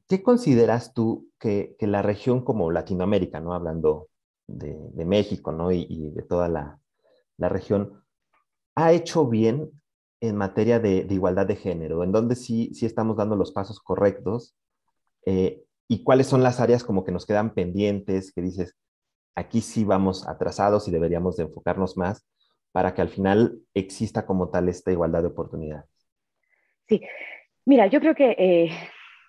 ¿Qué 0.09 0.23
consideras 0.23 0.95
tú 0.95 1.29
que, 1.39 1.75
la 1.81 2.01
región 2.01 2.43
como 2.43 2.71
Latinoamérica, 2.71 3.39
¿no? 3.39 3.53
Hablando 3.53 4.09
de, 4.47 5.05
México, 5.05 5.51
¿no? 5.51 5.71
Y, 5.71 6.09
de 6.15 6.23
toda 6.23 6.49
la, 6.49 6.79
región, 7.37 8.03
ha 8.73 8.91
hecho 8.91 9.27
bien 9.27 9.69
en 10.19 10.35
materia 10.35 10.79
de, 10.79 11.05
igualdad 11.11 11.45
de 11.45 11.55
género? 11.55 12.03
¿En 12.03 12.11
dónde 12.11 12.35
sí, 12.35 12.73
sí 12.73 12.87
estamos 12.87 13.17
dando 13.17 13.35
los 13.35 13.51
pasos 13.51 13.79
correctos? 13.79 14.57
Eh, 15.27 15.63
¿Y 15.87 16.03
cuáles 16.03 16.25
son 16.25 16.41
las 16.41 16.59
áreas 16.59 16.83
como 16.83 17.05
que 17.05 17.11
nos 17.11 17.27
quedan 17.27 17.53
pendientes, 17.53 18.33
que 18.33 18.41
dices, 18.41 18.75
aquí 19.35 19.61
sí 19.61 19.83
vamos 19.83 20.27
atrasados 20.27 20.87
y 20.87 20.91
deberíamos 20.91 21.37
de 21.37 21.43
enfocarnos 21.43 21.97
más 21.97 22.27
para 22.71 22.95
que 22.95 23.03
al 23.03 23.09
final 23.09 23.59
exista 23.75 24.25
como 24.25 24.49
tal 24.49 24.69
esta 24.69 24.91
igualdad 24.91 25.21
de 25.21 25.27
oportunidades. 25.27 25.89
Sí, 26.87 26.99
mira, 27.65 27.85
yo 27.85 27.99
creo 27.99 28.15
que 28.15 28.31
eh, 28.39 28.71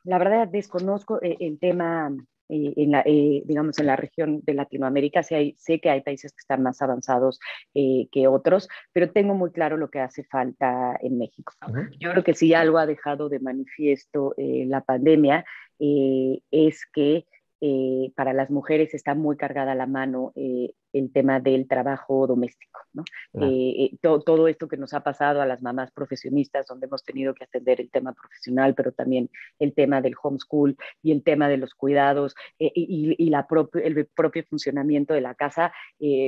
la 0.04 0.18
verdad 0.18 0.48
desconozco 0.48 1.20
eh, 1.22 1.36
el 1.40 1.58
tema, 1.58 2.10
eh, 2.48 2.72
en 2.76 2.90
la, 2.90 3.02
digamos, 3.04 3.78
en 3.78 3.86
la 3.86 3.96
región 3.96 4.40
de 4.42 4.54
Latinoamérica. 4.54 5.22
Sé, 5.22 5.54
sé, 5.58 5.80
que 5.80 5.90
hay 5.90 6.02
países 6.02 6.32
que 6.32 6.40
están 6.40 6.62
más 6.62 6.82
avanzados 6.82 7.38
que 7.74 8.28
otros, 8.28 8.68
pero 8.92 9.10
tengo 9.12 9.34
muy 9.34 9.52
claro 9.52 9.76
lo 9.76 9.90
que 9.90 10.00
hace 10.00 10.24
falta 10.24 10.96
en 11.00 11.18
México. 11.18 11.52
Yo 11.98 12.10
creo 12.10 12.24
que 12.24 12.34
si 12.34 12.54
algo 12.54 12.78
ha 12.78 12.86
dejado 12.86 13.28
de 13.28 13.40
manifiesto 13.40 14.34
la 14.36 14.82
pandemia 14.82 15.44
es 15.78 16.86
que 16.92 17.26
eh, 17.62 18.10
para 18.16 18.32
las 18.32 18.50
mujeres 18.50 18.94
está 18.94 19.14
muy 19.14 19.36
cargada 19.36 19.74
la 19.74 19.86
mano 19.86 20.32
eh, 20.34 20.72
el 20.94 21.12
tema 21.12 21.40
del 21.40 21.68
trabajo 21.68 22.26
doméstico. 22.26 22.80
¿no? 22.94 23.04
Eh, 23.34 23.96
todo 24.02 24.48
esto 24.48 24.66
que 24.66 24.78
nos 24.78 24.94
ha 24.94 25.02
pasado 25.02 25.42
a 25.42 25.46
las 25.46 25.62
mamás 25.62 25.90
profesionistas, 25.92 26.66
donde 26.66 26.86
hemos 26.86 27.04
tenido 27.04 27.34
que 27.34 27.44
atender 27.44 27.80
el 27.80 27.90
tema 27.90 28.14
profesional, 28.14 28.74
pero 28.74 28.92
también 28.92 29.28
el 29.58 29.74
tema 29.74 30.00
del 30.00 30.14
homeschool 30.20 30.76
y 31.02 31.12
el 31.12 31.22
tema 31.22 31.50
de 31.50 31.58
los 31.58 31.74
cuidados 31.74 32.34
y, 32.58 33.30
la 33.30 33.46
el 33.84 34.06
propio 34.06 34.42
funcionamiento 34.48 35.14
de 35.14 35.20
la 35.20 35.34
casa, 35.34 35.72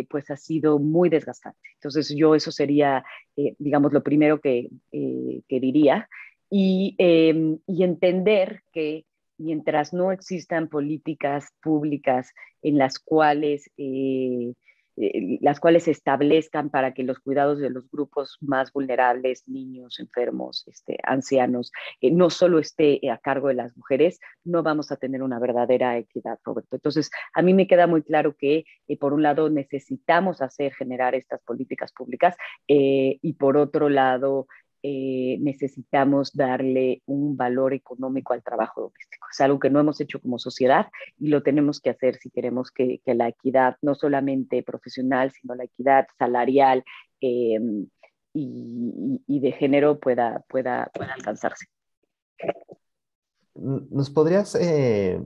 pues 0.09 0.31
ha 0.31 0.37
sido 0.37 0.79
muy 0.79 1.09
desgastante. 1.09 1.59
Entonces 1.75 2.15
yo 2.15 2.35
eso 2.35 2.53
sería, 2.53 3.05
digamos, 3.35 3.93
lo 3.93 4.03
primero 4.03 4.41
que, 4.41 4.69
que 4.93 5.61
diría. 5.61 6.09
Y, 6.55 6.95
em, 6.99 7.59
y 7.67 7.83
entender 7.83 8.61
que 8.73 9.07
mientras 9.39 9.93
no 9.93 10.13
existan 10.13 10.69
políticas 10.69 11.49
públicas 11.63 12.33
en 12.63 12.79
las 12.79 12.99
cuales, 12.99 13.71
eh, 13.77 14.55
eh, 14.97 15.39
las 15.41 15.59
cuales 15.59 15.85
se 15.85 15.91
establezcan 15.91 16.69
para 16.71 16.93
que 16.93 17.03
los 17.03 17.19
cuidados 17.19 17.59
de 17.59 17.71
los 17.71 17.91
grupos 17.91 18.37
más 18.41 18.73
vulnerables, 18.73 19.49
niños, 19.49 19.99
enfermos, 19.99 20.65
este, 20.69 20.99
ancianos, 21.03 21.73
eh, 22.01 22.11
no 22.11 22.31
solo 22.31 22.59
esté 22.59 23.01
a 23.11 23.19
cargo 23.19 23.49
de 23.49 23.55
las 23.55 23.77
mujeres, 23.77 24.21
no 24.45 24.63
vamos 24.63 24.93
a 24.93 24.97
tener 24.97 25.23
una 25.23 25.39
verdadera 25.39 25.97
equidad, 25.97 26.39
Roberto. 26.45 26.77
Entonces, 26.77 27.11
a 27.35 27.43
mí 27.43 27.55
me 27.55 27.67
queda 27.67 27.87
muy 27.87 28.03
claro 28.03 28.37
que, 28.37 28.65
por 29.01 29.15
un 29.15 29.23
lado, 29.23 29.49
necesitamos 29.49 30.43
hacer, 30.43 30.75
generar 30.75 31.15
estas 31.15 31.43
políticas 31.43 31.93
públicas 31.93 32.37
y 32.67 33.33
por 33.35 33.57
otro 33.57 33.89
lado, 33.89 34.47
eh, 34.85 35.39
necesitamos 35.41 36.33
darle 36.33 37.03
un 37.07 37.37
valor 37.37 37.73
económico 37.73 38.33
al 38.33 38.43
trabajo 38.43 38.81
doméstico. 38.81 39.27
Es 39.31 39.41
algo 39.41 39.61
que 39.61 39.71
no 39.71 39.79
hemos 39.79 40.01
hecho 40.01 40.21
como 40.21 40.41
sociedad 40.41 40.89
y 41.19 41.29
lo 41.29 41.43
tenemos 41.43 41.81
que 41.81 41.91
hacer 41.91 42.17
si 42.17 42.31
queremos 42.31 42.73
que, 42.73 43.01
la 43.07 43.29
equidad, 43.29 43.77
no 43.81 43.95
solamente 43.95 44.63
profesional, 44.65 45.31
sino 45.31 45.55
la 45.55 45.65
equidad 45.65 46.07
salarial 46.19 46.83
em, 47.21 47.87
y, 48.35 49.41
de 49.41 49.53
género 49.53 50.01
pueda, 50.01 50.45
pueda, 50.49 50.91
pueda 50.93 51.15
alcanzarse. 51.15 51.67
¿Nos 53.55 54.11
podrías, 54.11 54.57
eh, 54.57 55.23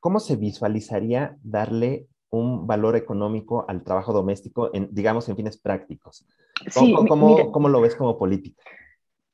cómo 0.00 0.18
se 0.18 0.34
visualizaría 0.34 1.36
darle 1.42 2.08
un 2.30 2.66
valor 2.66 2.96
económico 2.96 3.64
al 3.68 3.82
trabajo 3.82 4.12
doméstico, 4.12 4.70
en, 4.74 4.88
digamos, 4.92 5.28
en 5.28 5.36
fines 5.36 5.58
prácticos? 5.58 6.26
¿Cómo, 6.74 7.50
cómo 7.50 7.68
lo 7.68 7.80
ves 7.80 7.94
como 7.94 8.18
política? 8.18 8.62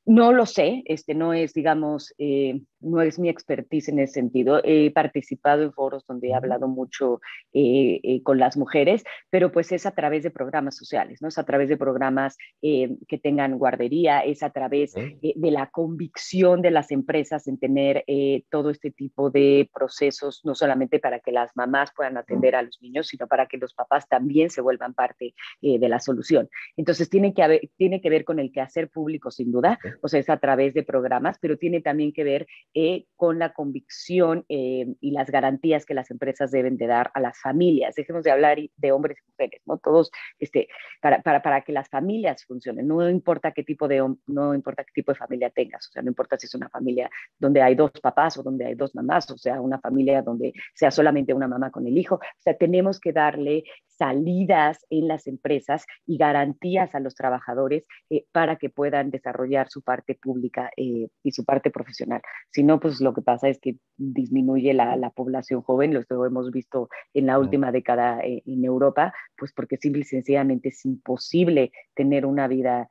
No 0.05 0.31
lo 0.31 0.45
sé, 0.45 0.83
este 0.85 1.15
no 1.15 1.33
es, 1.33 1.53
digamos, 1.53 2.13
eh, 2.19 2.61
no 2.85 3.01
es 3.01 3.19
mi 3.19 3.29
expertise 3.29 3.89
en 3.89 3.99
ese 3.99 4.13
sentido. 4.13 4.61
He 4.63 4.91
participado 4.91 5.63
en 5.63 5.73
foros 5.73 6.05
donde 6.05 6.29
he 6.29 6.33
hablado 6.33 6.67
mucho 6.67 7.19
eh, 7.53 7.99
eh, 8.03 8.23
con 8.23 8.39
las 8.39 8.57
mujeres, 8.57 9.03
pero 9.29 9.51
pues 9.51 9.71
es 9.71 9.85
a 9.85 9.91
través 9.91 10.23
de 10.23 10.31
programas 10.31 10.77
sociales, 10.77 11.21
¿no? 11.21 11.27
Es 11.27 11.37
a 11.37 11.43
través 11.43 11.69
de 11.69 11.77
programas 11.77 12.37
que 12.61 13.19
tengan 13.21 13.57
guardería, 13.57 14.21
es 14.21 14.41
a 14.41 14.49
través 14.49 14.93
de 14.93 15.51
la 15.51 15.67
convicción 15.67 16.61
de 16.61 16.71
las 16.71 16.91
empresas 16.91 17.47
en 17.47 17.59
tener 17.59 18.03
todo 18.49 18.69
este 18.69 18.91
tipo 18.91 19.29
de 19.29 19.69
procesos, 19.73 20.41
no 20.43 20.55
solamente 20.55 20.99
para 20.99 21.19
que 21.19 21.31
las 21.31 21.51
mamás 21.55 21.91
puedan 21.95 22.17
atender 22.17 22.55
a 22.55 22.63
los 22.63 22.81
niños, 22.81 23.07
sino 23.07 23.27
para 23.27 23.45
que 23.45 23.57
los 23.57 23.73
papás 23.73 24.07
también 24.07 24.49
se 24.49 24.61
vuelvan 24.61 24.93
parte 24.93 25.35
de 25.61 25.89
la 25.89 25.99
solución. 25.99 26.49
Entonces, 26.75 27.09
tiene 27.09 27.33
que, 27.33 27.43
haber, 27.43 27.69
tiene 27.77 28.01
que 28.01 28.09
ver 28.09 28.25
con 28.25 28.39
el 28.39 28.51
quehacer 28.51 28.89
público, 28.89 29.31
sin 29.31 29.51
duda 29.51 29.79
o 30.01 30.07
sea, 30.07 30.19
es 30.19 30.29
a 30.29 30.37
través 30.37 30.73
de 30.73 30.83
programas, 30.83 31.37
pero 31.39 31.57
tiene 31.57 31.81
también 31.81 32.13
que 32.13 32.23
ver 32.23 32.47
eh, 32.77 33.05
con 33.15 33.39
la 33.39 33.53
convicción 33.53 34.43
eh, 34.49 34.95
y 34.99 35.11
las 35.11 35.31
garantías 35.31 35.85
que 35.85 35.93
las 35.93 36.11
empresas 36.11 36.51
deben 36.51 36.75
de 36.75 36.87
dar 36.87 37.09
a 37.13 37.21
las 37.21 37.39
familias. 37.39 37.95
Dejemos 37.95 38.25
de 38.25 38.31
hablar 38.31 38.59
de 38.75 38.91
hombres 38.91 39.17
y 39.17 39.31
mujeres, 39.31 39.61
¿no? 39.65 39.77
Todos, 39.77 40.11
este, 40.39 40.67
para, 41.01 41.21
para, 41.21 41.41
para 41.41 41.61
que 41.61 41.71
las 41.71 41.87
familias 41.87 42.43
funcionen, 42.45 42.85
no 42.85 43.09
importa 43.09 43.53
qué 43.53 43.63
tipo 43.63 43.87
de, 43.87 44.05
no 44.27 44.53
importa 44.53 44.83
qué 44.83 44.91
tipo 44.93 45.13
de 45.13 45.17
familia 45.17 45.49
tengas, 45.51 45.87
o 45.87 45.91
sea, 45.93 46.01
no 46.01 46.09
importa 46.09 46.37
si 46.37 46.47
es 46.47 46.55
una 46.55 46.67
familia 46.67 47.09
donde 47.39 47.61
hay 47.61 47.75
dos 47.75 47.91
papás 47.91 48.37
o 48.37 48.43
donde 48.43 48.65
hay 48.65 48.75
dos 48.75 48.93
mamás, 48.93 49.31
o 49.31 49.37
sea, 49.37 49.61
una 49.61 49.79
familia 49.79 50.21
donde 50.21 50.53
sea 50.73 50.91
solamente 50.91 51.33
una 51.33 51.47
mamá 51.47 51.71
con 51.71 51.87
el 51.87 51.97
hijo, 51.97 52.15
o 52.15 52.41
sea, 52.41 52.57
tenemos 52.57 52.99
que 52.99 53.13
darle 53.13 53.63
salidas 53.97 54.85
en 54.89 55.07
las 55.07 55.27
empresas 55.27 55.85
y 56.05 56.17
garantías 56.17 56.95
a 56.95 56.99
los 56.99 57.15
trabajadores 57.15 57.85
eh, 58.09 58.25
para 58.31 58.57
que 58.57 58.69
puedan 58.69 59.11
desarrollar 59.11 59.69
su 59.69 59.81
parte 59.81 60.15
pública 60.15 60.71
y 60.75 61.31
su 61.31 61.45
parte 61.45 61.71
profesional. 61.71 62.21
Si 62.51 62.63
no, 62.63 62.79
pues 62.79 63.01
lo 63.01 63.13
que 63.13 63.21
pasa 63.21 63.49
es 63.49 63.59
que 63.59 63.77
disminuye 63.97 64.73
la, 64.73 64.95
la 64.95 65.09
población 65.09 65.61
joven, 65.61 65.93
lo 65.93 66.25
hemos 66.25 66.51
visto 66.51 66.89
en 67.13 67.27
la 67.27 67.39
última 67.39 67.71
década 67.71 68.19
en 68.23 68.65
Europa, 68.65 69.13
pues 69.37 69.51
porque 69.53 69.77
simple 69.77 70.01
y 70.01 70.05
sencillamente 70.05 70.69
es 70.69 70.85
imposible 70.85 71.71
tener 71.93 72.25
una 72.25 72.47
vida 72.47 72.87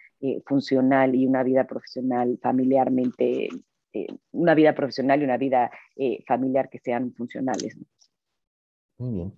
funcional 0.46 1.14
y 1.14 1.26
una 1.26 1.42
vida 1.42 1.66
profesional 1.66 2.38
familiarmente 2.40 3.48
eh, 3.94 4.08
una 4.32 4.56
vida 4.56 4.74
profesional 4.74 5.20
y 5.20 5.24
una 5.24 5.36
vida 5.36 5.70
eh, 5.94 6.24
familiar 6.26 6.68
que 6.68 6.80
sean 6.80 7.14
funcionales. 7.14 7.78
Muy 8.98 9.30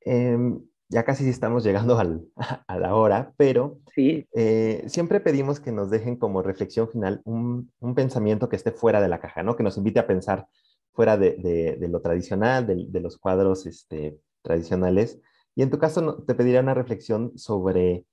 bien. 0.00 0.70
Ya 0.88 1.04
casi 1.04 1.28
estamos 1.28 1.64
llegando 1.64 1.98
al, 1.98 2.26
a 2.66 2.78
la 2.78 2.94
hora, 2.94 3.32
pero 3.36 3.78
sí. 3.94 4.26
Eh, 4.34 4.84
siempre 4.86 5.20
pedimos 5.20 5.60
que 5.60 5.72
nos 5.72 5.90
dejen 5.90 6.16
como 6.16 6.42
reflexión 6.42 6.88
final 6.88 7.20
un, 7.24 7.72
un, 7.80 7.94
pensamiento 7.94 8.48
que 8.48 8.56
esté 8.56 8.72
fuera 8.72 9.00
de 9.00 9.08
la 9.08 9.20
caja, 9.20 9.42
¿no? 9.42 9.56
Que 9.56 9.62
nos 9.62 9.76
invite 9.76 10.00
a 10.00 10.06
pensar 10.06 10.46
fuera 10.92 11.16
de, 11.16 11.76
de, 11.78 11.88
lo 11.88 12.00
tradicional, 12.00 12.66
de, 12.66 12.86
de, 12.88 13.00
los 13.00 13.18
cuadros 13.18 13.66
este, 13.66 14.18
tradicionales. 14.42 15.20
Y 15.56 15.62
en 15.62 15.70
tu 15.70 15.78
caso 15.78 16.22
te 16.24 16.34
pediría 16.34 16.60
una 16.60 16.74
reflexión 16.74 17.36
sobre 17.36 18.04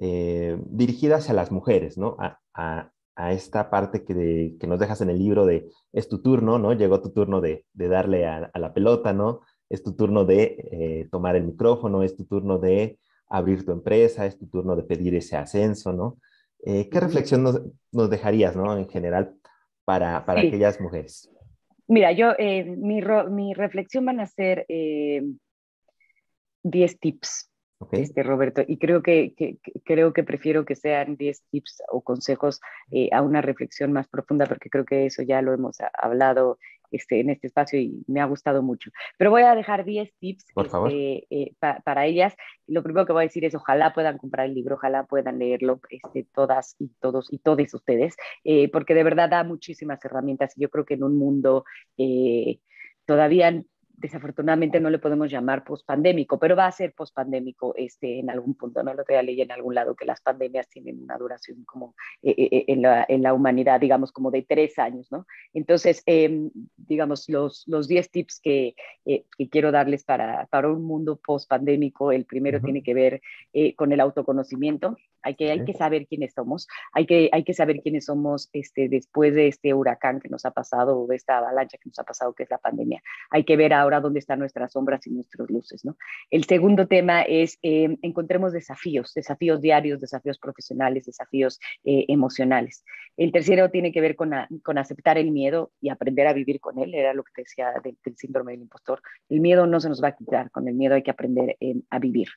dirigida 0.00 1.16
hacia 1.16 1.34
las 1.34 1.52
mujeres, 1.52 1.96
¿no? 1.96 2.16
A, 2.18 2.40
a, 2.54 2.92
a 3.14 3.32
esta 3.32 3.70
parte 3.70 4.04
que, 4.04 4.56
que, 4.58 4.66
nos 4.66 4.80
dejas 4.80 5.00
en 5.00 5.10
el 5.10 5.18
libro 5.18 5.46
de 5.46 5.70
es 5.92 6.08
tu 6.08 6.22
turno, 6.22 6.58
¿no? 6.58 6.72
Llegó 6.72 7.00
tu 7.00 7.10
turno 7.10 7.40
de, 7.40 7.66
de 7.72 7.88
darle 7.88 8.26
a, 8.26 8.50
a, 8.52 8.58
la 8.58 8.72
pelota, 8.72 9.12
¿no? 9.12 9.40
Es 9.72 9.82
tu 9.82 9.94
turno 9.94 10.24
de 10.24 10.56
eh, 10.70 11.08
tomar 11.10 11.36
el 11.36 11.44
micrófono, 11.44 12.02
es 12.02 12.16
tu 12.16 12.24
turno 12.24 12.58
de 12.58 12.98
abrir 13.28 13.64
tu 13.64 13.72
empresa, 13.72 14.26
es 14.26 14.38
tu 14.38 14.46
turno 14.46 14.76
de 14.76 14.82
pedir 14.82 15.14
ese 15.14 15.36
ascenso, 15.36 15.92
¿no? 15.92 16.18
Eh, 16.64 16.88
¿Qué 16.90 17.00
reflexión 17.00 17.42
nos, 17.42 17.60
nos, 17.90 18.10
dejarías, 18.10 18.54
¿no? 18.54 18.76
En 18.76 18.88
general, 18.88 19.34
para, 19.84 20.24
para 20.26 20.42
sí. 20.42 20.48
aquellas 20.48 20.80
mujeres. 20.80 21.30
Mira, 21.88 22.12
yo, 22.12 22.32
eh, 22.38 22.64
mi, 22.64 23.00
mi, 23.30 23.54
reflexión 23.54 24.04
van 24.04 24.20
a 24.20 24.26
ser 24.26 24.66
10 24.68 25.24
tips 27.00 27.52
Okay. 27.82 28.02
Este, 28.02 28.22
Roberto, 28.22 28.62
y 28.64 28.78
creo 28.78 29.02
que, 29.02 29.34
que, 29.34 29.58
creo 29.84 30.12
que 30.12 30.22
prefiero 30.22 30.64
que 30.64 30.76
sean 30.76 31.16
10 31.16 31.42
tips 31.50 31.82
o 31.88 32.00
consejos 32.00 32.60
eh, 32.92 33.08
a 33.10 33.22
una 33.22 33.42
reflexión 33.42 33.92
más 33.92 34.06
profunda, 34.06 34.46
porque 34.46 34.70
creo 34.70 34.84
que 34.84 35.06
eso 35.06 35.22
ya 35.22 35.42
lo 35.42 35.52
hemos 35.52 35.78
hablado 35.94 36.58
este, 36.92 37.20
en 37.20 37.30
este 37.30 37.48
espacio 37.48 37.80
y 37.80 38.04
me 38.06 38.20
ha 38.20 38.26
gustado 38.26 38.62
mucho. 38.62 38.90
Pero 39.18 39.30
voy 39.30 39.42
a 39.42 39.54
dejar 39.54 39.84
10 39.84 40.12
tips 40.18 40.44
este, 40.54 41.26
eh, 41.30 41.54
pa, 41.58 41.80
para 41.84 42.06
ellas. 42.06 42.34
Lo 42.66 42.82
primero 42.82 43.06
que 43.06 43.12
voy 43.12 43.22
a 43.22 43.26
decir 43.26 43.44
es 43.44 43.54
ojalá 43.54 43.92
puedan 43.92 44.18
comprar 44.18 44.46
el 44.46 44.54
libro, 44.54 44.76
ojalá 44.76 45.04
puedan 45.04 45.38
leerlo 45.38 45.80
este, 45.90 46.26
todas 46.32 46.76
y 46.78 46.88
todos 47.00 47.32
y 47.32 47.38
todos 47.38 47.74
ustedes, 47.74 48.14
eh, 48.44 48.70
porque 48.70 48.94
de 48.94 49.04
verdad 49.04 49.30
da 49.30 49.44
muchísimas 49.44 50.04
herramientas 50.04 50.52
y 50.56 50.62
yo 50.62 50.70
creo 50.70 50.84
que 50.84 50.94
en 50.94 51.04
un 51.04 51.16
mundo 51.18 51.64
eh, 51.96 52.60
todavía 53.06 53.62
desafortunadamente 54.02 54.80
no 54.80 54.90
le 54.90 54.98
podemos 54.98 55.30
llamar 55.30 55.62
pospandémico, 55.62 56.36
pero 56.38 56.56
va 56.56 56.66
a 56.66 56.72
ser 56.72 56.92
pospandémico 56.92 57.72
este, 57.76 58.18
en 58.18 58.30
algún 58.30 58.54
punto. 58.54 58.82
No 58.82 58.92
lo 58.94 59.04
a 59.08 59.22
leer 59.22 59.40
en 59.40 59.52
algún 59.52 59.76
lado 59.76 59.94
que 59.94 60.04
las 60.04 60.20
pandemias 60.20 60.68
tienen 60.68 61.00
una 61.00 61.16
duración 61.16 61.64
como 61.64 61.94
eh, 62.20 62.34
eh, 62.36 62.48
eh, 62.50 62.64
en, 62.66 62.82
la, 62.82 63.06
en, 63.08 63.22
la, 63.22 63.32
humanidad, 63.32 63.80
digamos, 63.80 64.10
como 64.10 64.32
de 64.32 64.42
tres 64.42 64.76
años, 64.80 65.12
¿no? 65.12 65.24
Entonces, 65.54 66.02
eh, 66.06 66.50
digamos, 66.76 67.28
los, 67.28 67.62
los 67.68 67.86
diez 67.86 68.10
tips 68.10 68.40
que, 68.40 68.74
que, 69.04 69.24
quiero 69.48 69.70
darles 69.70 70.02
para, 70.02 70.46
para 70.46 70.68
un 70.68 70.82
mundo 70.82 71.20
pospandémico, 71.24 72.10
el 72.10 72.24
primero 72.24 72.58
uh 72.58 72.60
-huh. 72.60 72.64
tiene 72.64 72.82
que 72.82 72.94
ver 72.94 73.22
con 73.76 73.92
el 73.92 74.00
autoconocimiento. 74.00 74.96
Hay 75.22 75.36
que, 75.36 75.50
hay 75.52 75.64
que 75.64 75.74
saber 75.74 76.06
quiénes 76.08 76.34
somos, 76.34 76.66
hay 76.92 77.06
que, 77.06 77.30
hay 77.32 77.44
que 77.44 77.54
saber 77.54 77.80
quiénes 77.80 78.06
somos 78.06 78.50
este, 78.52 78.88
después 78.88 79.34
de 79.34 79.46
este 79.46 79.72
huracán 79.72 80.20
que 80.20 80.28
nos 80.28 80.44
ha 80.44 80.50
pasado, 80.50 80.98
o 80.98 81.06
de 81.06 81.14
esta 81.16 81.38
avalancha 81.38 81.78
que 81.78 81.88
nos 81.88 81.98
ha 82.00 82.04
pasado, 82.04 82.34
que 82.34 82.42
es 82.42 82.50
la 82.50 82.58
pandemia. 82.58 83.00
Hay 83.30 83.44
que 83.44 83.56
ver 83.56 83.72
ahora 83.72 83.91
dónde 84.00 84.18
están 84.18 84.38
nuestras 84.38 84.72
sombras 84.72 85.06
y 85.06 85.10
nuestras 85.10 85.50
luces. 85.50 85.84
¿no? 85.84 85.96
El 86.30 86.44
segundo 86.44 86.86
tema 86.86 87.22
es 87.22 87.58
eh, 87.62 87.96
encontremos 88.02 88.52
desafíos, 88.52 89.12
desafíos 89.14 89.60
diarios, 89.60 90.00
desafíos 90.00 90.38
profesionales, 90.38 91.06
desafíos 91.06 91.60
eh, 91.84 92.04
emocionales. 92.08 92.84
El 93.16 93.32
tercero 93.32 93.70
tiene 93.70 93.92
que 93.92 94.00
ver 94.00 94.16
con, 94.16 94.34
a, 94.34 94.48
con, 94.62 94.78
aceptar 94.78 95.18
el 95.18 95.30
miedo 95.30 95.72
y 95.80 95.90
aprender 95.90 96.26
a 96.26 96.32
vivir 96.32 96.60
con 96.60 96.78
él, 96.78 96.94
era 96.94 97.14
lo 97.14 97.24
que 97.24 97.32
te 97.34 97.42
decía 97.42 97.72
del, 97.82 97.96
del, 98.04 98.16
síndrome 98.16 98.52
del 98.52 98.62
impostor. 98.62 99.02
El 99.28 99.40
miedo 99.40 99.66
no 99.66 99.80
se 99.80 99.88
nos 99.88 100.02
va 100.02 100.08
a 100.08 100.16
quitar, 100.16 100.50
con 100.50 100.68
el 100.68 100.74
miedo 100.74 100.94
hay 100.94 101.02
que 101.02 101.10
aprender 101.10 101.56
eh, 101.60 101.74
a 101.90 101.98
vivir. 101.98 102.28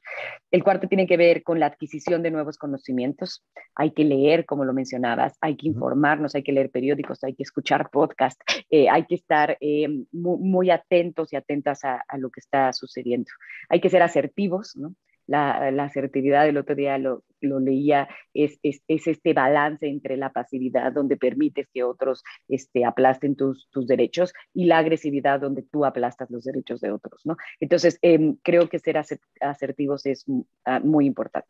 El 0.52 0.64
cuarto 0.64 0.88
tiene 0.88 1.08
que 1.08 1.18
ver 1.18 1.44
con 1.44 1.60
la 1.60 1.68
adquisición 1.68 2.24
de 2.24 2.32
nuevos 2.32 2.58
conocimientos 2.58 3.44
hay 3.76 3.92
que 3.92 4.06
leer, 4.06 4.46
como 4.46 4.66
lo 4.66 4.74
mencionabas, 4.74 5.38
hay 5.42 5.58
que 5.58 5.68
informarnos, 5.68 6.36
hay 6.36 6.44
que 6.44 6.52
leer 6.52 6.70
periódicos, 6.72 7.24
hay 7.24 7.36
que 7.36 7.44
escuchar 7.44 7.90
podcasts, 7.90 8.44
eh, 8.70 8.90
hay 8.90 9.06
que 9.06 9.16
estar 9.16 9.58
eh, 9.60 9.88
muy, 10.12 10.38
muy, 10.40 10.70
atentos 10.70 11.34
y 11.34 11.36
atentas 11.36 11.84
a, 11.84 12.04
a, 12.08 12.18
lo 12.18 12.30
que 12.30 12.40
está 12.40 12.72
sucediendo. 12.74 13.30
Hay 13.70 13.82
que 13.82 13.90
ser 13.90 14.02
asertivos, 14.02 14.76
¿no? 14.76 14.96
La, 15.28 15.72
la, 15.72 15.84
asertividad 15.86 16.46
del 16.46 16.58
otro 16.58 16.76
día 16.76 16.98
lo, 16.98 17.24
lo 17.42 17.60
leía, 17.60 18.08
es, 18.34 18.60
es, 18.64 18.82
es, 18.88 19.08
este 19.08 19.34
balance 19.34 19.88
entre 19.88 20.18
la 20.18 20.32
pasividad 20.32 20.92
donde 20.92 21.18
permites 21.18 21.68
que 21.74 21.84
otros 21.84 22.24
este, 22.48 22.86
aplasten 22.86 23.36
tus, 23.36 23.70
tus, 23.72 23.88
derechos 23.88 24.34
y 24.54 24.66
la 24.66 24.80
agresividad 24.80 25.40
donde 25.40 25.64
tú 25.64 25.86
aplastas 25.86 26.30
los 26.30 26.44
derechos 26.44 26.82
de 26.82 26.92
otros, 26.92 27.22
¿no? 27.26 27.38
Entonces, 27.60 28.00
eh, 28.02 28.36
creo 28.44 28.70
que 28.70 28.80
ser 28.80 29.02
asertivos 29.42 30.06
es 30.06 30.26
uh, 30.28 30.46
muy 30.84 31.06
importante. 31.06 31.48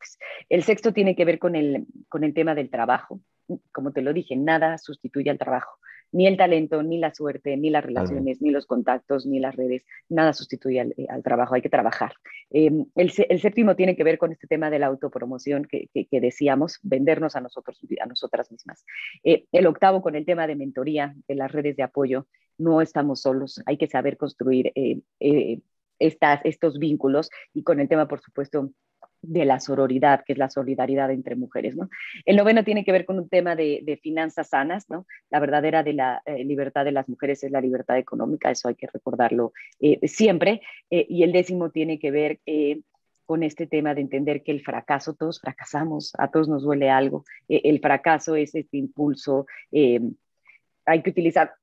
El 0.49 0.63
sexto 0.63 0.93
tiene 0.93 1.15
que 1.15 1.26
ver 1.26 1.39
con 1.39 1.55
el, 1.55 1.86
con 2.09 2.23
el 2.23 2.34
tema 2.34 2.55
del 2.55 2.69
trabajo. 2.69 3.21
Como 3.71 3.91
te 3.91 4.01
lo 4.01 4.13
dije, 4.13 4.36
nada 4.36 4.78
sustituye 4.78 5.30
al 5.30 5.38
trabajo 5.38 5.78
ni 6.16 6.28
el 6.28 6.38
talento, 6.38 6.82
ni 6.82 6.97
la 6.97 7.13
suerte, 7.13 7.57
ni 7.57 7.70
las 7.70 7.84
relaciones, 7.84 8.41
ni 8.41 8.49
los 8.49 8.66
contactos, 8.66 9.26
ni 9.26 9.41
las 9.41 9.53
redes, 9.53 9.86
nada 10.07 10.32
sustituye 10.32 10.80
al, 10.80 10.95
al 11.09 11.22
trabajo, 11.24 11.55
hay 11.55 11.61
que 11.61 11.70
trabajar. 11.70 12.13
Eh, 12.51 12.72
el, 12.95 13.11
el, 13.30 13.41
séptimo 13.41 13.76
tiene 13.76 13.97
que 13.97 14.05
ver 14.05 14.18
con 14.18 14.32
este 14.32 14.47
tema 14.47 14.70
de 14.70 14.80
la 14.80 14.86
autopromoción 14.86 15.66
que, 15.66 15.89
que, 15.93 16.05
que 16.05 16.22
decíamos, 16.22 16.80
vendernos 16.84 17.36
a 17.36 17.41
nosotros, 17.41 17.82
a 18.01 18.05
nosotras 18.05 18.49
mismas. 18.49 18.86
Eh, 19.26 19.43
el 19.51 19.68
octavo 19.68 20.01
con 20.01 20.16
el 20.16 20.26
tema 20.26 20.47
de 20.47 20.55
mentoría, 20.55 21.13
de 21.28 21.36
las 21.36 21.51
redes 21.51 21.76
de 21.76 21.84
apoyo, 21.84 22.28
no 22.57 22.80
estamos 22.80 23.20
solos, 23.20 23.61
hay 23.66 23.76
que 23.76 23.88
saber 23.88 24.16
construir 24.16 24.72
eh, 24.76 25.01
eh 25.20 25.59
estas, 25.99 26.41
estos 26.43 26.78
vínculos 26.78 27.30
y 27.53 27.63
con 27.63 27.80
el 27.80 27.88
tema, 27.88 28.07
por 28.07 28.20
supuesto, 28.20 28.72
de 29.28 29.45
la 29.45 29.59
sororidad, 29.59 30.23
que 30.26 30.34
es 30.34 30.39
la 30.39 30.49
solidaridad 30.49 31.11
entre 31.11 31.36
mujeres. 31.36 31.76
¿no? 31.76 31.89
El 32.26 32.36
noveno 32.36 32.63
tiene 32.63 32.84
que 32.84 32.91
ver 32.91 33.05
con 33.05 33.19
un 33.19 33.30
tema 33.30 33.55
de, 33.55 33.99
finanzas 34.01 34.49
sanas, 34.49 34.89
¿no? 34.89 35.05
la 35.30 35.39
verdadera 35.39 35.84
de 35.84 35.93
la 35.93 36.21
eh, 36.26 36.43
libertad 36.43 36.86
de 36.86 36.91
las 36.91 37.07
mujeres 37.07 37.43
es 37.43 37.51
la 37.51 37.61
libertad 37.61 37.97
económica, 37.97 38.51
eso 38.51 38.67
hay 38.67 38.76
que 38.76 38.88
recordarlo 38.88 39.53
eh, 39.80 40.05
siempre, 40.07 40.61
eh, 40.89 41.05
y 41.09 41.23
el 41.23 41.32
décimo 41.32 41.69
tiene 41.69 41.97
que 41.97 42.11
ver 42.11 42.39
con 43.26 43.41
este 43.41 43.65
tema 43.65 43.95
de 43.95 44.01
entender 44.01 44.43
que 44.43 44.51
el 44.51 44.61
fracaso, 44.61 45.13
todos 45.13 45.39
fracasamos, 45.39 46.13
a 46.17 46.30
todos 46.30 46.47
nos 46.47 46.63
duele 46.63 46.89
algo, 46.89 47.23
el 47.47 47.80
fracaso 47.80 48.36
es 48.36 48.53
este 48.53 48.78
impulso, 48.78 49.47
hay 49.71 51.01
que 51.01 51.09
utilizar 51.09 51.53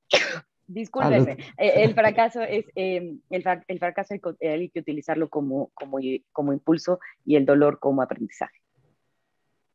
Discúlpeme, 0.65 1.33
eh, 1.57 1.83
el 1.83 1.93
fracaso 1.93 2.41
es 2.41 2.65
eh, 2.75 3.17
el, 3.29 3.43
el, 3.67 3.79
fracaso 3.79 4.13
hay, 4.13 4.21
hay, 4.47 4.69
que 4.69 4.79
utilizarlo 4.79 5.29
como, 5.29 5.71
como, 5.73 5.97
como 6.31 6.53
impulso 6.53 6.99
y 7.25 7.35
el 7.35 7.45
dolor 7.45 7.79
como 7.79 8.01
aprendizaje. 8.01 8.59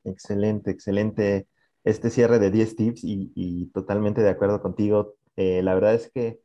Excelente, 0.04 0.70
excelente 0.70 1.46
este 1.84 2.10
cierre 2.10 2.38
de 2.38 2.50
10 2.50 2.76
tips 2.76 3.04
y, 3.04 3.32
y, 3.34 3.66
totalmente 3.66 4.20
de 4.20 4.30
acuerdo 4.30 4.60
contigo. 4.60 5.14
Eh, 5.36 5.62
la 5.62 5.74
verdad 5.74 5.94
es 5.94 6.10
que 6.10 6.40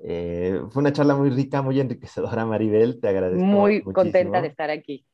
eh, 0.00 0.60
fue 0.70 0.80
una 0.80 0.92
charla 0.92 1.14
muy 1.14 1.30
rica, 1.30 1.62
muy 1.62 1.80
enriquecedora, 1.80 2.44
Maribel. 2.44 3.00
Te 3.00 3.08
agradezco. 3.08 3.44
Muy 3.44 3.74
muchísimo. 3.74 3.92
contenta 3.92 4.42
de 4.42 4.48
estar 4.48 4.70
aquí. 4.70 5.06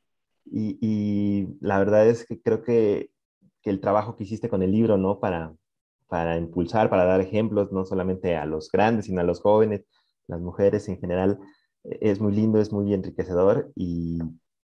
Y, 0.46 0.78
y, 0.80 1.48
la 1.60 1.78
verdad 1.78 2.06
es 2.06 2.26
que 2.26 2.40
creo 2.40 2.62
que, 2.62 3.10
que 3.62 3.70
el 3.70 3.80
trabajo 3.80 4.16
que 4.16 4.24
hiciste 4.24 4.48
con 4.48 4.62
el 4.62 4.72
libro, 4.72 4.96
¿no? 4.96 5.20
Para, 5.20 5.54
para 6.08 6.36
impulsar, 6.36 6.90
para 6.90 7.04
dar 7.04 7.20
ejemplos, 7.20 7.72
no 7.72 7.84
solamente 7.84 8.36
a 8.36 8.46
los 8.46 8.70
grandes, 8.70 9.06
sino 9.06 9.20
a 9.20 9.24
los 9.24 9.40
jóvenes, 9.40 9.84
las 10.26 10.40
mujeres 10.40 10.88
en 10.88 10.98
general. 10.98 11.38
E-, 11.84 11.98
es 12.10 12.20
muy 12.20 12.32
lindo, 12.32 12.60
es 12.60 12.72
muy 12.72 12.92
enriquecedor 12.92 13.72
y 13.74 14.18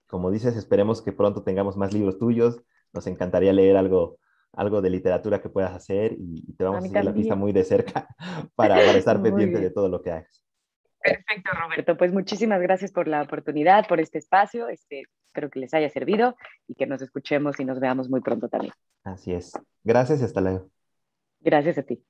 como 0.07 0.31
dices, 0.31 0.55
esperemos 0.55 1.01
que 1.01 1.11
pronto 1.11 1.43
tengamos 1.43 1.77
más 1.77 1.93
libros 1.93 2.17
tuyos. 2.17 2.61
Nos 2.93 3.07
encantaría 3.07 3.51
leer 3.53 3.75
algo, 3.75 4.19
algo 4.53 4.81
de 4.81 4.89
literatura 4.89 5.41
que 5.41 5.49
puedas 5.49 5.73
hacer 5.73 6.15
y, 6.17 6.53
te 6.53 6.63
vamos 6.63 6.83
a, 6.83 6.85
a 6.85 6.89
seguir 6.89 7.05
la 7.05 7.13
pista 7.13 7.35
muy 7.35 7.51
de 7.51 7.63
cerca 7.63 8.07
para, 8.55 8.75
para 8.75 8.97
estar 8.97 9.21
pendiente 9.21 9.59
de 9.59 9.71
todo 9.71 9.89
lo 9.89 10.01
que 10.01 10.11
hagas. 10.11 10.45
Perfecto, 11.01 11.51
Roberto. 11.51 11.97
Pues 11.97 12.11
muchísimas 12.11 12.61
gracias 12.61 12.91
por 12.91 13.07
la 13.07 13.21
oportunidad, 13.21 13.87
por 13.87 13.99
este 13.99 14.17
espacio. 14.17 14.69
Este, 14.69 15.03
espero 15.27 15.49
que 15.49 15.59
les 15.59 15.73
haya 15.73 15.89
servido 15.89 16.35
y 16.67 16.75
que 16.75 16.87
nos 16.87 17.01
escuchemos 17.01 17.59
y 17.59 17.65
nos 17.65 17.79
veamos 17.79 18.09
muy 18.09 18.21
pronto 18.21 18.49
también. 18.49 18.73
Así 19.03 19.33
es. 19.33 19.53
Gracias 19.83 20.21
y 20.21 20.23
hasta 20.23 20.41
luego. 20.41 20.69
Gracias 21.45 21.77
a 21.77 21.83
ti. 21.83 22.03